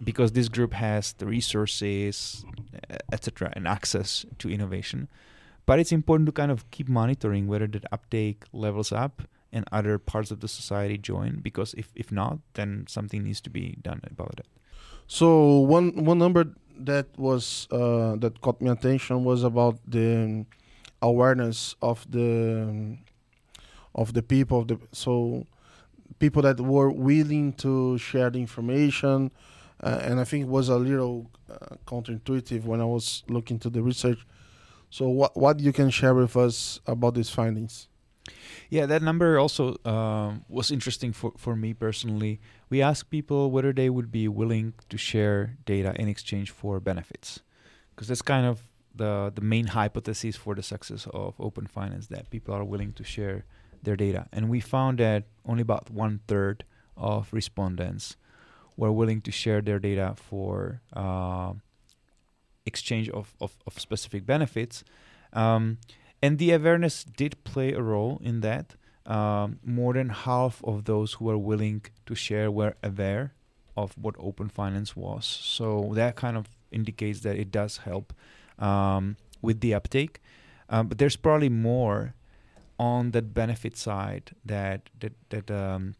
because 0.04 0.32
this 0.32 0.48
group 0.48 0.74
has 0.74 1.14
the 1.14 1.26
resources, 1.26 2.44
etc., 3.12 3.52
and 3.54 3.66
access 3.66 4.24
to 4.38 4.50
innovation. 4.50 5.08
but 5.66 5.78
it's 5.78 5.92
important 5.92 6.26
to 6.26 6.32
kind 6.32 6.50
of 6.50 6.64
keep 6.70 6.88
monitoring 6.88 7.46
whether 7.46 7.66
that 7.66 7.84
uptake 7.92 8.44
levels 8.52 8.90
up 8.90 9.22
and 9.52 9.64
other 9.72 9.98
parts 9.98 10.30
of 10.30 10.40
the 10.40 10.48
society 10.48 10.96
join 10.96 11.40
because 11.40 11.74
if, 11.74 11.92
if 11.94 12.10
not 12.12 12.38
then 12.54 12.84
something 12.88 13.22
needs 13.24 13.40
to 13.40 13.50
be 13.50 13.76
done 13.82 14.00
about 14.10 14.34
it 14.38 14.46
So 15.08 15.60
one 15.60 16.04
one 16.04 16.18
number 16.18 16.52
that 16.84 17.06
was 17.16 17.66
uh, 17.72 18.16
that 18.16 18.40
caught 18.40 18.60
my 18.60 18.72
attention 18.72 19.24
was 19.24 19.42
about 19.42 19.80
the 19.88 20.44
awareness 21.00 21.74
of 21.80 22.04
the 22.10 22.98
of 23.94 24.12
the 24.12 24.22
people 24.22 24.60
of 24.60 24.68
the 24.68 24.78
so 24.92 25.46
people 26.18 26.42
that 26.42 26.60
were 26.60 26.90
willing 26.90 27.52
to 27.54 27.96
share 27.96 28.28
the 28.30 28.38
information 28.38 29.30
uh, 29.82 30.00
and 30.02 30.20
I 30.20 30.24
think 30.24 30.44
it 30.44 30.48
was 30.48 30.68
a 30.68 30.76
little 30.76 31.30
uh, 31.50 31.76
counterintuitive 31.86 32.64
when 32.64 32.80
I 32.80 32.84
was 32.84 33.22
looking 33.28 33.58
to 33.60 33.70
the 33.70 33.82
research. 33.82 34.18
So 34.90 35.08
what 35.08 35.36
what 35.36 35.60
you 35.60 35.72
can 35.72 35.90
share 35.90 36.14
with 36.14 36.36
us 36.36 36.80
about 36.86 37.14
these 37.14 37.30
findings? 37.30 37.88
Yeah, 38.70 38.86
that 38.86 39.02
number 39.02 39.38
also 39.38 39.76
um, 39.84 40.44
was 40.48 40.70
interesting 40.70 41.12
for, 41.12 41.32
for 41.36 41.56
me 41.56 41.72
personally. 41.72 42.40
We 42.68 42.82
asked 42.82 43.10
people 43.10 43.50
whether 43.50 43.72
they 43.72 43.88
would 43.88 44.10
be 44.12 44.28
willing 44.28 44.74
to 44.88 44.98
share 44.98 45.56
data 45.64 45.94
in 45.98 46.08
exchange 46.08 46.50
for 46.50 46.80
benefits, 46.80 47.40
because 47.90 48.08
that's 48.08 48.22
kind 48.22 48.46
of 48.46 48.60
the 48.94 49.32
the 49.34 49.40
main 49.40 49.68
hypothesis 49.68 50.36
for 50.36 50.54
the 50.54 50.62
success 50.62 51.06
of 51.12 51.34
open 51.38 51.66
finance 51.66 52.08
that 52.08 52.30
people 52.30 52.54
are 52.54 52.64
willing 52.64 52.92
to 52.94 53.04
share 53.04 53.44
their 53.82 53.96
data. 53.96 54.26
And 54.32 54.48
we 54.48 54.60
found 54.60 54.98
that 54.98 55.24
only 55.46 55.62
about 55.62 55.90
one 55.90 56.20
third 56.26 56.64
of 56.96 57.32
respondents 57.32 58.16
were 58.78 58.92
willing 58.92 59.20
to 59.20 59.32
share 59.32 59.60
their 59.60 59.80
data 59.80 60.14
for 60.16 60.80
uh, 60.94 61.52
exchange 62.64 63.10
of, 63.10 63.34
of, 63.40 63.52
of, 63.66 63.78
specific 63.78 64.24
benefits. 64.24 64.84
Um, 65.32 65.78
and 66.22 66.38
the 66.38 66.52
awareness 66.52 67.04
did 67.04 67.42
play 67.44 67.72
a 67.72 67.82
role 67.82 68.20
in 68.22 68.40
that. 68.40 68.76
Um, 69.04 69.58
more 69.64 69.94
than 69.94 70.10
half 70.10 70.62
of 70.64 70.84
those 70.84 71.14
who 71.14 71.24
were 71.24 71.38
willing 71.38 71.82
to 72.06 72.14
share 72.14 72.50
were 72.50 72.76
aware 72.82 73.32
of 73.76 73.92
what 73.96 74.14
open 74.18 74.48
finance 74.48 74.94
was. 74.94 75.26
So 75.26 75.92
that 75.94 76.14
kind 76.14 76.36
of 76.36 76.46
indicates 76.70 77.20
that 77.20 77.36
it 77.36 77.50
does 77.50 77.78
help 77.78 78.12
um, 78.58 79.16
with 79.42 79.60
the 79.60 79.74
uptake. 79.74 80.20
Um, 80.68 80.88
but 80.88 80.98
there's 80.98 81.16
probably 81.16 81.48
more 81.48 82.14
on 82.78 83.10
that 83.10 83.34
benefit 83.34 83.76
side 83.76 84.32
that 84.44 84.90
that 85.00 85.14
that 85.30 85.50
um, 85.50 85.94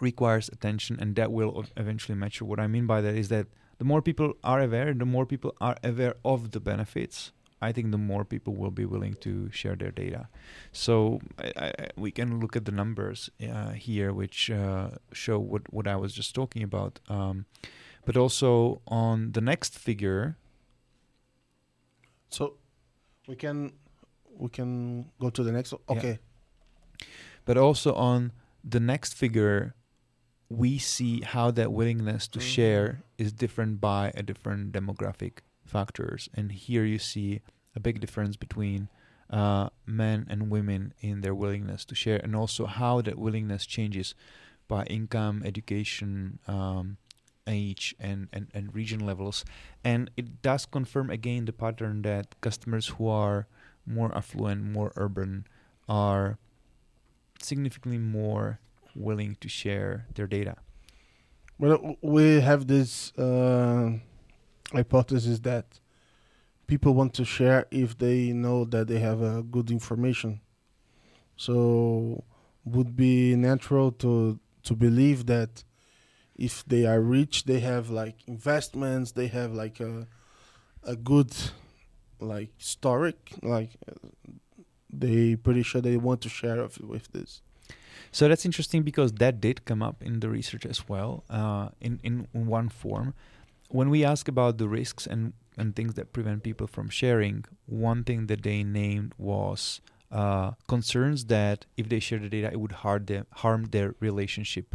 requires 0.00 0.48
attention, 0.48 0.98
and 1.00 1.16
that 1.16 1.32
will 1.32 1.64
eventually 1.76 2.16
mature. 2.16 2.46
What 2.46 2.60
I 2.60 2.66
mean 2.66 2.86
by 2.86 3.00
that 3.00 3.14
is 3.14 3.28
that 3.28 3.46
the 3.78 3.84
more 3.84 4.02
people 4.02 4.34
are 4.44 4.60
aware, 4.60 4.92
the 4.92 5.06
more 5.06 5.26
people 5.26 5.54
are 5.60 5.76
aware 5.82 6.14
of 6.24 6.50
the 6.50 6.60
benefits. 6.60 7.32
I 7.62 7.72
think 7.72 7.90
the 7.90 7.98
more 7.98 8.24
people 8.24 8.54
will 8.54 8.70
be 8.70 8.86
willing 8.86 9.14
to 9.20 9.50
share 9.50 9.76
their 9.76 9.90
data. 9.90 10.28
So 10.72 11.20
I, 11.38 11.52
I, 11.56 11.72
we 11.96 12.10
can 12.10 12.40
look 12.40 12.56
at 12.56 12.64
the 12.64 12.72
numbers 12.72 13.28
uh, 13.42 13.72
here, 13.72 14.12
which 14.12 14.50
uh, 14.50 14.90
show 15.12 15.38
what 15.38 15.72
what 15.72 15.86
I 15.86 15.96
was 15.96 16.14
just 16.14 16.34
talking 16.34 16.62
about. 16.62 17.00
Um, 17.08 17.44
but 18.06 18.16
also 18.16 18.80
on 18.86 19.32
the 19.32 19.40
next 19.40 19.78
figure. 19.78 20.36
So 22.30 22.54
we 23.28 23.36
can 23.36 23.72
we 24.38 24.48
can 24.48 25.10
go 25.20 25.30
to 25.30 25.42
the 25.42 25.52
next. 25.52 25.74
Okay. 25.88 26.18
Yeah. 27.00 27.06
But 27.44 27.56
also 27.56 27.94
on 27.94 28.32
the 28.64 28.80
next 28.80 29.14
figure, 29.14 29.74
we 30.50 30.78
see 30.78 31.20
how 31.20 31.52
that 31.52 31.72
willingness 31.72 32.26
to 32.26 32.40
mm-hmm. 32.40 32.48
share 32.48 33.02
is 33.16 33.32
different 33.32 33.80
by 33.80 34.10
a 34.16 34.22
different 34.22 34.72
demographic 34.72 35.38
factors. 35.64 36.28
And 36.34 36.50
here 36.50 36.84
you 36.84 36.98
see 36.98 37.40
a 37.76 37.80
big 37.80 38.00
difference 38.00 38.36
between 38.36 38.88
uh, 39.30 39.68
men 39.86 40.26
and 40.28 40.50
women 40.50 40.92
in 41.00 41.20
their 41.20 41.36
willingness 41.36 41.84
to 41.84 41.94
share, 41.94 42.18
and 42.18 42.34
also 42.34 42.66
how 42.66 43.00
that 43.02 43.16
willingness 43.16 43.64
changes 43.64 44.16
by 44.66 44.82
income, 44.84 45.42
education, 45.44 46.40
um, 46.48 46.96
age, 47.46 47.94
and, 48.00 48.28
and, 48.32 48.48
and 48.52 48.74
region 48.74 48.98
levels. 49.06 49.44
And 49.84 50.10
it 50.16 50.42
does 50.42 50.66
confirm 50.66 51.10
again 51.10 51.44
the 51.44 51.52
pattern 51.52 52.02
that 52.02 52.40
customers 52.40 52.88
who 52.88 53.06
are 53.06 53.46
more 53.86 54.12
affluent, 54.16 54.64
more 54.64 54.92
urban, 54.96 55.46
are 55.88 56.38
significantly 57.40 57.98
more 57.98 58.58
willing 58.94 59.36
to 59.40 59.48
share 59.48 60.06
their 60.14 60.26
data. 60.26 60.56
Well, 61.58 61.96
we 62.00 62.40
have 62.40 62.66
this 62.66 63.12
uh, 63.18 63.92
hypothesis 64.72 65.40
that 65.40 65.80
people 66.66 66.94
want 66.94 67.12
to 67.14 67.24
share 67.24 67.66
if 67.70 67.98
they 67.98 68.32
know 68.32 68.64
that 68.64 68.88
they 68.88 68.98
have 69.00 69.20
a 69.20 69.38
uh, 69.38 69.40
good 69.42 69.70
information. 69.70 70.40
So, 71.36 72.24
would 72.64 72.96
be 72.96 73.34
natural 73.34 73.92
to 73.92 74.38
to 74.62 74.74
believe 74.74 75.26
that 75.26 75.64
if 76.34 76.64
they 76.66 76.86
are 76.86 77.00
rich, 77.00 77.44
they 77.44 77.60
have 77.60 77.90
like 77.90 78.16
investments, 78.26 79.12
they 79.12 79.26
have 79.28 79.52
like 79.52 79.80
a 79.80 80.06
a 80.82 80.96
good 80.96 81.32
like 82.20 82.50
historic, 82.56 83.32
like 83.42 83.76
they 84.92 85.36
pretty 85.36 85.62
sure 85.62 85.80
they 85.80 85.96
want 85.96 86.20
to 86.22 86.28
share 86.28 86.66
with 86.80 87.12
this. 87.12 87.42
So 88.12 88.28
that's 88.28 88.44
interesting 88.44 88.82
because 88.82 89.12
that 89.12 89.40
did 89.40 89.64
come 89.64 89.82
up 89.82 90.02
in 90.02 90.20
the 90.20 90.28
research 90.28 90.66
as 90.66 90.88
well, 90.88 91.24
uh, 91.30 91.68
in 91.80 92.00
in 92.02 92.26
one 92.32 92.68
form. 92.68 93.14
When 93.68 93.88
we 93.88 94.04
ask 94.04 94.26
about 94.28 94.58
the 94.58 94.68
risks 94.68 95.06
and 95.06 95.32
and 95.56 95.76
things 95.76 95.94
that 95.94 96.12
prevent 96.12 96.42
people 96.42 96.66
from 96.66 96.88
sharing, 96.88 97.44
one 97.66 98.02
thing 98.04 98.26
that 98.26 98.42
they 98.42 98.64
named 98.64 99.14
was 99.18 99.80
uh, 100.10 100.52
concerns 100.66 101.26
that 101.26 101.66
if 101.76 101.88
they 101.88 102.00
share 102.00 102.18
the 102.18 102.28
data, 102.28 102.50
it 102.52 102.60
would 102.60 102.72
harm 102.72 103.04
them, 103.04 103.26
harm 103.34 103.66
their 103.66 103.94
relationship 104.00 104.74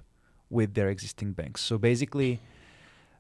with 0.50 0.74
their 0.76 0.90
existing 0.90 1.34
banks. 1.34 1.62
So 1.62 1.78
basically, 1.78 2.40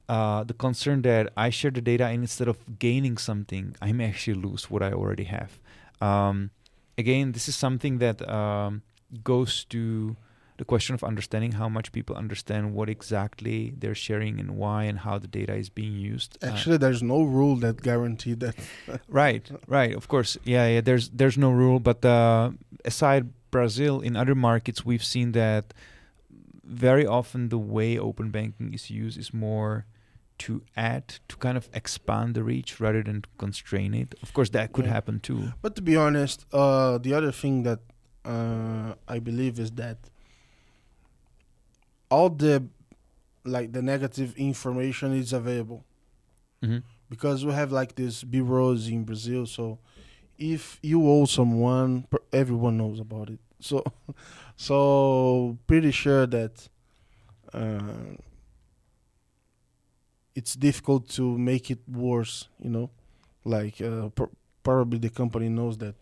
uh, 0.07 0.43
the 0.43 0.53
concern 0.53 1.01
that 1.01 1.34
I 1.36 1.49
share 1.49 1.72
the 1.72 1.82
data 1.82 2.05
and 2.05 2.22
instead 2.22 2.47
of 2.47 2.80
gaining 2.80 3.18
something, 3.18 3.76
I 3.82 3.91
may 3.91 4.05
actually 4.05 4.36
lose 4.36 4.70
what 4.70 4.82
I 4.84 4.91
already 4.93 5.26
have. 5.26 5.59
Um, 5.99 6.51
again, 6.97 7.32
this 7.32 7.49
is 7.49 7.55
something 7.55 7.97
that 7.97 8.28
um, 8.30 8.84
goes 9.24 9.66
to 9.66 10.16
the 10.57 10.66
question 10.66 10.95
of 10.95 11.03
understanding 11.03 11.53
how 11.53 11.68
much 11.68 11.91
people 11.91 12.16
understand 12.16 12.74
what 12.74 12.89
exactly 12.89 13.74
they're 13.78 13.95
sharing 13.95 14.39
and 14.39 14.55
why 14.55 14.84
and 14.84 14.99
how 14.99 15.20
the 15.20 15.28
data 15.28 15.53
is 15.53 15.70
being 15.70 15.93
used. 15.93 16.38
Uh, 16.41 16.47
actually, 16.47 16.76
uh, 16.76 16.78
there's 16.78 17.03
no 17.03 17.24
rule 17.24 17.57
that 17.57 17.82
guarantee 17.82 18.34
that. 18.36 18.55
right, 19.09 19.49
right. 19.68 19.93
Of 19.93 20.07
course, 20.07 20.38
yeah, 20.43 20.68
yeah. 20.68 20.82
There's 20.82 21.09
there's 21.09 21.38
no 21.38 21.51
rule, 21.51 21.80
but 21.80 22.05
uh, 22.05 22.51
aside 22.86 23.32
Brazil, 23.51 23.99
in 23.99 24.16
other 24.16 24.36
markets, 24.36 24.86
we've 24.86 25.03
seen 25.03 25.34
that 25.34 25.74
very 26.63 27.05
often 27.05 27.49
the 27.49 27.59
way 27.59 27.97
open 27.97 28.32
banking 28.32 28.74
is 28.74 28.89
used 28.89 29.18
is 29.20 29.34
more 29.34 29.86
to 30.38 30.61
add 30.76 31.07
to 31.30 31.38
kind 31.38 31.57
of 31.57 31.70
expand 31.74 32.36
the 32.36 32.43
reach 32.43 32.80
rather 32.80 33.03
than 33.03 33.22
to 33.22 33.30
constrain 33.38 33.93
it. 33.93 34.16
Of 34.22 34.34
course, 34.34 34.49
that 34.49 34.74
could 34.74 34.86
yeah. 34.86 34.91
happen 34.91 35.20
too. 35.20 35.53
But 35.61 35.76
to 35.76 35.82
be 35.82 35.95
honest, 35.95 36.45
uh, 36.51 36.97
the 36.97 37.13
other 37.13 37.32
thing 37.32 37.63
that 37.63 37.80
uh, 38.26 38.96
I 39.08 39.20
believe 39.20 39.60
is 39.60 39.72
that 39.72 39.98
all 42.10 42.30
the 42.30 42.64
like 43.44 43.72
the 43.72 43.82
negative 43.82 44.36
information 44.38 45.14
is 45.14 45.34
available 45.34 45.86
mm-hmm. 46.64 46.80
because 47.10 47.46
we 47.46 47.54
have 47.54 47.72
like 47.72 47.96
these 47.96 48.24
bureaus 48.24 48.88
in 48.88 49.04
Brazil. 49.04 49.46
So 49.46 49.80
if 50.38 50.80
you 50.82 51.08
owe 51.08 51.26
someone, 51.26 52.08
everyone 52.34 52.78
knows 52.78 53.00
about 53.00 53.30
it. 53.30 53.40
So, 53.62 53.84
so 54.58 55.58
pretty 55.66 55.92
sure 55.92 56.28
that. 56.28 56.68
Uh, 57.54 58.18
it's 60.36 60.54
difficult 60.56 61.08
to 61.10 61.38
make 61.38 61.72
it 61.72 61.80
worse. 61.88 62.50
You 62.60 62.70
know, 62.70 62.90
like 63.44 63.82
uh, 63.82 64.10
pr- 64.10 64.36
probably 64.64 65.00
the 65.00 65.10
company 65.10 65.50
knows 65.50 65.78
that 65.78 65.96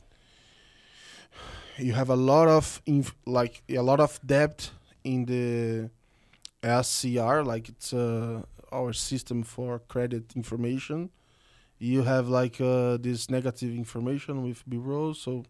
you 1.78 1.94
have 1.94 2.10
a 2.10 2.16
lot 2.16 2.48
of 2.48 2.82
like 3.26 3.64
a 3.70 3.82
lot 3.82 4.00
of 4.00 4.20
debt 4.26 4.72
in 5.04 5.26
the 5.26 5.90
SCR, 6.64 7.44
like 7.44 7.70
it's 7.70 7.94
uh, 7.94 8.44
our 8.72 8.94
system 8.94 9.44
for 9.44 9.80
credit 9.80 10.36
information. 10.36 11.10
You 11.80 12.04
have 12.04 12.30
like 12.30 12.62
uh, 12.62 12.98
this 12.98 13.30
negative 13.30 13.76
information 13.76 14.44
with 14.44 14.64
bureaus, 14.68 15.20
so 15.20 15.44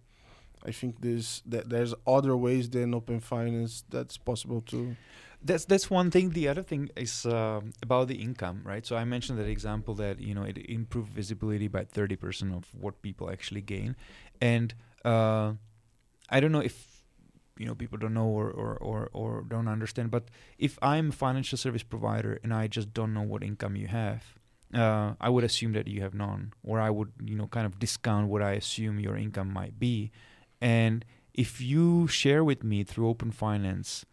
I 0.66 0.72
think 0.72 1.02
there's 1.02 1.44
that 1.46 1.70
there's 1.70 1.94
other 2.08 2.36
ways 2.36 2.70
than 2.70 2.94
open 2.94 3.20
finance 3.20 3.84
that's 3.90 4.18
possible 4.18 4.62
to 4.68 4.96
that's 5.44 5.66
that's 5.66 5.90
one 5.90 6.10
thing. 6.10 6.32
The 6.32 6.48
other 6.48 6.64
thing 6.64 6.90
is 6.96 7.26
uh, 7.26 7.62
about 7.82 8.08
the 8.08 8.16
income, 8.16 8.62
right? 8.64 8.86
So 8.86 8.96
I 8.96 9.04
mentioned 9.04 9.38
that 9.40 9.48
example 9.48 9.94
that 9.96 10.20
you 10.20 10.34
know 10.34 10.44
it 10.44 10.58
improved 10.70 11.12
visibility 11.12 11.68
by 11.68 11.84
thirty 11.84 12.16
percent 12.16 12.54
of 12.56 12.66
what 12.80 13.02
people 13.02 13.30
actually 13.30 13.62
gain, 13.62 13.96
and 14.42 14.74
uh, 15.04 15.54
I 16.34 16.40
don't 16.40 16.52
know 16.52 16.66
if 16.72 16.76
you 17.60 17.66
know 17.68 17.76
people 17.76 18.00
don't 18.00 18.16
know 18.16 18.26
or, 18.26 18.50
or, 18.50 18.78
or, 18.82 19.10
or 19.14 19.46
don't 19.48 19.68
understand, 19.68 20.10
but 20.10 20.24
if 20.58 20.80
I'm 20.82 21.10
a 21.10 21.12
financial 21.12 21.58
service 21.58 21.84
provider 21.84 22.40
and 22.44 22.52
I 22.54 22.68
just 22.68 22.94
don't 22.94 23.14
know 23.14 23.22
what 23.22 23.44
income 23.44 23.76
you 23.76 23.88
have, 23.88 24.24
uh, 24.74 25.14
I 25.22 25.30
would 25.30 25.44
assume 25.44 25.74
that 25.74 25.88
you 25.88 26.02
have 26.02 26.16
none, 26.16 26.54
or 26.64 26.80
I 26.82 26.90
would, 26.90 27.12
you 27.24 27.36
know, 27.36 27.48
kind 27.48 27.68
of 27.68 27.78
discount 27.78 28.30
what 28.30 28.42
I 28.42 28.54
assume 28.54 29.00
your 29.00 29.16
income 29.16 29.54
might 29.54 29.78
be. 29.80 30.12
And 30.60 31.06
if 31.36 31.62
you 31.62 32.08
share 32.08 32.44
with 32.44 32.64
me 32.64 32.84
through 32.84 33.08
Open 33.08 33.32
Finance 33.32 34.06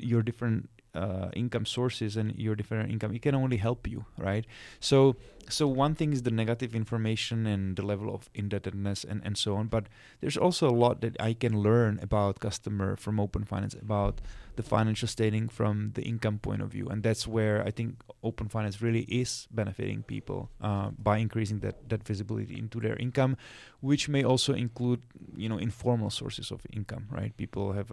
your 0.00 0.22
different 0.22 0.68
uh, 0.94 1.28
income 1.34 1.66
sources 1.66 2.16
and 2.16 2.34
your 2.36 2.56
different 2.56 2.90
income, 2.90 3.14
it 3.14 3.22
can 3.22 3.36
only 3.36 3.58
help 3.58 3.86
you, 3.86 4.06
right? 4.16 4.44
So, 4.80 5.14
so 5.50 5.66
one 5.68 5.94
thing 5.94 6.12
is 6.12 6.22
the 6.22 6.30
negative 6.30 6.74
information 6.74 7.46
and 7.46 7.76
the 7.76 7.82
level 7.82 8.14
of 8.14 8.28
indebtedness 8.34 9.04
and, 9.04 9.22
and 9.24 9.36
so 9.36 9.56
on. 9.56 9.66
But 9.68 9.86
there's 10.20 10.36
also 10.36 10.68
a 10.68 10.74
lot 10.74 11.00
that 11.00 11.20
I 11.20 11.32
can 11.34 11.60
learn 11.60 11.98
about 12.02 12.40
customer 12.40 12.96
from 12.96 13.18
Open 13.20 13.44
Finance 13.44 13.74
about 13.74 14.20
the 14.56 14.62
financial 14.62 15.06
stating 15.06 15.48
from 15.48 15.92
the 15.94 16.02
income 16.02 16.38
point 16.38 16.60
of 16.62 16.70
view, 16.70 16.88
and 16.88 17.02
that's 17.02 17.28
where 17.28 17.64
I 17.64 17.70
think 17.70 18.02
Open 18.24 18.48
Finance 18.48 18.82
really 18.82 19.02
is 19.02 19.46
benefiting 19.52 20.02
people 20.02 20.50
uh, 20.60 20.90
by 20.98 21.18
increasing 21.18 21.60
that 21.60 21.88
that 21.88 22.02
visibility 22.02 22.58
into 22.58 22.80
their 22.80 22.96
income, 22.96 23.36
which 23.80 24.08
may 24.08 24.24
also 24.24 24.54
include 24.54 25.02
you 25.36 25.48
know 25.48 25.58
informal 25.58 26.10
sources 26.10 26.50
of 26.50 26.66
income, 26.72 27.06
right? 27.10 27.36
People 27.36 27.72
have 27.72 27.92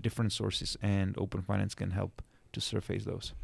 different 0.00 0.32
sources, 0.32 0.76
and 0.80 1.14
Open 1.18 1.42
Finance 1.42 1.74
can 1.74 1.90
help 1.90 2.22
to 2.52 2.60
surface 2.60 3.04
those. 3.04 3.34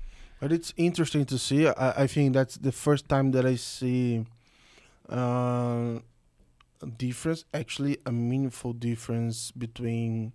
But 0.43 0.51
it's 0.51 0.74
interesting 0.76 1.24
to 1.26 1.38
see. 1.38 1.68
I, 1.68 2.03
I 2.03 2.07
think 2.09 2.32
that's 2.32 2.57
the 2.57 2.72
first 2.72 3.09
time 3.09 3.30
that 3.30 3.47
I 3.47 3.55
see 3.55 4.26
uh, 5.09 6.01
a 6.82 6.86
difference, 6.99 7.45
actually 7.55 7.99
a 8.05 8.11
meaningful 8.11 8.72
difference 8.72 9.53
between 9.53 10.32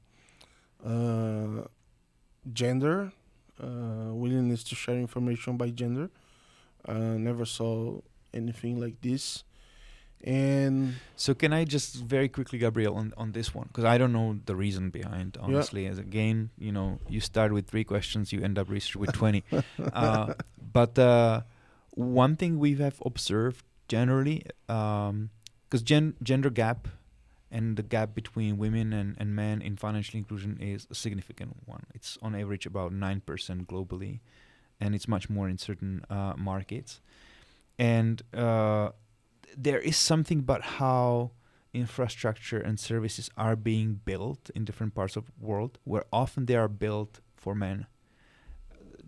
uh, 0.81 1.67
gender, 2.53 3.11
uh, 3.61 4.13
willingness 4.13 4.63
to 4.63 4.75
share 4.75 4.95
information 4.95 5.57
by 5.57 5.71
gender. 5.71 6.09
Uh, 6.87 7.19
never 7.19 7.43
saw 7.43 7.99
anything 8.33 8.79
like 8.79 9.01
this. 9.01 9.43
And 10.27 10.95
so, 11.15 11.33
can 11.33 11.53
I 11.53 11.63
just 11.63 11.95
very 11.95 12.27
quickly, 12.27 12.59
Gabriel, 12.59 12.95
on, 12.95 13.13
on 13.15 13.31
this 13.31 13.55
one 13.55 13.67
because 13.67 13.85
I 13.85 13.97
don't 13.97 14.11
know 14.11 14.37
the 14.45 14.57
reason 14.57 14.89
behind. 14.89 15.37
Honestly, 15.39 15.85
yeah. 15.85 15.91
as 15.91 15.99
again, 15.99 16.49
you 16.57 16.73
know, 16.73 16.99
you 17.07 17.21
start 17.21 17.53
with 17.53 17.67
three 17.67 17.85
questions, 17.85 18.33
you 18.33 18.41
end 18.41 18.59
up 18.59 18.67
with 18.67 19.13
twenty. 19.13 19.45
uh, 19.93 20.33
but 20.73 20.99
uh, 20.99 21.43
one 21.91 22.35
thing 22.35 22.59
we 22.59 22.75
have 22.75 23.01
observed 23.05 23.63
generally, 23.87 24.43
because 24.65 25.09
um, 25.09 25.29
gen- 25.71 26.15
gender 26.21 26.49
gap 26.49 26.89
and 27.49 27.77
the 27.77 27.83
gap 27.83 28.13
between 28.13 28.57
women 28.57 28.91
and, 28.91 29.15
and 29.17 29.33
men 29.33 29.61
in 29.61 29.77
financial 29.77 30.17
inclusion 30.17 30.57
is 30.59 30.87
a 30.91 30.95
significant 30.95 31.55
one. 31.65 31.85
It's 31.93 32.17
on 32.21 32.35
average 32.35 32.65
about 32.65 32.91
9% 32.91 33.21
globally, 33.65 34.19
and 34.81 34.93
it's 34.93 35.07
much 35.07 35.29
more 35.29 35.47
in 35.47 35.57
certain 35.57 36.03
uh, 36.09 36.33
markets. 36.37 36.99
And 37.79 38.21
uh, 38.33 38.89
there 39.57 39.79
is 39.79 39.97
something 39.97 40.39
about 40.39 40.61
how 40.61 41.31
infrastructure 41.73 42.59
and 42.59 42.79
services 42.79 43.29
are 43.35 43.55
being 43.55 43.99
built 44.05 44.51
in 44.53 44.63
different 44.63 44.93
parts 44.93 45.15
of 45.15 45.25
the 45.25 45.45
world, 45.45 45.79
where 45.83 46.05
often 46.13 46.45
they 46.45 46.55
are 46.55 46.67
built 46.67 47.19
for 47.35 47.55
men. 47.55 47.87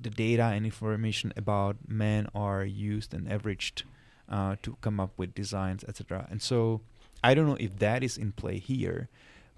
The 0.01 0.09
data 0.09 0.43
and 0.43 0.65
information 0.65 1.31
about 1.37 1.77
men 1.87 2.27
are 2.33 2.65
used 2.65 3.13
and 3.13 3.31
averaged 3.31 3.83
uh, 4.27 4.55
to 4.63 4.77
come 4.81 4.99
up 4.99 5.11
with 5.17 5.35
designs, 5.35 5.83
etc. 5.87 6.27
And 6.31 6.41
so 6.41 6.81
I 7.23 7.33
don't 7.33 7.47
know 7.47 7.57
if 7.59 7.77
that 7.79 8.03
is 8.03 8.17
in 8.17 8.31
play 8.31 8.57
here, 8.57 9.09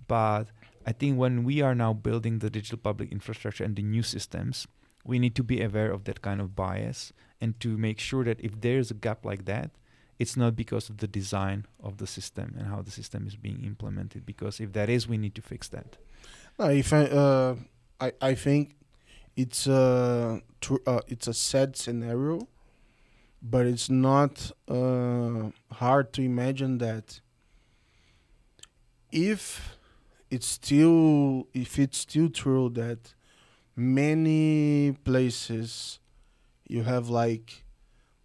but 0.08 0.46
I 0.86 0.92
think 0.92 1.18
when 1.18 1.44
we 1.44 1.62
are 1.62 1.76
now 1.76 1.94
building 1.94 2.40
the 2.40 2.50
digital 2.50 2.80
public 2.80 3.12
infrastructure 3.12 3.64
and 3.64 3.76
the 3.76 3.84
new 3.84 4.04
systems, 4.04 4.68
we 5.06 5.20
need 5.20 5.36
to 5.36 5.44
be 5.44 5.62
aware 5.62 5.92
of 5.92 6.04
that 6.06 6.22
kind 6.22 6.42
of 6.42 6.56
bias 6.56 7.14
and 7.40 7.60
to 7.60 7.78
make 7.78 8.00
sure 8.00 8.24
that 8.24 8.42
if 8.42 8.60
there's 8.62 8.92
a 8.92 8.96
gap 8.96 9.26
like 9.26 9.46
that, 9.46 9.72
it's 10.22 10.38
not 10.38 10.56
because 10.56 10.88
of 10.88 10.98
the 10.98 11.08
design 11.08 11.66
of 11.82 11.98
the 11.98 12.06
system 12.06 12.54
and 12.56 12.68
how 12.68 12.80
the 12.84 12.92
system 12.92 13.26
is 13.26 13.36
being 13.36 13.64
implemented. 13.66 14.24
Because 14.24 14.60
if 14.60 14.72
that 14.74 14.88
is, 14.88 15.08
we 15.08 15.18
need 15.18 15.34
to 15.34 15.42
fix 15.42 15.68
that. 15.70 15.98
No, 16.60 16.66
if 16.70 16.94
I, 16.94 17.06
uh, 17.06 17.56
I, 18.00 18.12
I 18.22 18.36
think 18.36 18.76
it's 19.36 19.66
a 19.66 20.40
tr- 20.62 20.86
uh, 20.86 21.02
it's 21.08 21.28
a 21.28 21.34
sad 21.34 21.76
scenario, 21.76 22.48
but 23.42 23.66
it's 23.66 23.90
not 23.90 24.52
uh, 24.68 25.50
hard 25.72 26.14
to 26.14 26.22
imagine 26.22 26.78
that 26.78 27.20
if 29.12 29.76
it's 30.30 30.46
still 30.46 31.48
if 31.52 31.80
it's 31.80 31.98
still 31.98 32.30
true 32.30 32.70
that 32.70 33.16
many 33.76 34.96
places 35.04 36.00
you 36.68 36.84
have 36.84 37.10
like 37.10 37.64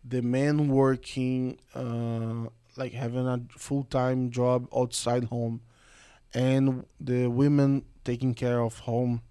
the 0.09 0.23
men 0.23 0.69
working 0.69 1.59
uh, 1.75 2.49
like 2.77 2.93
having 2.93 3.27
a 3.27 3.41
full-time 3.57 4.31
job 4.31 4.69
outside 4.75 5.25
home 5.25 5.61
and 6.35 6.85
the 7.01 7.27
women 7.27 7.85
taking 8.05 8.35
care 8.35 8.61
of 8.61 8.79
home 8.81 9.23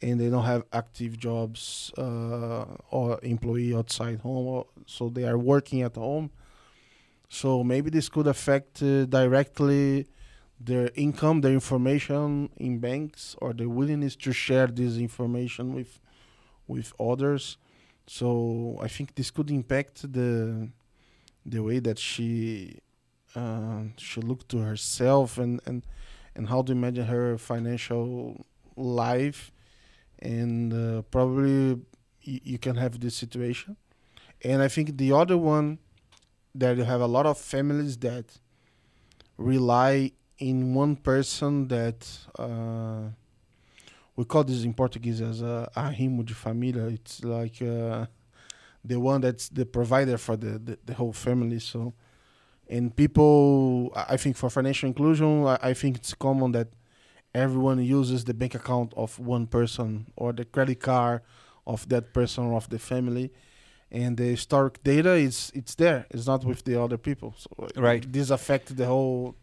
and 0.00 0.20
they 0.20 0.28
don't 0.28 0.44
have 0.44 0.64
active 0.72 1.18
jobs 1.18 1.90
uh, 1.98 2.64
or 2.90 3.18
employee 3.22 3.74
outside 3.74 4.20
home 4.20 4.46
or, 4.46 4.66
so 4.86 5.08
they 5.08 5.24
are 5.24 5.38
working 5.38 5.82
at 5.82 5.94
home 5.96 6.30
so 7.28 7.64
maybe 7.64 7.90
this 7.90 8.08
could 8.08 8.26
affect 8.26 8.82
uh, 8.82 9.04
directly 9.06 10.06
their 10.60 10.90
income, 10.94 11.40
their 11.40 11.52
information 11.52 12.50
in 12.56 12.78
banks, 12.78 13.36
or 13.40 13.52
their 13.52 13.68
willingness 13.68 14.16
to 14.16 14.32
share 14.32 14.66
this 14.66 14.96
information 14.96 15.74
with 15.74 16.00
with 16.66 16.92
others. 16.98 17.58
So 18.06 18.78
I 18.80 18.88
think 18.88 19.14
this 19.14 19.30
could 19.30 19.50
impact 19.50 20.12
the 20.12 20.68
the 21.44 21.62
way 21.62 21.78
that 21.80 21.98
she 21.98 22.78
uh, 23.34 23.82
she 23.96 24.20
looked 24.20 24.48
to 24.50 24.58
herself 24.58 25.38
and, 25.38 25.60
and 25.66 25.84
and 26.34 26.48
how 26.48 26.62
to 26.62 26.72
imagine 26.72 27.06
her 27.06 27.38
financial 27.38 28.44
life, 28.76 29.52
and 30.18 30.72
uh, 30.72 31.02
probably 31.02 31.80
you 32.22 32.58
can 32.58 32.76
have 32.76 33.00
this 33.00 33.14
situation. 33.14 33.76
And 34.42 34.62
I 34.62 34.68
think 34.68 34.98
the 34.98 35.12
other 35.12 35.38
one 35.38 35.78
that 36.54 36.76
you 36.76 36.84
have 36.84 37.00
a 37.00 37.06
lot 37.06 37.26
of 37.26 37.38
families 37.38 37.96
that 37.98 38.38
rely 39.38 40.12
in 40.38 40.74
one 40.74 40.96
person 40.96 41.68
that 41.68 42.06
uh, 42.38 43.10
we 44.16 44.24
call 44.24 44.44
this 44.44 44.64
in 44.64 44.72
Portuguese 44.72 45.20
as 45.20 45.42
a 45.42 45.70
arrimo 45.76 46.24
de 46.24 46.34
família. 46.34 46.92
It's 46.92 47.22
like 47.22 47.60
uh, 47.62 48.06
the 48.84 48.98
one 48.98 49.20
that's 49.20 49.48
the 49.48 49.66
provider 49.66 50.16
for 50.16 50.36
the, 50.36 50.58
the, 50.58 50.78
the, 50.84 50.94
whole 50.94 51.12
family. 51.12 51.58
So, 51.58 51.92
and 52.68 52.94
people, 52.94 53.92
I 53.94 54.16
think 54.16 54.36
for 54.36 54.48
financial 54.48 54.88
inclusion, 54.88 55.44
I, 55.44 55.58
I 55.62 55.74
think 55.74 55.96
it's 55.96 56.14
common 56.14 56.52
that 56.52 56.68
everyone 57.34 57.84
uses 57.84 58.24
the 58.24 58.32
bank 58.32 58.54
account 58.54 58.94
of 58.96 59.18
one 59.18 59.46
person 59.46 60.06
or 60.16 60.32
the 60.32 60.46
credit 60.46 60.80
card 60.80 61.20
of 61.66 61.86
that 61.90 62.14
person 62.14 62.44
or 62.44 62.56
of 62.56 62.70
the 62.70 62.78
family 62.78 63.30
and 63.90 64.16
the 64.16 64.24
historic 64.24 64.82
data 64.82 65.12
is 65.12 65.52
it's 65.54 65.74
there 65.76 66.06
it's 66.10 66.26
not 66.26 66.44
with 66.44 66.64
the 66.64 66.80
other 66.80 66.96
people 66.96 67.34
so 67.36 67.48
right 67.76 68.10
this 68.12 68.30
affects 68.30 68.72
the 68.72 68.86
whole 68.86 69.36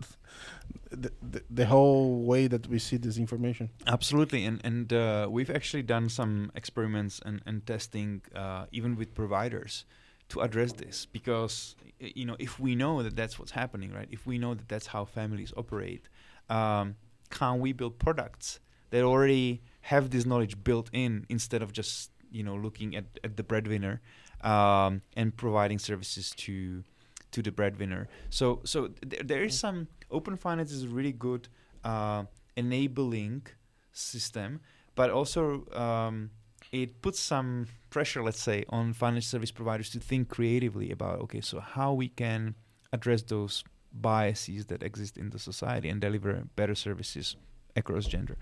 the, 0.92 1.12
the, 1.22 1.44
the, 1.50 1.66
whole 1.66 2.24
way 2.24 2.48
that 2.48 2.68
we 2.68 2.80
see 2.80 2.98
this 2.98 3.18
information. 3.18 3.70
Absolutely, 3.88 4.46
and 4.46 4.62
and 4.64 4.94
uh, 4.94 5.28
we've 5.30 5.50
actually 5.50 5.84
done 5.84 6.10
some 6.10 6.52
experiments 6.56 7.20
and, 7.26 7.42
and 7.46 7.66
testing 7.66 8.22
uh, 8.36 8.66
even 8.72 8.96
with 8.96 9.14
providers 9.14 9.86
to 10.30 10.42
address 10.42 10.74
this 10.74 11.06
because 11.06 11.76
you 12.00 12.26
know 12.26 12.36
if 12.40 12.60
we 12.60 12.76
know 12.76 13.04
that 13.04 13.16
that's 13.16 13.40
what's 13.40 13.52
happening, 13.52 13.92
right? 13.92 14.08
If 14.12 14.26
we 14.26 14.38
know 14.38 14.54
that 14.54 14.68
that's 14.68 14.88
how 14.88 15.06
families 15.06 15.54
operate, 15.58 16.10
um, 16.50 16.96
can 17.30 17.60
we 17.60 17.74
build 17.74 18.00
products 18.00 18.60
that 18.92 19.04
already 19.04 19.62
have 19.82 20.12
this 20.12 20.26
knowledge 20.26 20.64
built 20.64 20.90
in 20.94 21.26
instead 21.30 21.62
of 21.64 21.74
just 21.74 22.12
you 22.32 22.44
know 22.44 22.56
looking 22.56 22.96
at, 22.96 23.06
at 23.24 23.38
the 23.38 23.44
breadwinner 23.44 24.02
um, 24.42 25.02
and 25.16 25.36
providing 25.36 25.80
services 25.80 26.32
to 26.38 26.84
to 27.32 27.42
the 27.42 27.52
breadwinner. 27.52 28.08
So 28.30 28.62
so 28.64 28.90
th- 29.10 29.24
there 29.26 29.44
is 29.44 29.58
some 29.58 29.88
open 30.14 30.38
finance 30.38 30.72
is 30.72 30.84
a 30.84 30.88
really 30.88 31.12
good 31.12 31.50
uh, 31.84 32.24
enabling 32.56 33.48
system, 33.92 34.62
but 34.96 35.10
also 35.10 35.66
um, 35.74 36.30
it 36.72 37.02
puts 37.02 37.20
some 37.20 37.68
pressure, 37.90 38.24
let's 38.24 38.42
say, 38.42 38.66
on 38.70 38.94
financial 38.94 39.30
service 39.30 39.52
providers 39.52 39.90
to 39.92 40.00
think 40.00 40.30
creatively 40.30 40.92
about 40.92 41.20
okay, 41.22 41.42
so 41.42 41.60
how 41.60 41.94
we 41.94 42.08
can 42.08 42.56
address 42.92 43.22
those 43.24 43.64
biases 43.92 44.66
that 44.68 44.82
exist 44.82 45.18
in 45.18 45.30
the 45.30 45.40
society 45.40 45.90
and 45.90 46.02
deliver 46.02 46.44
better 46.56 46.76
services 46.76 47.36
across 47.76 48.06
gender. 48.06 48.38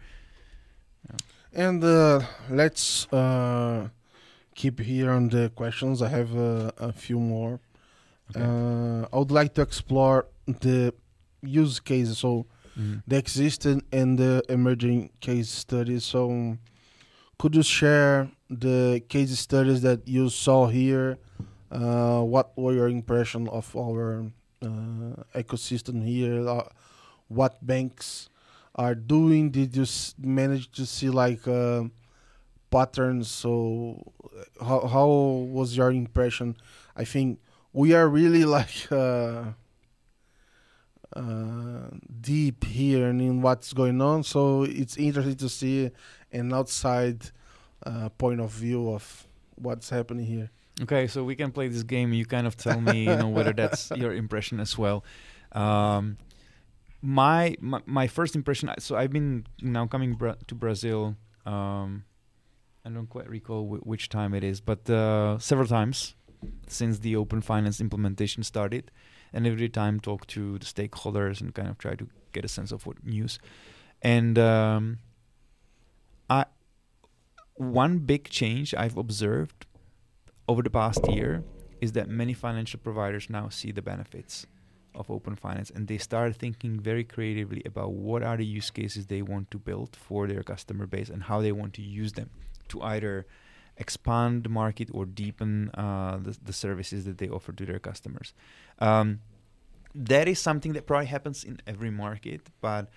Yeah. 1.09 1.17
And 1.53 1.83
uh, 1.83 2.21
let's 2.49 3.11
uh, 3.11 3.89
keep 4.55 4.79
here 4.79 5.11
on 5.11 5.29
the 5.29 5.51
questions. 5.55 6.01
I 6.01 6.07
have 6.09 6.37
uh, 6.37 6.71
a 6.77 6.93
few 6.93 7.19
more. 7.19 7.59
Okay. 8.29 8.41
Uh, 8.41 9.07
I 9.11 9.17
would 9.17 9.31
like 9.31 9.53
to 9.55 9.61
explore 9.61 10.27
the 10.47 10.93
use 11.41 11.79
cases, 11.79 12.17
so 12.19 12.45
mm-hmm. 12.77 12.99
the 13.07 13.17
existing 13.17 13.83
and 13.91 14.17
the 14.17 14.43
emerging 14.49 15.09
case 15.19 15.49
studies. 15.49 16.05
So, 16.05 16.57
could 17.39 17.55
you 17.55 17.63
share 17.63 18.29
the 18.49 19.01
case 19.09 19.37
studies 19.39 19.81
that 19.81 20.07
you 20.07 20.29
saw 20.29 20.67
here, 20.67 21.17
Uh, 21.71 22.19
what 22.21 22.51
were 22.59 22.73
your 22.75 22.89
impression 22.91 23.47
of 23.47 23.71
our 23.79 24.27
uh, 24.61 25.15
ecosystem 25.33 26.03
here? 26.03 26.43
Uh, 26.43 26.67
what 27.31 27.63
banks 27.65 28.27
are 28.75 28.93
doing? 28.93 29.51
Did 29.51 29.75
you 29.79 29.83
s- 29.87 30.11
manage 30.19 30.67
to 30.75 30.83
see 30.85 31.07
like 31.09 31.47
uh, 31.47 31.87
patterns? 32.69 33.31
So, 33.31 34.03
uh, 34.59 34.65
how 34.65 34.79
how 34.87 35.07
was 35.47 35.77
your 35.77 35.91
impression? 35.91 36.55
I 36.95 37.05
think 37.05 37.39
we 37.71 37.93
are 37.95 38.07
really 38.11 38.43
like 38.57 38.91
uh, 41.15 41.89
deep 42.21 42.63
here 42.65 43.07
and 43.07 43.21
in 43.21 43.41
what's 43.41 43.73
going 43.73 44.01
on. 44.01 44.23
So 44.23 44.63
it's 44.63 44.97
interesting 44.97 45.35
to 45.35 45.49
see 45.49 45.91
an 46.31 46.53
outside 46.53 47.31
uh, 47.85 48.09
point 48.09 48.39
of 48.39 48.51
view 48.51 48.91
of 48.91 49.27
what's 49.55 49.89
happening 49.89 50.25
here. 50.25 50.49
Okay, 50.83 51.07
so 51.07 51.23
we 51.23 51.35
can 51.35 51.51
play 51.51 51.67
this 51.67 51.83
game. 51.83 52.13
You 52.13 52.25
kind 52.25 52.47
of 52.47 52.55
tell 52.57 52.79
me, 52.81 53.05
you 53.05 53.15
know, 53.15 53.27
whether 53.27 53.53
that's 53.53 53.91
your 53.95 54.13
impression 54.13 54.59
as 54.59 54.77
well. 54.77 55.03
Um, 55.51 56.17
my, 57.01 57.55
my 57.59 57.81
my 57.85 58.07
first 58.07 58.35
impression. 58.35 58.71
So 58.79 58.95
I've 58.95 59.11
been 59.11 59.45
now 59.61 59.85
coming 59.87 60.13
bra- 60.13 60.35
to 60.47 60.55
Brazil. 60.55 61.17
Um, 61.45 62.05
I 62.85 62.89
don't 62.89 63.07
quite 63.07 63.29
recall 63.29 63.63
w- 63.63 63.81
which 63.83 64.09
time 64.09 64.33
it 64.33 64.43
is, 64.43 64.61
but 64.61 64.89
uh, 64.89 65.37
several 65.39 65.67
times 65.67 66.15
since 66.67 66.99
the 66.99 67.15
open 67.15 67.41
finance 67.41 67.79
implementation 67.81 68.41
started, 68.43 68.89
and 69.33 69.47
every 69.47 69.69
time 69.69 69.99
talk 69.99 70.27
to 70.27 70.57
the 70.59 70.65
stakeholders 70.65 71.41
and 71.41 71.53
kind 71.53 71.69
of 71.69 71.77
try 71.77 71.95
to 71.95 72.07
get 72.33 72.45
a 72.45 72.47
sense 72.47 72.71
of 72.71 72.85
what 72.85 73.03
news. 73.05 73.39
And 74.01 74.37
um, 74.39 74.99
I 76.29 76.45
one 77.55 77.99
big 77.99 78.29
change 78.29 78.73
I've 78.73 78.97
observed 78.97 79.65
over 80.47 80.61
the 80.61 80.69
past 80.69 81.07
year 81.09 81.43
is 81.79 81.91
that 81.93 82.09
many 82.09 82.33
financial 82.33 82.79
providers 82.79 83.29
now 83.29 83.49
see 83.49 83.71
the 83.71 83.81
benefits 83.81 84.47
of 84.93 85.09
open 85.09 85.35
finance 85.35 85.69
and 85.69 85.87
they 85.87 85.97
start 85.97 86.35
thinking 86.35 86.79
very 86.79 87.03
creatively 87.03 87.61
about 87.65 87.93
what 87.93 88.23
are 88.23 88.37
the 88.37 88.45
use 88.45 88.69
cases 88.69 89.05
they 89.05 89.21
want 89.21 89.49
to 89.51 89.57
build 89.57 89.95
for 89.95 90.27
their 90.27 90.43
customer 90.43 90.85
base 90.85 91.09
and 91.09 91.23
how 91.23 91.41
they 91.41 91.51
want 91.51 91.73
to 91.73 91.81
use 91.81 92.13
them 92.13 92.29
to 92.67 92.81
either 92.81 93.25
expand 93.77 94.43
the 94.43 94.49
market 94.49 94.89
or 94.93 95.05
deepen 95.05 95.69
uh, 95.73 96.17
the, 96.21 96.37
the 96.43 96.53
services 96.53 97.05
that 97.05 97.17
they 97.17 97.29
offer 97.29 97.51
to 97.51 97.65
their 97.65 97.79
customers. 97.79 98.33
Um, 98.79 99.21
that 99.93 100.27
is 100.27 100.39
something 100.39 100.73
that 100.73 100.87
probably 100.87 101.07
happens 101.07 101.43
in 101.43 101.59
every 101.67 101.91
market, 101.91 102.41
but 102.61 102.89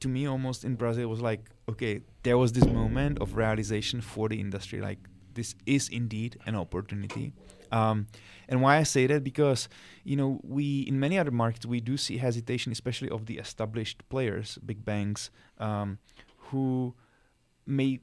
to 0.00 0.08
me, 0.08 0.26
almost 0.26 0.64
in 0.64 0.76
Brazil, 0.76 1.08
was 1.08 1.20
like, 1.20 1.50
okay, 1.68 2.00
there 2.22 2.38
was 2.38 2.52
this 2.52 2.64
moment 2.66 3.18
of 3.18 3.36
realization 3.36 4.00
for 4.00 4.28
the 4.28 4.40
industry, 4.40 4.80
like 4.80 4.98
this 5.34 5.54
is 5.66 5.88
indeed 5.88 6.38
an 6.46 6.56
opportunity. 6.56 7.32
Um, 7.72 8.08
and 8.48 8.62
why 8.62 8.78
I 8.78 8.82
say 8.82 9.06
that 9.06 9.22
because 9.22 9.68
you 10.02 10.16
know 10.16 10.40
we 10.42 10.80
in 10.80 10.98
many 10.98 11.16
other 11.18 11.30
markets 11.30 11.66
we 11.66 11.80
do 11.80 11.96
see 11.96 12.16
hesitation, 12.18 12.72
especially 12.72 13.10
of 13.10 13.26
the 13.26 13.38
established 13.38 14.08
players, 14.08 14.58
big 14.64 14.84
banks, 14.84 15.30
um, 15.58 15.98
who 16.36 16.94
may 17.66 18.00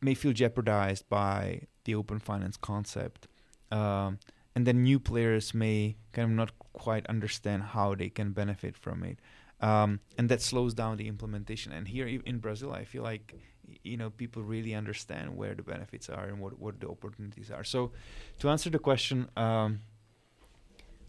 may 0.00 0.14
feel 0.14 0.32
jeopardized 0.32 1.08
by 1.08 1.62
the 1.84 1.94
open 1.94 2.18
finance 2.18 2.56
concept, 2.56 3.26
um, 3.70 4.18
and 4.54 4.66
then 4.66 4.82
new 4.82 4.98
players 4.98 5.54
may 5.54 5.96
kind 6.12 6.30
of 6.30 6.36
not 6.36 6.52
quite 6.72 7.06
understand 7.06 7.62
how 7.62 7.94
they 7.94 8.08
can 8.08 8.32
benefit 8.32 8.76
from 8.76 9.02
it. 9.02 9.18
Um, 9.60 10.00
and 10.16 10.28
that 10.28 10.40
slows 10.40 10.74
down 10.74 10.96
the 10.96 11.08
implementation. 11.08 11.72
And 11.72 11.88
here 11.88 12.06
in 12.06 12.38
Brazil, 12.38 12.72
I 12.72 12.84
feel 12.84 13.02
like 13.02 13.34
you 13.82 13.96
know 13.96 14.10
people 14.10 14.42
really 14.42 14.74
understand 14.74 15.36
where 15.36 15.54
the 15.54 15.62
benefits 15.62 16.08
are 16.08 16.24
and 16.24 16.40
what 16.40 16.58
what 16.58 16.80
the 16.80 16.88
opportunities 16.88 17.50
are. 17.50 17.64
So, 17.64 17.92
to 18.38 18.50
answer 18.50 18.70
the 18.70 18.78
question, 18.78 19.28
um, 19.36 19.80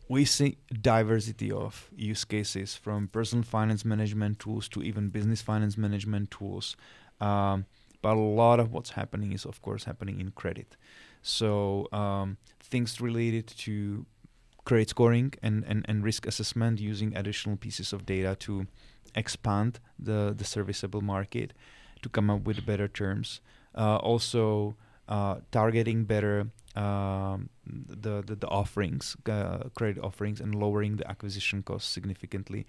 we 0.07 0.25
see 0.25 0.57
diversity 0.81 1.51
of 1.51 1.89
use 1.95 2.25
cases 2.25 2.75
from 2.75 3.07
personal 3.07 3.43
finance 3.43 3.85
management 3.85 4.39
tools 4.39 4.67
to 4.69 4.81
even 4.81 5.09
business 5.09 5.41
finance 5.41 5.77
management 5.77 6.31
tools. 6.31 6.75
Um, 7.21 7.65
but 8.01 8.15
a 8.15 8.19
lot 8.19 8.59
of 8.59 8.71
what's 8.71 8.91
happening 8.91 9.31
is, 9.33 9.45
of 9.45 9.61
course, 9.61 9.83
happening 9.83 10.19
in 10.19 10.31
credit. 10.31 10.77
So 11.21 11.87
um, 11.91 12.37
things 12.61 13.01
related 13.01 13.47
to 13.47 14.05
credit 14.65 14.89
scoring 14.89 15.33
and, 15.41 15.63
and, 15.67 15.85
and 15.87 16.03
risk 16.03 16.27
assessment 16.27 16.79
using 16.79 17.15
additional 17.15 17.57
pieces 17.57 17.91
of 17.93 18.05
data 18.05 18.35
to 18.39 18.67
expand 19.15 19.79
the, 19.97 20.33
the 20.35 20.43
serviceable 20.43 21.01
market 21.01 21.53
to 22.01 22.09
come 22.09 22.29
up 22.29 22.43
with 22.43 22.65
better 22.65 22.87
terms. 22.87 23.41
Uh, 23.75 23.97
also, 23.97 24.75
uh, 25.07 25.37
targeting 25.51 26.03
better 26.03 26.47
um, 26.75 27.49
the, 27.65 28.21
the, 28.21 28.35
the 28.35 28.47
offerings, 28.47 29.17
uh, 29.27 29.63
credit 29.75 30.01
offerings, 30.03 30.39
and 30.39 30.55
lowering 30.55 30.97
the 30.97 31.09
acquisition 31.09 31.63
costs 31.63 31.89
significantly. 31.89 32.65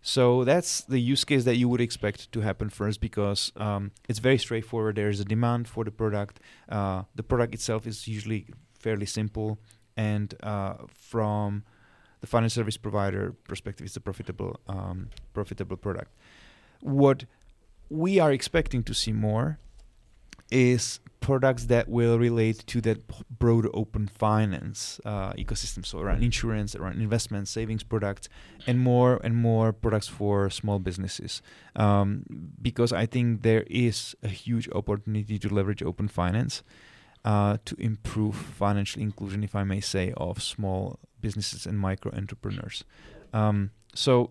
So 0.00 0.44
that's 0.44 0.82
the 0.82 0.98
use 0.98 1.24
case 1.24 1.44
that 1.44 1.56
you 1.56 1.68
would 1.68 1.80
expect 1.80 2.30
to 2.32 2.40
happen 2.40 2.70
first 2.70 3.00
because 3.00 3.52
um, 3.56 3.90
it's 4.08 4.20
very 4.20 4.38
straightforward. 4.38 4.96
There 4.96 5.10
is 5.10 5.20
a 5.20 5.24
demand 5.24 5.68
for 5.68 5.84
the 5.84 5.90
product. 5.90 6.40
Uh, 6.68 7.02
the 7.14 7.22
product 7.22 7.54
itself 7.54 7.86
is 7.86 8.06
usually 8.06 8.46
fairly 8.78 9.06
simple, 9.06 9.58
and 9.96 10.34
uh, 10.42 10.74
from 10.94 11.64
the 12.20 12.26
financial 12.26 12.60
service 12.60 12.76
provider 12.76 13.34
perspective, 13.48 13.86
it's 13.86 13.96
a 13.96 14.00
profitable 14.00 14.60
um, 14.68 15.10
profitable 15.34 15.76
product. 15.76 16.12
What 16.80 17.24
we 17.90 18.20
are 18.20 18.32
expecting 18.32 18.82
to 18.84 18.94
see 18.94 19.12
more 19.12 19.58
is 20.50 21.00
products 21.20 21.64
that 21.64 21.88
will 21.88 22.18
relate 22.18 22.64
to 22.66 22.80
that 22.80 23.02
broad 23.38 23.66
open 23.74 24.06
finance 24.06 25.00
uh, 25.04 25.32
ecosystem. 25.32 25.84
So 25.84 25.98
around 25.98 26.22
insurance, 26.22 26.74
around 26.76 27.00
investment, 27.00 27.48
savings 27.48 27.82
products, 27.82 28.28
and 28.66 28.78
more 28.78 29.20
and 29.24 29.36
more 29.36 29.72
products 29.72 30.08
for 30.08 30.48
small 30.50 30.78
businesses. 30.78 31.42
Um, 31.76 32.24
because 32.62 32.92
I 32.92 33.06
think 33.06 33.42
there 33.42 33.64
is 33.68 34.14
a 34.22 34.28
huge 34.28 34.68
opportunity 34.70 35.38
to 35.38 35.48
leverage 35.48 35.82
open 35.82 36.08
finance 36.08 36.62
uh, 37.24 37.58
to 37.64 37.74
improve 37.80 38.34
financial 38.34 39.02
inclusion, 39.02 39.42
if 39.42 39.54
I 39.54 39.64
may 39.64 39.80
say, 39.80 40.12
of 40.16 40.42
small 40.42 40.98
businesses 41.20 41.66
and 41.66 41.78
micro 41.78 42.12
entrepreneurs. 42.14 42.84
Um, 43.32 43.70
so 43.94 44.30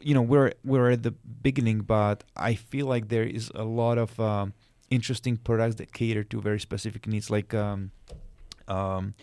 you 0.00 0.14
know 0.14 0.22
we're 0.22 0.52
we're 0.64 0.90
at 0.90 1.02
the 1.02 1.10
beginning, 1.10 1.80
but 1.80 2.24
I 2.36 2.54
feel 2.54 2.86
like 2.86 3.08
there 3.08 3.24
is 3.24 3.50
a 3.54 3.64
lot 3.64 3.98
of 3.98 4.18
um, 4.20 4.52
interesting 4.90 5.36
products 5.36 5.76
that 5.76 5.92
cater 5.92 6.24
to 6.24 6.40
very 6.40 6.60
specific 6.60 7.06
needs, 7.06 7.30
like 7.30 7.54
um, 7.54 7.92
um, 8.68 9.14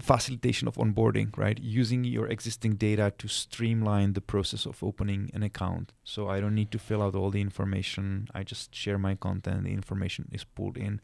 facilitation 0.00 0.68
of 0.68 0.76
onboarding, 0.76 1.36
right? 1.36 1.58
Using 1.60 2.04
your 2.04 2.26
existing 2.26 2.74
data 2.74 3.12
to 3.18 3.28
streamline 3.28 4.12
the 4.12 4.20
process 4.20 4.66
of 4.66 4.82
opening 4.82 5.30
an 5.34 5.42
account. 5.42 5.92
So 6.04 6.28
I 6.28 6.40
don't 6.40 6.54
need 6.54 6.70
to 6.72 6.78
fill 6.78 7.02
out 7.02 7.14
all 7.14 7.30
the 7.30 7.40
information. 7.40 8.28
I 8.34 8.42
just 8.42 8.74
share 8.74 8.98
my 8.98 9.14
content. 9.14 9.64
The 9.64 9.72
information 9.72 10.28
is 10.32 10.44
pulled 10.44 10.76
in. 10.76 11.00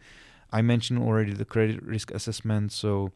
I 0.52 0.62
mentioned 0.62 1.00
already 1.00 1.32
the 1.32 1.44
credit 1.44 1.82
risk 1.82 2.12
assessment. 2.12 2.72
So, 2.72 3.12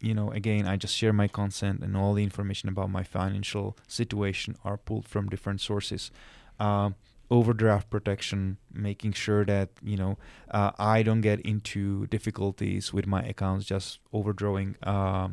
you 0.00 0.14
know, 0.14 0.30
again, 0.30 0.66
I 0.66 0.76
just 0.76 0.96
share 0.96 1.12
my 1.12 1.28
consent 1.28 1.80
and 1.80 1.96
all 1.96 2.14
the 2.14 2.24
information 2.24 2.68
about 2.68 2.90
my 2.90 3.04
financial 3.04 3.76
situation 3.86 4.56
are 4.64 4.76
pulled 4.76 5.06
from 5.08 5.28
different 5.28 5.60
sources. 5.60 6.10
Uh, 6.58 6.90
overdraft 7.32 7.88
protection, 7.88 8.58
making 8.70 9.12
sure 9.14 9.44
that 9.46 9.70
you 9.82 9.96
know 9.96 10.18
uh, 10.50 10.70
I 10.78 11.02
don't 11.02 11.22
get 11.22 11.40
into 11.40 12.06
difficulties 12.08 12.92
with 12.92 13.06
my 13.06 13.22
accounts 13.22 13.64
just 13.64 13.98
overdrawing 14.12 14.76
uh, 14.82 15.28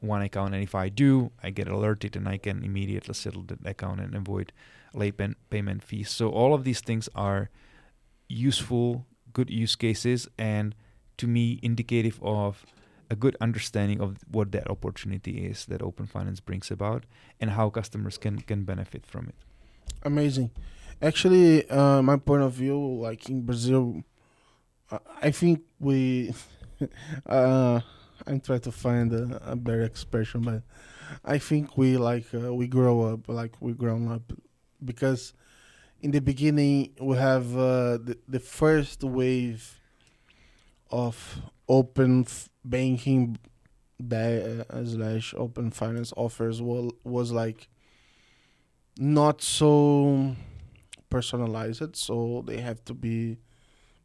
one 0.00 0.22
account, 0.22 0.54
and 0.54 0.62
if 0.62 0.74
I 0.74 0.88
do, 0.88 1.32
I 1.42 1.50
get 1.50 1.66
alerted 1.68 2.14
and 2.16 2.28
I 2.28 2.38
can 2.38 2.62
immediately 2.62 3.14
settle 3.14 3.42
the 3.42 3.58
account 3.64 4.00
and 4.00 4.14
avoid 4.14 4.52
late 4.94 5.16
pen- 5.18 5.36
payment 5.50 5.82
fees. 5.82 6.08
So 6.10 6.30
all 6.30 6.54
of 6.54 6.62
these 6.64 6.80
things 6.80 7.08
are 7.14 7.50
useful, 8.28 9.04
good 9.32 9.50
use 9.50 9.74
cases, 9.74 10.28
and 10.38 10.74
to 11.18 11.26
me 11.26 11.58
indicative 11.62 12.18
of 12.22 12.64
a 13.10 13.16
good 13.16 13.36
understanding 13.40 14.00
of 14.00 14.18
what 14.30 14.52
that 14.52 14.70
opportunity 14.70 15.44
is 15.44 15.66
that 15.66 15.82
open 15.82 16.06
finance 16.06 16.38
brings 16.38 16.70
about 16.70 17.04
and 17.40 17.50
how 17.50 17.70
customers 17.70 18.16
can 18.18 18.38
can 18.40 18.62
benefit 18.62 19.04
from 19.04 19.26
it. 19.28 19.34
Amazing. 20.04 20.50
Actually, 21.02 21.68
uh, 21.70 22.02
my 22.02 22.16
point 22.16 22.42
of 22.42 22.52
view, 22.52 22.78
like 23.00 23.28
in 23.30 23.40
Brazil, 23.40 24.02
uh, 24.90 24.98
I 25.22 25.30
think 25.30 25.62
we. 25.78 26.34
uh, 27.26 27.80
I'm 28.26 28.40
trying 28.40 28.60
to 28.60 28.72
find 28.72 29.12
a, 29.12 29.52
a, 29.52 29.56
better 29.56 29.82
expression, 29.82 30.42
but 30.42 30.62
I 31.24 31.38
think 31.38 31.78
we 31.78 31.96
like 31.96 32.26
uh, 32.34 32.52
we 32.52 32.66
grow 32.66 33.02
up, 33.02 33.28
like 33.28 33.54
we 33.60 33.72
grown 33.72 34.12
up, 34.12 34.30
because 34.84 35.32
in 36.02 36.10
the 36.10 36.20
beginning 36.20 36.92
we 37.00 37.16
have 37.16 37.56
uh, 37.56 37.96
the 37.96 38.18
the 38.28 38.40
first 38.40 39.02
wave 39.02 39.80
of 40.90 41.40
open 41.66 42.26
banking 42.62 43.38
that 43.98 44.66
uh, 44.68 44.84
slash 44.84 45.34
open 45.36 45.70
finance 45.70 46.12
offers 46.14 46.60
was 46.60 46.92
was 47.04 47.32
like 47.32 47.68
not 48.98 49.40
so 49.40 50.36
personalized, 51.10 51.96
so 51.96 52.44
they 52.46 52.58
have 52.58 52.84
to 52.86 52.94
be 52.94 53.38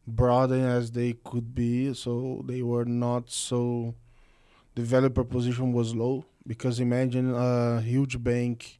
broad 0.07 0.51
as 0.51 0.91
they 0.91 1.13
could 1.23 1.55
be. 1.55 1.93
So 1.93 2.43
they 2.45 2.61
were 2.61 2.85
not 2.85 3.29
so 3.31 3.95
the 4.75 4.83
value 4.83 5.09
proposition 5.09 5.73
was 5.73 5.95
low 5.95 6.25
because 6.45 6.79
imagine 6.79 7.33
a 7.33 7.81
huge 7.81 8.21
bank 8.23 8.79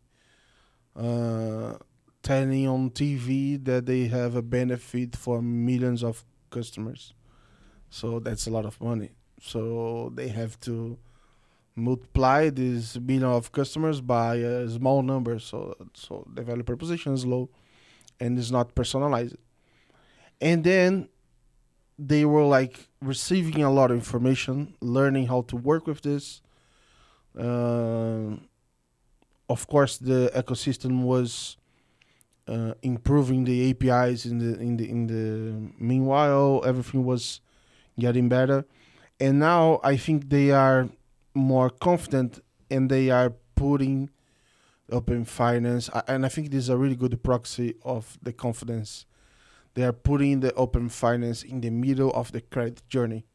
uh, 0.96 1.76
telling 2.24 2.68
on 2.68 2.90
TV 2.90 3.64
that 3.64 3.86
they 3.86 4.06
have 4.08 4.36
a 4.36 4.42
benefit 4.42 5.16
for 5.16 5.42
millions 5.42 6.04
of 6.04 6.26
customers. 6.50 7.14
So 7.90 8.20
that's 8.20 8.48
a 8.48 8.52
lot 8.52 8.66
of 8.66 8.80
money. 8.82 9.12
So 9.42 10.12
they 10.16 10.30
have 10.30 10.60
to 10.62 10.98
multiply 11.76 12.50
this 12.50 12.98
million 13.00 13.26
of 13.26 13.52
customers 13.52 14.02
by 14.02 14.36
a 14.38 14.70
small 14.70 15.02
number. 15.04 15.40
So 15.40 15.76
so 15.94 16.26
the 16.34 16.42
value 16.42 16.64
proposition 16.64 17.14
is 17.14 17.26
low 17.26 17.50
and 18.20 18.38
is 18.38 18.52
not 18.52 18.76
personalized. 18.76 19.38
And 20.42 20.64
then 20.64 21.10
they 21.98 22.26
were 22.26 22.44
like 22.44 22.88
receiving 23.02 23.64
a 23.64 23.72
lot 23.72 23.92
of 23.92 23.98
information, 23.98 24.76
learning 24.82 25.28
how 25.28 25.42
to 25.44 25.56
work 25.56 25.88
with 25.88 26.02
this. 26.02 26.42
Uh, 27.38 28.38
of 29.50 29.68
course, 29.68 29.98
the 29.98 30.32
ecosystem 30.36 31.04
was 31.04 31.58
uh, 32.48 32.74
improving 32.82 33.46
the 33.46 33.70
APIs 33.70 34.26
in 34.26 34.40
the 34.40 34.60
in 34.60 34.78
the 34.78 34.90
in 34.90 35.08
the 35.08 35.72
meanwhile 35.80 36.62
everything 36.66 37.06
was 37.06 37.42
getting 38.00 38.30
better, 38.30 38.66
and 39.20 39.40
now 39.40 39.80
I 39.84 39.98
think 39.98 40.30
they 40.30 40.52
are 40.52 40.90
more 41.34 41.70
confident 41.70 42.40
and 42.70 42.90
they 42.90 43.10
are 43.10 43.34
putting 43.56 44.10
open 44.92 45.26
finance, 45.26 45.90
and 46.08 46.26
I 46.26 46.30
think 46.30 46.52
this 46.52 46.64
is 46.64 46.70
a 46.70 46.78
really 46.78 46.96
good 46.96 47.22
proxy 47.24 47.76
of 47.84 48.18
the 48.22 48.34
confidence 48.34 49.06
they 49.76 49.84
are 49.84 49.94
putting 49.94 50.40
the 50.40 50.54
open 50.54 50.90
finance 50.90 51.44
in 51.44 51.62
the 51.62 51.70
middle 51.70 52.12
of 52.12 52.32
the 52.32 52.42
credit 52.42 52.82
journey. 52.90 53.26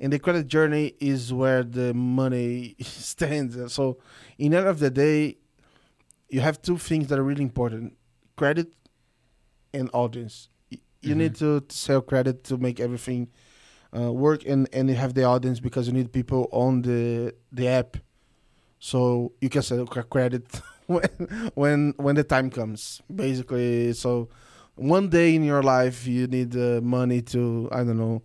And 0.00 0.12
the 0.12 0.18
credit 0.18 0.48
journey 0.48 0.94
is 0.98 1.32
where 1.32 1.62
the 1.62 1.94
money 1.94 2.74
stands. 2.80 3.72
So, 3.72 3.98
in 4.38 4.52
the 4.52 4.58
end 4.58 4.66
of 4.66 4.80
the 4.80 4.90
day, 4.90 5.38
you 6.28 6.40
have 6.40 6.60
two 6.60 6.76
things 6.76 7.06
that 7.08 7.18
are 7.18 7.22
really 7.22 7.42
important 7.42 7.96
credit 8.36 8.72
and 9.72 9.90
audience. 9.92 10.48
You 10.70 10.78
mm-hmm. 11.02 11.18
need 11.18 11.34
to, 11.36 11.60
to, 11.60 11.76
sell 11.76 12.00
credit 12.00 12.44
to 12.44 12.56
make 12.56 12.80
everything 12.80 13.28
uh, 13.96 14.12
work, 14.12 14.44
and, 14.46 14.68
and 14.72 14.88
you 14.88 14.96
have 14.96 15.14
the 15.14 15.24
audience 15.24 15.60
because 15.60 15.86
you 15.86 15.92
need 15.92 16.12
people 16.12 16.48
on 16.50 16.82
the, 16.82 17.34
the 17.52 17.68
app. 17.68 17.96
So, 18.80 19.32
you 19.40 19.48
can 19.48 19.62
sell 19.62 19.86
credit 19.86 20.60
when, 20.86 21.04
when, 21.54 21.94
when 21.98 22.16
the 22.16 22.24
time 22.24 22.50
comes, 22.50 23.00
basically. 23.14 23.92
So, 23.92 24.28
one 24.80 25.10
day 25.10 25.34
in 25.34 25.44
your 25.44 25.62
life 25.62 26.06
you 26.06 26.26
need 26.26 26.56
uh, 26.56 26.80
money 26.82 27.20
to 27.20 27.68
I 27.70 27.84
don't 27.84 27.98
know 27.98 28.22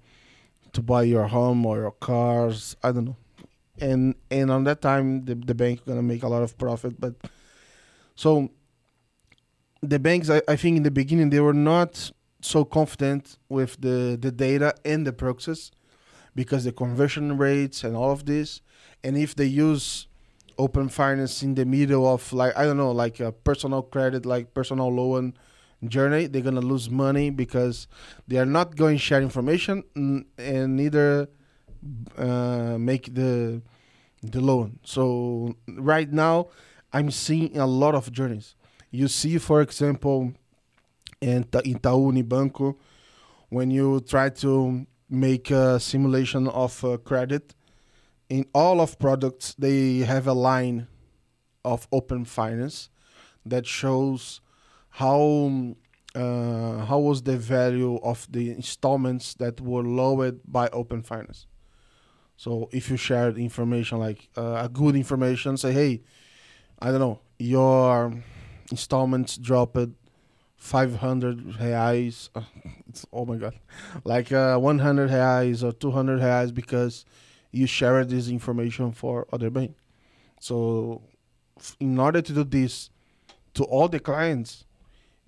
to 0.71 0.81
buy 0.81 1.03
your 1.03 1.27
home 1.27 1.65
or 1.65 1.77
your 1.77 1.91
cars 1.91 2.77
I 2.81 2.93
don't 2.93 3.05
know 3.05 3.17
and 3.81 4.15
and 4.31 4.49
on 4.49 4.63
that 4.63 4.81
time 4.81 5.25
the 5.25 5.35
the 5.35 5.53
bank 5.53 5.85
gonna 5.85 6.01
make 6.01 6.23
a 6.23 6.29
lot 6.29 6.43
of 6.43 6.57
profit 6.57 6.99
but 6.99 7.15
so 8.15 8.49
the 9.81 9.99
banks 9.99 10.29
I, 10.29 10.41
I 10.47 10.55
think 10.55 10.77
in 10.77 10.83
the 10.83 10.91
beginning 10.91 11.29
they 11.29 11.41
were 11.41 11.53
not 11.53 12.11
so 12.39 12.63
confident 12.63 13.37
with 13.49 13.81
the 13.81 14.17
the 14.19 14.31
data 14.31 14.75
and 14.85 15.05
the 15.05 15.11
process 15.11 15.71
because 16.35 16.63
the 16.63 16.71
conversion 16.71 17.37
rates 17.37 17.83
and 17.83 17.97
all 17.97 18.11
of 18.11 18.25
this 18.25 18.61
and 19.03 19.17
if 19.17 19.35
they 19.35 19.45
use 19.45 20.07
open 20.57 20.89
finance 20.89 21.43
in 21.43 21.55
the 21.55 21.65
middle 21.65 22.07
of 22.07 22.31
like 22.33 22.55
I 22.57 22.65
don't 22.65 22.77
know 22.77 22.91
like 22.91 23.19
a 23.19 23.31
personal 23.31 23.81
credit 23.81 24.25
like 24.25 24.53
personal 24.53 24.93
loan 24.93 25.33
journey 25.87 26.27
they're 26.27 26.41
to 26.41 26.51
lose 26.51 26.89
money 26.89 27.29
because 27.29 27.87
they 28.27 28.37
are 28.37 28.45
not 28.45 28.75
going 28.75 28.95
to 28.95 29.01
share 29.01 29.21
information 29.21 29.83
and 30.37 30.75
neither 30.75 31.29
uh, 32.17 32.77
make 32.79 33.13
the 33.13 33.61
the 34.23 34.41
loan. 34.41 34.79
So 34.83 35.55
right 35.67 36.11
now 36.11 36.47
i'm 36.93 37.11
seeing 37.11 37.57
a 37.57 37.67
lot 37.67 37.95
of 37.95 38.11
journeys. 38.11 38.55
You 38.91 39.07
see 39.07 39.37
for 39.37 39.61
example 39.61 40.33
in 41.21 41.43
Itaú 41.43 42.11
Unibanco 42.11 42.75
when 43.49 43.71
you 43.71 43.99
try 44.01 44.29
to 44.29 44.85
make 45.09 45.51
a 45.51 45.79
simulation 45.79 46.47
of 46.47 46.83
uh, 46.83 46.97
credit 46.97 47.53
in 48.29 48.45
all 48.53 48.81
of 48.81 48.97
products 48.99 49.55
they 49.57 49.99
have 49.99 50.27
a 50.27 50.33
line 50.33 50.87
of 51.63 51.87
open 51.91 52.25
finance 52.25 52.89
that 53.45 53.65
shows 53.65 54.41
how 54.89 55.75
uh, 56.15 56.85
how 56.85 56.99
was 56.99 57.23
the 57.23 57.37
value 57.37 57.97
of 57.97 58.27
the 58.31 58.49
installments 58.49 59.33
that 59.35 59.59
were 59.59 59.83
lowered 59.83 60.39
by 60.47 60.69
open 60.69 61.01
finance. 61.01 61.45
So 62.37 62.69
if 62.71 62.89
you 62.89 62.97
shared 62.97 63.37
information 63.37 63.99
like 63.99 64.29
uh, 64.37 64.61
a 64.65 64.69
good 64.69 64.95
information 64.95 65.57
say 65.57 65.71
hey 65.71 66.01
i 66.79 66.91
don't 66.91 66.99
know 66.99 67.19
your 67.39 68.13
installments 68.71 69.37
dropped 69.37 69.77
500 70.57 71.39
reais 71.53 72.29
oh 73.13 73.25
my 73.25 73.37
god 73.37 73.53
like 74.03 74.31
uh, 74.31 74.57
100 74.57 75.09
reais 75.09 75.63
or 75.63 75.71
200 75.71 76.19
reais 76.19 76.53
because 76.53 77.05
you 77.55 77.67
share 77.67 78.03
this 78.05 78.27
information 78.27 78.91
for 78.91 79.27
other 79.31 79.49
bank 79.49 79.71
so 80.39 81.01
in 81.79 81.99
order 81.99 82.21
to 82.21 82.33
do 82.33 82.43
this 82.43 82.89
to 83.53 83.63
all 83.65 83.87
the 83.87 83.99
clients 83.99 84.65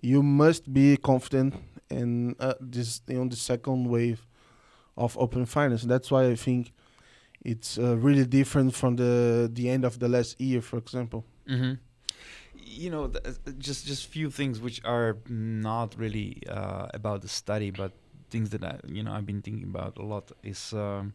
you 0.02 0.22
must 0.22 0.72
be 0.72 0.98
confident 0.98 1.56
in 1.90 2.36
uh, 2.40 2.54
this 2.60 3.02
know 3.08 3.28
the 3.28 3.36
second 3.36 3.90
wave 3.90 4.26
of 4.96 5.18
open 5.18 5.46
finance. 5.46 5.84
That's 5.84 6.12
why 6.12 6.26
I 6.26 6.36
think 6.36 6.74
it's 7.42 7.78
uh, 7.78 7.98
really 7.98 8.26
different 8.26 8.74
from 8.74 8.96
the 8.96 9.50
the 9.52 9.70
end 9.70 9.86
of 9.86 10.00
the 10.00 10.08
last 10.08 10.40
year, 10.42 10.62
for 10.62 10.78
example. 10.78 11.26
Mm-hmm. 11.48 11.74
You 12.56 12.90
know, 12.90 13.08
th- 13.08 13.24
uh, 13.26 13.52
just 13.58 13.86
just 13.86 14.08
few 14.08 14.30
things 14.30 14.60
which 14.60 14.82
are 14.84 15.18
not 15.30 15.96
really 15.98 16.44
uh, 16.50 16.88
about 16.94 17.22
the 17.22 17.30
study, 17.30 17.72
but 17.72 17.92
things 18.30 18.50
that 18.50 18.64
I 18.64 18.80
you 18.88 19.04
know 19.04 19.14
I've 19.14 19.26
been 19.26 19.42
thinking 19.42 19.64
about 19.64 19.98
a 19.98 20.04
lot 20.04 20.32
is. 20.44 20.74
Um, 20.74 21.14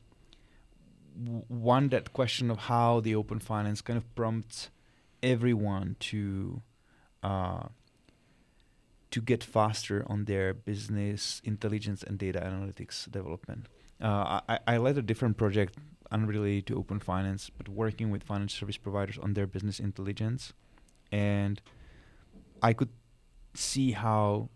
one 1.48 1.88
that 1.88 2.12
question 2.12 2.50
of 2.50 2.58
how 2.58 3.00
the 3.00 3.14
open 3.14 3.38
finance 3.38 3.80
kind 3.80 3.96
of 3.96 4.14
prompts 4.14 4.70
everyone 5.22 5.96
to 6.00 6.62
uh, 7.22 7.68
to 9.10 9.20
get 9.20 9.44
faster 9.44 10.04
on 10.06 10.24
their 10.24 10.54
business 10.54 11.40
intelligence 11.44 12.02
and 12.02 12.18
data 12.18 12.40
analytics 12.40 13.10
development. 13.10 13.66
Uh, 14.00 14.40
I, 14.48 14.58
I 14.66 14.76
led 14.78 14.98
a 14.98 15.02
different 15.02 15.36
project 15.36 15.76
unrelated 16.10 16.66
to 16.66 16.76
open 16.76 16.98
finance, 16.98 17.50
but 17.56 17.68
working 17.68 18.10
with 18.10 18.22
financial 18.22 18.60
service 18.60 18.76
providers 18.76 19.18
on 19.18 19.34
their 19.34 19.46
business 19.46 19.78
intelligence. 19.78 20.52
And 21.12 21.60
I 22.62 22.72
could 22.72 22.90
see 23.54 23.92
how 23.92 24.48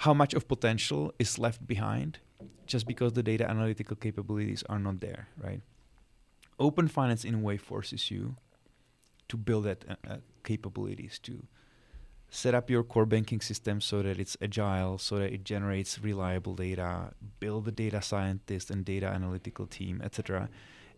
how 0.00 0.12
much 0.12 0.34
of 0.34 0.46
potential 0.46 1.12
is 1.18 1.38
left 1.38 1.66
behind 1.66 2.18
just 2.66 2.86
because 2.86 3.12
the 3.12 3.22
data 3.22 3.48
analytical 3.48 3.96
capabilities 3.96 4.62
are 4.68 4.78
not 4.78 5.00
there, 5.00 5.28
right? 5.42 5.60
Open 6.58 6.88
finance 6.88 7.24
in 7.24 7.34
a 7.34 7.38
way 7.38 7.56
forces 7.56 8.10
you 8.10 8.36
to 9.28 9.36
build 9.36 9.64
that 9.64 9.84
uh, 9.88 9.94
uh, 10.08 10.16
capabilities 10.44 11.18
to 11.20 11.46
set 12.28 12.54
up 12.54 12.68
your 12.70 12.82
core 12.82 13.06
banking 13.06 13.40
system 13.40 13.80
so 13.80 14.02
that 14.02 14.18
it's 14.18 14.36
agile, 14.42 14.98
so 14.98 15.18
that 15.18 15.32
it 15.32 15.44
generates 15.44 16.00
reliable 16.00 16.54
data, 16.54 17.12
build 17.40 17.68
a 17.68 17.70
data 17.72 18.02
scientist 18.02 18.70
and 18.70 18.84
data 18.84 19.06
analytical 19.06 19.66
team, 19.66 20.00
etc. 20.04 20.48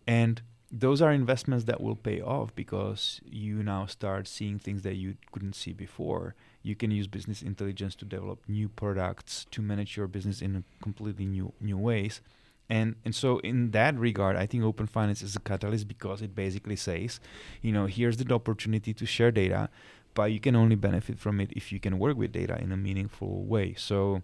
And 0.07 0.41
those 0.71 1.01
are 1.01 1.11
investments 1.11 1.65
that 1.65 1.81
will 1.81 1.95
pay 1.95 2.21
off 2.21 2.53
because 2.55 3.21
you 3.25 3.63
now 3.63 3.85
start 3.85 4.27
seeing 4.27 4.59
things 4.59 4.83
that 4.83 4.95
you 4.95 5.15
couldn't 5.31 5.55
see 5.55 5.73
before. 5.73 6.35
You 6.61 6.75
can 6.75 6.91
use 6.91 7.07
business 7.07 7.41
intelligence 7.41 7.95
to 7.95 8.05
develop 8.05 8.39
new 8.47 8.69
products, 8.69 9.45
to 9.51 9.61
manage 9.61 9.95
your 9.97 10.07
business 10.07 10.41
in 10.41 10.63
completely 10.81 11.25
new 11.25 11.53
new 11.61 11.77
ways. 11.77 12.21
And 12.69 12.95
and 13.03 13.15
so 13.15 13.39
in 13.39 13.71
that 13.71 13.97
regard, 13.97 14.35
I 14.35 14.45
think 14.45 14.63
open 14.63 14.87
finance 14.87 15.21
is 15.21 15.35
a 15.35 15.39
catalyst 15.39 15.87
because 15.87 16.21
it 16.21 16.35
basically 16.35 16.75
says, 16.75 17.19
you 17.61 17.71
know, 17.71 17.85
here's 17.87 18.17
the 18.17 18.33
opportunity 18.33 18.93
to 18.93 19.05
share 19.05 19.31
data 19.31 19.69
but 20.13 20.31
you 20.31 20.39
can 20.39 20.55
only 20.55 20.75
benefit 20.75 21.19
from 21.19 21.39
it 21.39 21.51
if 21.53 21.71
you 21.71 21.79
can 21.79 21.99
work 21.99 22.17
with 22.17 22.31
data 22.31 22.59
in 22.61 22.71
a 22.71 22.77
meaningful 22.77 23.43
way. 23.43 23.73
So 23.77 24.21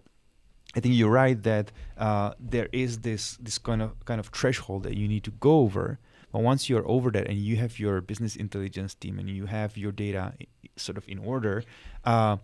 I 0.74 0.80
think 0.80 0.94
you're 0.94 1.10
right 1.10 1.42
that 1.42 1.72
uh, 1.96 2.34
there 2.38 2.68
is 2.72 2.98
this 3.00 3.38
this 3.40 3.58
kind 3.58 3.80
of 3.80 4.04
kind 4.04 4.20
of 4.20 4.26
threshold 4.28 4.82
that 4.82 4.96
you 4.96 5.08
need 5.08 5.24
to 5.24 5.30
go 5.30 5.60
over. 5.60 5.98
But 6.36 6.42
once 6.42 6.68
you're 6.68 6.86
over 6.86 7.10
that 7.12 7.28
and 7.28 7.38
you 7.38 7.56
have 7.56 7.78
your 7.78 8.02
business 8.02 8.36
intelligence 8.36 8.94
team 8.94 9.18
and 9.18 9.26
you 9.26 9.46
have 9.46 9.78
your 9.78 9.90
data 9.90 10.34
sort 10.76 10.98
of 10.98 11.08
in 11.08 11.18
order, 11.18 11.64
uh, 12.04 12.36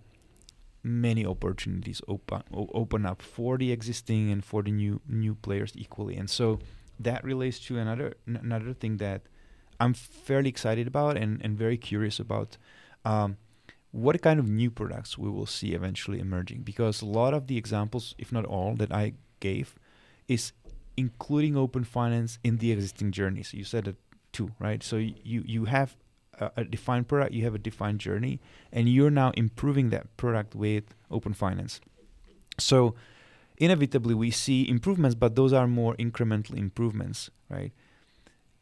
many 0.82 1.26
opportunities 1.26 2.00
open 2.08 2.42
open 2.54 3.04
up 3.04 3.20
for 3.20 3.58
the 3.58 3.70
existing 3.70 4.30
and 4.30 4.42
for 4.42 4.62
the 4.62 4.70
new 4.70 5.02
new 5.06 5.34
players 5.34 5.74
equally. 5.76 6.16
And 6.16 6.30
so 6.30 6.58
that 6.98 7.22
relates 7.22 7.60
to 7.66 7.76
another 7.76 8.14
n- 8.26 8.40
another 8.42 8.72
thing 8.72 8.96
that 8.96 9.28
I'm 9.78 9.92
fairly 9.92 10.48
excited 10.48 10.86
about 10.86 11.18
and, 11.18 11.42
and 11.44 11.58
very 11.58 11.76
curious 11.76 12.18
about 12.18 12.56
um, 13.04 13.36
what 13.90 14.22
kind 14.22 14.40
of 14.40 14.48
new 14.48 14.70
products 14.70 15.18
we 15.18 15.28
will 15.28 15.44
see 15.44 15.74
eventually 15.74 16.18
emerging 16.18 16.62
because 16.62 17.02
a 17.02 17.06
lot 17.20 17.34
of 17.34 17.46
the 17.46 17.58
examples 17.58 18.14
if 18.16 18.32
not 18.32 18.46
all 18.46 18.74
that 18.74 18.90
i 18.90 19.12
gave 19.40 19.74
is 20.28 20.52
including 20.96 21.56
open 21.56 21.84
finance 21.84 22.38
in 22.44 22.58
the 22.58 22.72
existing 22.72 23.12
journey. 23.12 23.42
So 23.42 23.56
you 23.56 23.64
said 23.64 23.88
it 23.88 23.96
too, 24.32 24.52
right? 24.58 24.82
So 24.82 24.96
you 24.96 25.42
you 25.46 25.64
have 25.66 25.96
a, 26.38 26.50
a 26.58 26.64
defined 26.64 27.08
product, 27.08 27.32
you 27.32 27.44
have 27.44 27.54
a 27.54 27.58
defined 27.58 28.00
journey, 28.00 28.40
and 28.72 28.88
you're 28.88 29.10
now 29.10 29.30
improving 29.30 29.90
that 29.90 30.16
product 30.16 30.54
with 30.54 30.84
open 31.10 31.34
finance. 31.34 31.80
So 32.58 32.94
inevitably 33.58 34.14
we 34.14 34.30
see 34.30 34.68
improvements, 34.68 35.14
but 35.14 35.36
those 35.36 35.52
are 35.52 35.66
more 35.66 35.94
incremental 35.96 36.56
improvements, 36.56 37.30
right? 37.48 37.72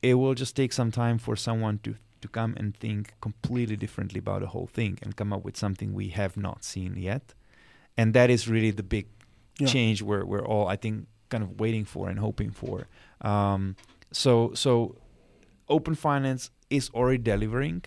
It 0.03 0.15
will 0.15 0.35
just 0.35 0.57
take 0.57 0.73
some 0.73 0.91
time 0.91 1.19
for 1.19 1.37
someone 1.37 1.79
to 1.85 1.95
to 2.21 2.29
come 2.29 2.55
and 2.59 2.77
think 2.77 3.15
completely 3.23 3.77
differently 3.77 4.19
about 4.19 4.43
the 4.43 4.49
whole 4.49 4.67
thing 4.67 4.99
and 5.03 5.17
come 5.17 5.33
up 5.33 5.43
with 5.43 5.57
something 5.57 5.95
we 5.95 6.09
have 6.09 6.37
not 6.37 6.63
seen 6.65 6.97
yet. 6.97 7.33
And 7.97 8.13
that 8.13 8.29
is 8.29 8.47
really 8.47 8.71
the 8.71 8.83
big 8.83 9.07
yeah. 9.59 9.67
change 9.67 10.03
we're 10.03 10.25
we're 10.25 10.45
all 10.45 10.69
I 10.69 10.77
think 10.77 11.07
kind 11.31 11.43
of 11.43 11.59
waiting 11.59 11.85
for 11.85 12.09
and 12.09 12.19
hoping 12.19 12.51
for. 12.51 12.87
Um, 13.21 13.77
so 14.13 14.53
so 14.55 14.97
open 15.69 15.95
finance 15.95 16.51
is 16.69 16.91
already 16.91 17.19
delivering, 17.19 17.85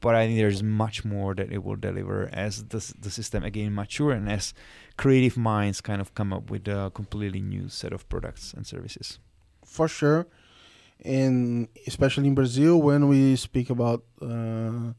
but 0.00 0.14
I 0.14 0.26
think 0.26 0.38
there's 0.38 0.62
much 0.62 1.04
more 1.04 1.34
that 1.34 1.52
it 1.52 1.64
will 1.64 1.76
deliver 1.76 2.28
as 2.32 2.64
the 2.64 2.94
the 3.00 3.10
system 3.10 3.44
again 3.44 3.74
mature 3.74 4.12
and 4.12 4.28
as 4.28 4.52
creative 4.96 5.36
minds 5.36 5.80
kind 5.80 6.00
of 6.00 6.14
come 6.14 6.32
up 6.32 6.50
with 6.50 6.68
a 6.68 6.90
completely 6.94 7.40
new 7.40 7.68
set 7.68 7.92
of 7.92 8.08
products 8.08 8.52
and 8.52 8.66
services. 8.66 9.18
For 9.64 9.88
sure, 9.88 10.26
and 11.04 11.68
especially 11.86 12.26
in 12.26 12.34
Brazil, 12.34 12.80
when 12.82 13.08
we 13.08 13.36
speak 13.36 13.70
about 13.70 14.04
uh, 14.20 14.92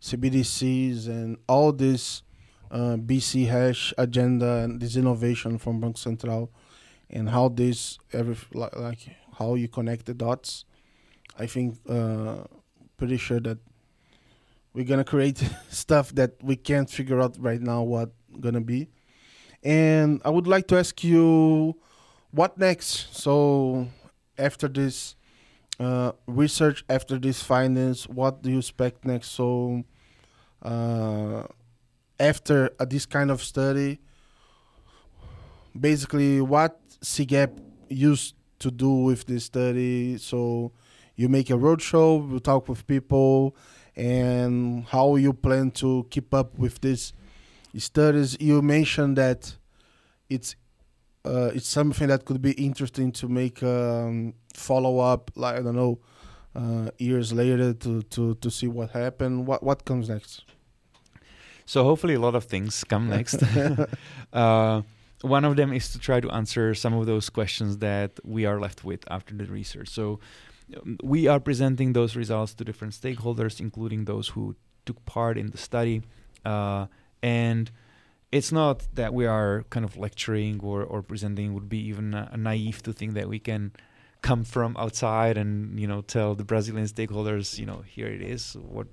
CBDCs 0.00 1.06
and 1.06 1.38
all 1.48 1.72
this 1.72 2.22
uh, 2.70 2.96
BC 2.96 3.48
hash 3.48 3.94
agenda 3.96 4.64
and 4.64 4.80
this 4.80 4.96
innovation 4.96 5.58
from 5.58 5.80
Banco 5.80 5.98
Central, 5.98 6.50
and 7.10 7.28
how 7.30 7.48
this 7.48 7.98
every 8.12 8.36
like, 8.52 8.76
like 8.76 9.08
how 9.38 9.54
you 9.54 9.68
connect 9.68 10.06
the 10.06 10.14
dots, 10.14 10.64
I 11.38 11.46
think 11.46 11.78
uh, 11.88 12.44
pretty 12.96 13.16
sure 13.16 13.40
that 13.40 13.58
we're 14.72 14.84
gonna 14.84 15.04
create 15.04 15.42
stuff 15.70 16.14
that 16.14 16.42
we 16.42 16.56
can't 16.56 16.90
figure 16.90 17.20
out 17.20 17.36
right 17.38 17.60
now 17.60 17.82
what 17.82 18.10
gonna 18.40 18.60
be. 18.60 18.88
And 19.62 20.20
I 20.24 20.30
would 20.30 20.46
like 20.46 20.68
to 20.68 20.78
ask 20.78 21.02
you, 21.02 21.76
what 22.30 22.58
next? 22.58 23.16
So 23.16 23.88
after 24.38 24.68
this 24.68 25.16
uh, 25.80 26.12
research, 26.26 26.84
after 26.88 27.18
this 27.18 27.42
findings, 27.42 28.08
what 28.08 28.42
do 28.42 28.50
you 28.50 28.58
expect 28.58 29.04
next? 29.04 29.28
So 29.28 29.84
uh, 30.62 31.44
after 32.20 32.70
uh, 32.78 32.84
this 32.84 33.06
kind 33.06 33.30
of 33.30 33.42
study, 33.42 34.00
basically 35.78 36.40
what 36.40 36.80
CGAP 37.02 37.58
used 37.88 38.34
to 38.58 38.70
do 38.70 38.90
with 38.90 39.26
this 39.26 39.44
study. 39.44 40.18
So 40.18 40.72
you 41.16 41.28
make 41.28 41.50
a 41.50 41.54
roadshow, 41.54 42.30
you 42.30 42.38
talk 42.40 42.68
with 42.68 42.86
people, 42.86 43.56
and 43.96 44.84
how 44.84 45.16
you 45.16 45.32
plan 45.32 45.70
to 45.72 46.06
keep 46.10 46.34
up 46.34 46.58
with 46.58 46.80
these 46.80 47.12
studies. 47.78 48.36
You 48.40 48.62
mentioned 48.62 49.16
that 49.16 49.56
it's 50.28 50.56
uh, 51.24 51.50
it's 51.54 51.66
something 51.66 52.08
that 52.08 52.24
could 52.24 52.40
be 52.40 52.52
interesting 52.52 53.10
to 53.12 53.28
make 53.28 53.62
um, 53.62 54.34
follow 54.54 54.98
up. 55.00 55.30
Like 55.34 55.56
I 55.56 55.62
don't 55.62 55.74
know, 55.74 55.98
uh, 56.54 56.90
years 56.98 57.32
later 57.32 57.72
to, 57.72 58.02
to 58.02 58.34
to 58.34 58.50
see 58.50 58.68
what 58.68 58.90
happened. 58.90 59.46
What 59.46 59.62
what 59.62 59.84
comes 59.84 60.08
next? 60.08 60.44
So 61.64 61.82
hopefully 61.82 62.14
a 62.14 62.20
lot 62.20 62.34
of 62.36 62.44
things 62.44 62.84
come 62.84 63.08
next. 63.08 63.42
uh, 64.32 64.82
one 65.22 65.44
of 65.44 65.56
them 65.56 65.72
is 65.72 65.90
to 65.92 65.98
try 65.98 66.20
to 66.20 66.30
answer 66.30 66.74
some 66.74 66.94
of 66.94 67.06
those 67.06 67.30
questions 67.30 67.78
that 67.78 68.12
we 68.24 68.44
are 68.44 68.60
left 68.60 68.84
with 68.84 69.04
after 69.10 69.34
the 69.34 69.46
research. 69.46 69.88
So 69.88 70.20
um, 70.76 70.98
we 71.02 71.26
are 71.26 71.40
presenting 71.40 71.92
those 71.92 72.16
results 72.16 72.54
to 72.54 72.64
different 72.64 72.94
stakeholders, 72.94 73.60
including 73.60 74.04
those 74.04 74.28
who 74.28 74.56
took 74.84 75.04
part 75.06 75.38
in 75.38 75.50
the 75.50 75.58
study. 75.58 76.02
Uh, 76.44 76.86
and 77.22 77.70
it's 78.30 78.52
not 78.52 78.86
that 78.94 79.14
we 79.14 79.26
are 79.26 79.64
kind 79.70 79.84
of 79.84 79.96
lecturing 79.96 80.60
or, 80.60 80.82
or 80.82 81.02
presenting 81.02 81.54
would 81.54 81.68
be 81.68 81.78
even 81.78 82.14
uh, 82.14 82.34
naive 82.36 82.82
to 82.82 82.92
think 82.92 83.14
that 83.14 83.28
we 83.28 83.38
can 83.38 83.72
come 84.22 84.44
from 84.44 84.76
outside 84.76 85.38
and 85.38 85.78
you 85.78 85.86
know 85.86 86.00
tell 86.02 86.34
the 86.34 86.42
Brazilian 86.42 86.86
stakeholders 86.86 87.58
you 87.58 87.66
know 87.66 87.84
here 87.86 88.08
it 88.08 88.22
is 88.22 88.56
what 88.60 88.88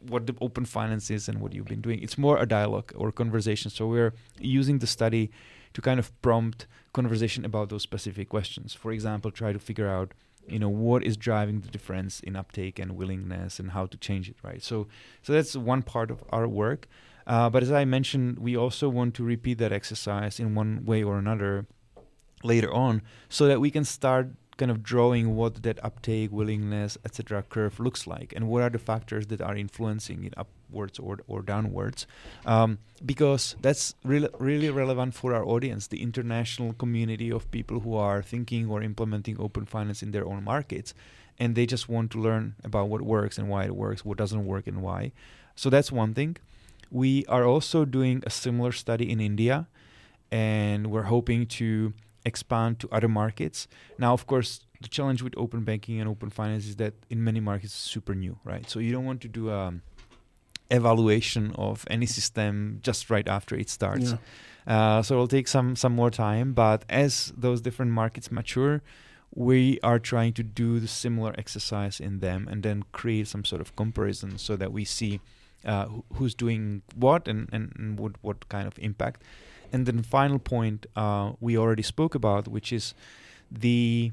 what 0.00 0.26
the 0.26 0.34
open 0.40 0.64
finance 0.64 1.10
is 1.10 1.28
and 1.28 1.40
what 1.40 1.52
you've 1.52 1.66
been 1.66 1.80
doing. 1.80 2.02
It's 2.02 2.18
more 2.18 2.38
a 2.38 2.46
dialogue 2.46 2.92
or 2.94 3.12
conversation. 3.12 3.70
So 3.70 3.86
we're 3.86 4.14
using 4.38 4.78
the 4.78 4.86
study 4.86 5.30
to 5.74 5.80
kind 5.80 5.98
of 5.98 6.10
prompt 6.22 6.66
conversation 6.92 7.44
about 7.44 7.68
those 7.68 7.82
specific 7.82 8.28
questions. 8.28 8.74
For 8.74 8.92
example 8.92 9.30
try 9.30 9.52
to 9.52 9.58
figure 9.58 9.88
out 9.88 10.12
you 10.46 10.58
know 10.58 10.68
what 10.68 11.04
is 11.04 11.16
driving 11.16 11.60
the 11.60 11.68
difference 11.68 12.20
in 12.20 12.34
uptake 12.34 12.78
and 12.78 12.96
willingness 12.96 13.60
and 13.60 13.72
how 13.72 13.86
to 13.86 13.96
change 13.98 14.28
it 14.28 14.36
right? 14.42 14.62
So 14.62 14.88
so 15.22 15.32
that's 15.32 15.54
one 15.56 15.82
part 15.82 16.10
of 16.10 16.22
our 16.30 16.48
work. 16.48 16.88
Uh, 17.26 17.50
but 17.50 17.62
as 17.62 17.70
i 17.70 17.84
mentioned 17.84 18.38
we 18.38 18.56
also 18.56 18.88
want 18.88 19.12
to 19.14 19.22
repeat 19.22 19.58
that 19.58 19.70
exercise 19.70 20.40
in 20.40 20.54
one 20.54 20.82
way 20.86 21.02
or 21.02 21.18
another 21.18 21.66
later 22.42 22.72
on 22.72 23.02
so 23.28 23.46
that 23.46 23.60
we 23.60 23.70
can 23.70 23.84
start 23.84 24.30
kind 24.58 24.70
of 24.70 24.82
drawing 24.82 25.34
what 25.34 25.62
that 25.62 25.82
uptake 25.84 26.30
willingness 26.30 26.98
etc 27.04 27.42
curve 27.48 27.80
looks 27.80 28.06
like 28.06 28.32
and 28.36 28.48
what 28.48 28.62
are 28.62 28.68
the 28.68 28.78
factors 28.78 29.28
that 29.28 29.40
are 29.40 29.56
influencing 29.56 30.24
it 30.24 30.34
upwards 30.36 30.98
or, 30.98 31.18
or 31.26 31.40
downwards. 31.40 32.06
Um, 32.44 32.78
because 33.04 33.56
that's 33.62 33.94
really 34.04 34.28
really 34.38 34.68
relevant 34.68 35.14
for 35.14 35.32
our 35.32 35.44
audience 35.44 35.86
the 35.86 36.02
international 36.02 36.72
community 36.74 37.30
of 37.30 37.50
people 37.50 37.80
who 37.80 37.94
are 37.94 38.20
thinking 38.20 38.68
or 38.68 38.82
implementing 38.82 39.40
open 39.40 39.64
finance 39.64 40.02
in 40.02 40.10
their 40.10 40.26
own 40.26 40.44
markets 40.44 40.92
and 41.38 41.54
they 41.54 41.64
just 41.64 41.88
want 41.88 42.10
to 42.10 42.18
learn 42.18 42.56
about 42.64 42.88
what 42.88 43.00
works 43.00 43.38
and 43.38 43.48
why 43.48 43.64
it 43.64 43.76
works 43.76 44.04
what 44.04 44.18
doesn't 44.18 44.44
work 44.44 44.66
and 44.66 44.82
why. 44.82 45.12
So 45.54 45.70
that's 45.70 45.90
one 45.90 46.14
thing. 46.14 46.36
We 46.90 47.24
are 47.26 47.44
also 47.44 47.84
doing 47.84 48.22
a 48.26 48.30
similar 48.30 48.72
study 48.72 49.10
in 49.10 49.20
india 49.20 49.68
and 50.30 50.90
we're 50.90 51.04
hoping 51.04 51.46
to 51.46 51.92
expand 52.24 52.78
to 52.80 52.88
other 52.90 53.08
markets. 53.08 53.68
Now, 53.98 54.12
of 54.12 54.26
course, 54.26 54.66
the 54.80 54.88
challenge 54.88 55.22
with 55.22 55.34
open 55.36 55.64
banking 55.64 56.00
and 56.00 56.08
open 56.08 56.30
finance 56.30 56.66
is 56.66 56.76
that 56.76 56.94
in 57.10 57.22
many 57.22 57.40
markets 57.40 57.72
it's 57.72 57.90
super 57.90 58.14
new, 58.14 58.38
right? 58.44 58.68
So 58.68 58.78
you 58.78 58.92
don't 58.92 59.04
want 59.04 59.20
to 59.22 59.28
do 59.28 59.50
a 59.50 59.66
um, 59.66 59.82
evaluation 60.70 61.52
of 61.56 61.84
any 61.90 62.06
system 62.06 62.78
just 62.82 63.10
right 63.10 63.26
after 63.26 63.56
it 63.56 63.70
starts. 63.70 64.12
Yeah. 64.12 64.18
Uh, 64.66 65.02
so 65.02 65.14
it'll 65.14 65.28
take 65.28 65.48
some 65.48 65.76
some 65.76 65.94
more 65.94 66.10
time, 66.10 66.52
but 66.52 66.84
as 66.88 67.32
those 67.36 67.62
different 67.62 67.92
markets 67.92 68.30
mature, 68.30 68.82
we 69.34 69.78
are 69.82 69.98
trying 69.98 70.32
to 70.34 70.42
do 70.42 70.78
the 70.78 70.88
similar 70.88 71.34
exercise 71.38 72.00
in 72.00 72.20
them 72.20 72.46
and 72.50 72.62
then 72.62 72.84
create 72.92 73.28
some 73.28 73.44
sort 73.44 73.60
of 73.60 73.74
comparison 73.76 74.38
so 74.38 74.56
that 74.56 74.72
we 74.72 74.84
see 74.84 75.20
uh, 75.64 75.86
who's 76.14 76.34
doing 76.34 76.82
what 76.94 77.28
and, 77.28 77.48
and, 77.52 77.72
and 77.76 77.98
what, 77.98 78.12
what 78.22 78.48
kind 78.48 78.66
of 78.66 78.78
impact. 78.78 79.22
And 79.72 79.86
then 79.86 80.02
final 80.02 80.38
point 80.38 80.86
uh, 80.96 81.32
we 81.40 81.56
already 81.58 81.82
spoke 81.82 82.14
about, 82.14 82.48
which 82.48 82.72
is 82.72 82.94
the 83.50 84.12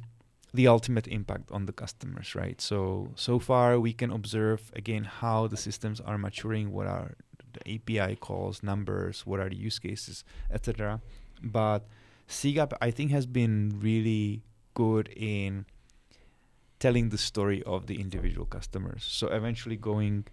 the 0.53 0.68
ultimate 0.68 1.06
impact 1.07 1.52
on 1.52 1.65
the 1.65 1.73
customers, 1.73 2.34
right? 2.34 2.60
So 2.61 3.10
so 3.15 3.40
far 3.40 3.80
we 3.80 3.94
can 3.94 4.11
observe 4.11 4.72
again 4.76 5.03
how 5.03 5.48
the 5.48 5.57
systems 5.57 5.99
are 5.99 6.18
maturing, 6.18 6.72
what 6.72 6.88
are 6.88 7.15
the 7.53 7.76
API 7.76 8.15
calls, 8.15 8.64
numbers, 8.64 9.26
what 9.26 9.40
are 9.40 9.49
the 9.49 9.56
use 9.56 9.80
cases, 9.80 10.23
etc. 10.52 11.02
But 11.44 11.86
CGAP 12.30 12.73
I 12.82 12.91
think 12.91 13.11
has 13.11 13.26
been 13.26 13.80
really 13.82 14.44
good 14.73 15.10
in 15.15 15.65
telling 16.80 17.10
the 17.10 17.18
story 17.18 17.64
of 17.64 17.88
the 17.88 17.99
individual 17.99 18.45
customers. 18.45 19.03
So 19.03 19.27
eventually 19.27 19.77
going 19.77 20.26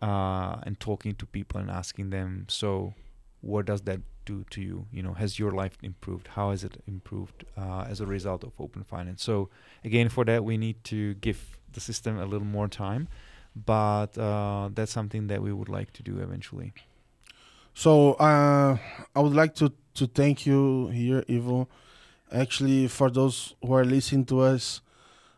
uh, 0.00 0.56
and 0.64 0.78
talking 0.80 1.14
to 1.16 1.26
people 1.26 1.60
and 1.60 1.70
asking 1.70 2.10
them, 2.10 2.46
so 2.48 2.94
what 3.40 3.66
does 3.66 3.82
that 3.82 4.00
do 4.24 4.44
to 4.50 4.60
you? 4.60 4.86
You 4.92 5.02
know 5.02 5.14
has 5.14 5.38
your 5.38 5.50
life 5.50 5.76
improved? 5.82 6.28
How 6.28 6.50
has 6.50 6.64
it 6.64 6.82
improved 6.86 7.44
uh, 7.56 7.86
as 7.88 8.00
a 8.00 8.06
result 8.06 8.44
of 8.44 8.52
open 8.58 8.84
finance? 8.84 9.22
So 9.22 9.48
again 9.84 10.08
for 10.08 10.24
that 10.24 10.44
we 10.44 10.56
need 10.56 10.82
to 10.84 11.14
give 11.14 11.58
the 11.72 11.80
system 11.80 12.18
a 12.18 12.24
little 12.24 12.46
more 12.46 12.68
time 12.68 13.08
but 13.54 14.16
uh, 14.18 14.70
that's 14.72 14.92
something 14.92 15.26
that 15.26 15.42
we 15.42 15.52
would 15.52 15.68
like 15.68 15.92
to 15.94 16.02
do 16.02 16.18
eventually. 16.18 16.72
So 17.74 18.14
uh, 18.14 18.76
i 19.14 19.20
would 19.20 19.34
like 19.34 19.54
to 19.56 19.72
to 19.94 20.06
thank 20.06 20.46
you 20.46 20.88
here 20.88 21.24
ivo. 21.28 21.68
Actually 22.32 22.88
for 22.88 23.10
those 23.10 23.54
who 23.60 23.74
are 23.74 23.84
listening 23.84 24.24
to 24.26 24.40
us 24.40 24.80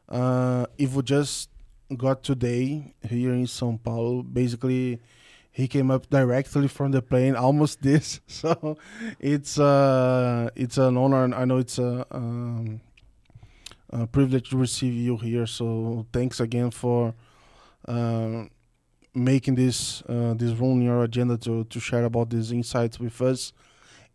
uh, 0.08 0.66
ivo 0.80 1.02
just 1.02 1.50
got 1.96 2.22
today 2.22 2.94
here 3.08 3.32
in 3.32 3.46
sao 3.46 3.78
paulo. 3.82 4.22
Basically 4.22 5.00
he 5.54 5.68
came 5.68 5.88
up 5.88 6.10
directly 6.10 6.66
from 6.66 6.90
the 6.90 7.00
plane, 7.00 7.36
almost 7.36 7.80
this. 7.80 8.20
So 8.26 8.76
it's 9.20 9.56
uh, 9.58 10.50
it's 10.56 10.78
an 10.78 10.96
honor, 10.96 11.22
and 11.24 11.32
I 11.32 11.44
know 11.44 11.58
it's 11.58 11.78
a, 11.78 12.04
um, 12.10 12.80
a 13.90 14.06
privilege 14.08 14.50
to 14.50 14.56
receive 14.56 14.94
you 14.94 15.16
here. 15.16 15.46
So 15.46 16.06
thanks 16.12 16.40
again 16.40 16.72
for 16.72 17.14
uh, 17.86 18.46
making 19.14 19.54
this 19.54 20.02
uh, 20.08 20.34
this 20.34 20.50
room 20.58 20.80
in 20.80 20.86
your 20.86 21.04
agenda 21.04 21.38
to 21.38 21.62
to 21.62 21.80
share 21.80 22.04
about 22.04 22.30
these 22.30 22.50
insights 22.50 22.98
with 22.98 23.22
us. 23.22 23.52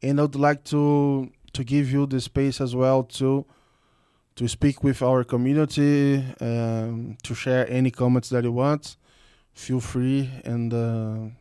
And 0.04 0.20
I'd 0.20 0.36
like 0.36 0.66
to 0.66 1.32
to 1.54 1.64
give 1.64 1.90
you 1.90 2.06
the 2.06 2.20
space 2.20 2.60
as 2.60 2.76
well 2.76 3.04
to 3.04 3.46
to 4.36 4.48
speak 4.50 4.84
with 4.84 5.02
our 5.02 5.24
community, 5.24 6.18
um, 6.42 7.18
to 7.24 7.34
share 7.34 7.66
any 7.70 7.92
comments 7.92 8.28
that 8.30 8.44
you 8.44 8.52
want. 8.52 8.98
Feel 9.60 9.82
free 9.82 10.30
and 10.46 10.74
uh, 10.74 11.36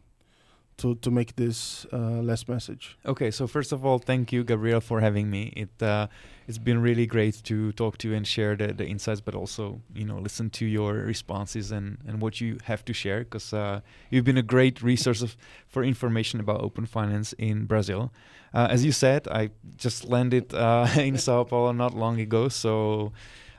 to 0.78 0.97
to 0.97 1.11
make 1.11 1.36
this 1.36 1.86
uh, 1.93 2.20
last 2.20 2.49
message. 2.49 2.99
Okay, 3.07 3.31
so 3.31 3.47
first 3.47 3.70
of 3.70 3.86
all, 3.86 4.01
thank 4.01 4.32
you, 4.32 4.43
Gabriel, 4.43 4.81
for 4.81 5.01
having 5.01 5.31
me. 5.31 5.53
It 5.57 5.82
uh, 5.82 6.09
it's 6.49 6.59
been 6.59 6.82
really 6.82 7.07
great 7.07 7.40
to 7.45 7.70
talk 7.73 7.97
to 7.99 8.09
you 8.09 8.16
and 8.16 8.27
share 8.27 8.57
the, 8.57 8.73
the 8.73 8.86
insights, 8.86 9.20
but 9.20 9.36
also 9.36 9.81
you 9.95 10.05
know 10.05 10.19
listen 10.19 10.51
to 10.51 10.66
your 10.66 10.95
responses 10.95 11.70
and, 11.70 11.99
and 12.09 12.20
what 12.20 12.40
you 12.40 12.59
have 12.65 12.85
to 12.86 12.93
share 12.93 13.20
because 13.23 13.53
uh, 13.53 13.81
you've 14.11 14.24
been 14.24 14.39
a 14.39 14.49
great 14.57 14.82
resource 14.82 15.23
of, 15.23 15.36
for 15.69 15.85
information 15.85 16.40
about 16.40 16.61
open 16.61 16.86
finance 16.86 17.35
in 17.39 17.66
Brazil. 17.66 18.11
Uh, 18.53 18.66
as 18.69 18.85
you 18.85 18.90
said, 18.90 19.28
I 19.28 19.51
just 19.77 20.05
landed 20.05 20.53
uh, 20.53 20.89
in 20.97 21.19
Sao 21.19 21.45
Paulo 21.45 21.70
not 21.70 21.95
long 21.95 22.20
ago, 22.20 22.49
so. 22.49 23.12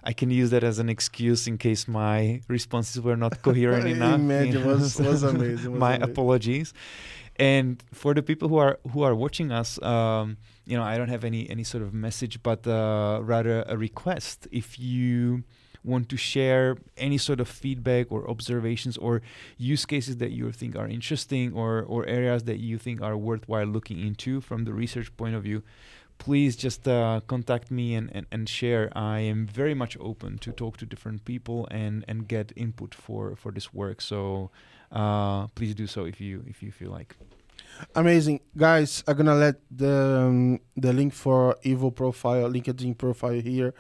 I 0.04 0.14
can 0.14 0.30
use 0.30 0.50
that 0.52 0.64
as 0.64 0.80
an 0.80 0.90
excuse 0.90 1.48
in 1.48 1.58
case 1.58 1.88
my 1.88 2.42
responses 2.48 3.02
were 3.02 3.18
not 3.18 3.42
coherent 3.42 3.88
enough. 3.96 4.16
Imagine, 4.16 4.66
was, 4.66 5.00
was 5.00 5.24
amazing. 5.24 5.72
Was 5.72 5.80
my 5.80 5.96
amazing. 5.96 6.12
apologies. 6.12 6.74
And 7.36 7.82
for 7.94 8.14
the 8.14 8.22
people 8.22 8.50
who 8.50 8.58
are 8.58 8.80
who 8.92 9.02
are 9.04 9.16
watching 9.16 9.52
us, 9.52 9.82
um, 9.82 10.38
you 10.66 10.78
know, 10.78 10.84
I 10.84 10.98
don't 10.98 11.08
have 11.08 11.24
any 11.24 11.50
any 11.50 11.64
sort 11.64 11.84
of 11.84 11.94
message, 11.94 12.44
but 12.44 12.68
uh, 12.68 13.20
rather 13.24 13.64
a 13.68 13.78
request. 13.78 14.48
If 14.52 14.78
you 14.78 15.44
want 15.84 16.10
to 16.10 16.18
share 16.18 16.78
any 16.98 17.18
sort 17.18 17.40
of 17.40 17.48
feedback 17.48 18.12
or 18.12 18.30
observations 18.30 18.98
or 18.98 19.22
use 19.58 19.86
cases 19.86 20.18
that 20.18 20.32
you 20.32 20.52
think 20.52 20.76
are 20.76 20.88
interesting 20.88 21.54
or 21.54 21.84
or 21.84 22.06
areas 22.06 22.44
that 22.44 22.60
you 22.60 22.78
think 22.78 23.02
are 23.02 23.16
worthwhile 23.16 23.66
looking 23.66 24.00
into 24.00 24.42
from 24.42 24.66
the 24.66 24.74
research 24.74 25.16
point 25.16 25.36
of 25.36 25.44
view 25.44 25.64
please 26.20 26.56
just 26.56 26.88
uh, 26.88 27.22
contact 27.26 27.72
me 27.72 27.96
and, 27.96 28.12
and, 28.14 28.28
and 28.32 28.48
share. 28.48 28.92
I 28.96 29.20
am 29.22 29.48
very 29.48 29.74
much 29.74 29.98
open 30.00 30.38
to 30.40 30.52
talk 30.52 30.78
to 30.78 30.86
different 30.86 31.26
people 31.26 31.68
and, 31.72 32.06
and 32.08 32.28
get 32.28 32.52
input 32.56 32.94
for, 32.94 33.36
for 33.36 33.52
this 33.52 33.74
work. 33.74 34.02
So 34.02 34.52
uh, 34.92 35.48
please 35.48 35.74
do 35.74 35.88
so 35.88 36.06
if 36.06 36.22
you 36.22 36.44
if 36.48 36.62
you 36.62 36.72
feel 36.72 36.92
like. 36.92 37.16
Amazing, 37.96 38.42
guys! 38.58 39.04
I'm 39.08 39.18
gonna 39.18 39.36
let 39.36 39.56
the 39.72 40.26
um, 40.28 40.60
the 40.76 40.92
link 40.92 41.14
for 41.14 41.56
Ivo 41.66 41.92
profile, 41.92 42.50
LinkedIn 42.50 42.98
profile 42.98 43.40
here 43.40 43.74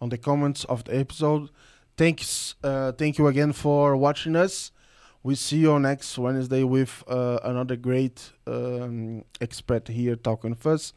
on 0.00 0.08
the 0.08 0.18
comments 0.18 0.64
of 0.64 0.84
the 0.84 0.96
episode. 0.96 1.50
Thanks, 1.96 2.54
uh, 2.64 2.92
thank 2.92 3.18
you 3.18 3.26
again 3.26 3.52
for 3.52 3.96
watching 3.96 4.36
us. 4.36 4.72
We 5.22 5.34
see 5.36 5.58
you 5.58 5.78
next 5.78 6.18
Wednesday 6.18 6.64
with 6.64 7.02
uh, 7.08 7.38
another 7.42 7.76
great 7.76 8.32
um, 8.46 9.24
expert 9.40 9.88
here 9.88 10.16
talking 10.16 10.50
with 10.50 10.66
us. 10.66 10.92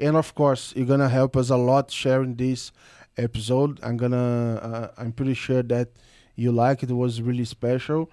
And 0.00 0.16
of 0.16 0.34
course, 0.34 0.72
you're 0.74 0.86
gonna 0.86 1.08
help 1.08 1.36
us 1.36 1.50
a 1.50 1.56
lot 1.56 1.90
sharing 1.90 2.34
this 2.36 2.72
episode. 3.16 3.78
I'm 3.82 3.96
gonna, 3.96 4.56
uh, 4.62 4.88
I'm 4.98 5.12
pretty 5.12 5.34
sure 5.34 5.62
that 5.64 5.90
you 6.36 6.52
like 6.52 6.82
it. 6.82 6.90
It 6.90 6.94
was 6.94 7.20
really 7.20 7.44
special. 7.44 8.10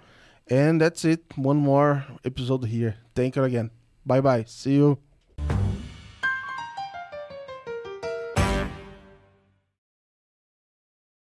And 0.49 0.81
that's 0.81 1.05
it. 1.05 1.23
One 1.35 1.57
more 1.57 2.05
episode 2.23 2.65
here. 2.65 2.95
Thank 3.15 3.35
you 3.35 3.43
again. 3.43 3.71
Bye 4.05 4.21
bye. 4.21 4.43
See 4.47 4.75
you. 4.75 5.06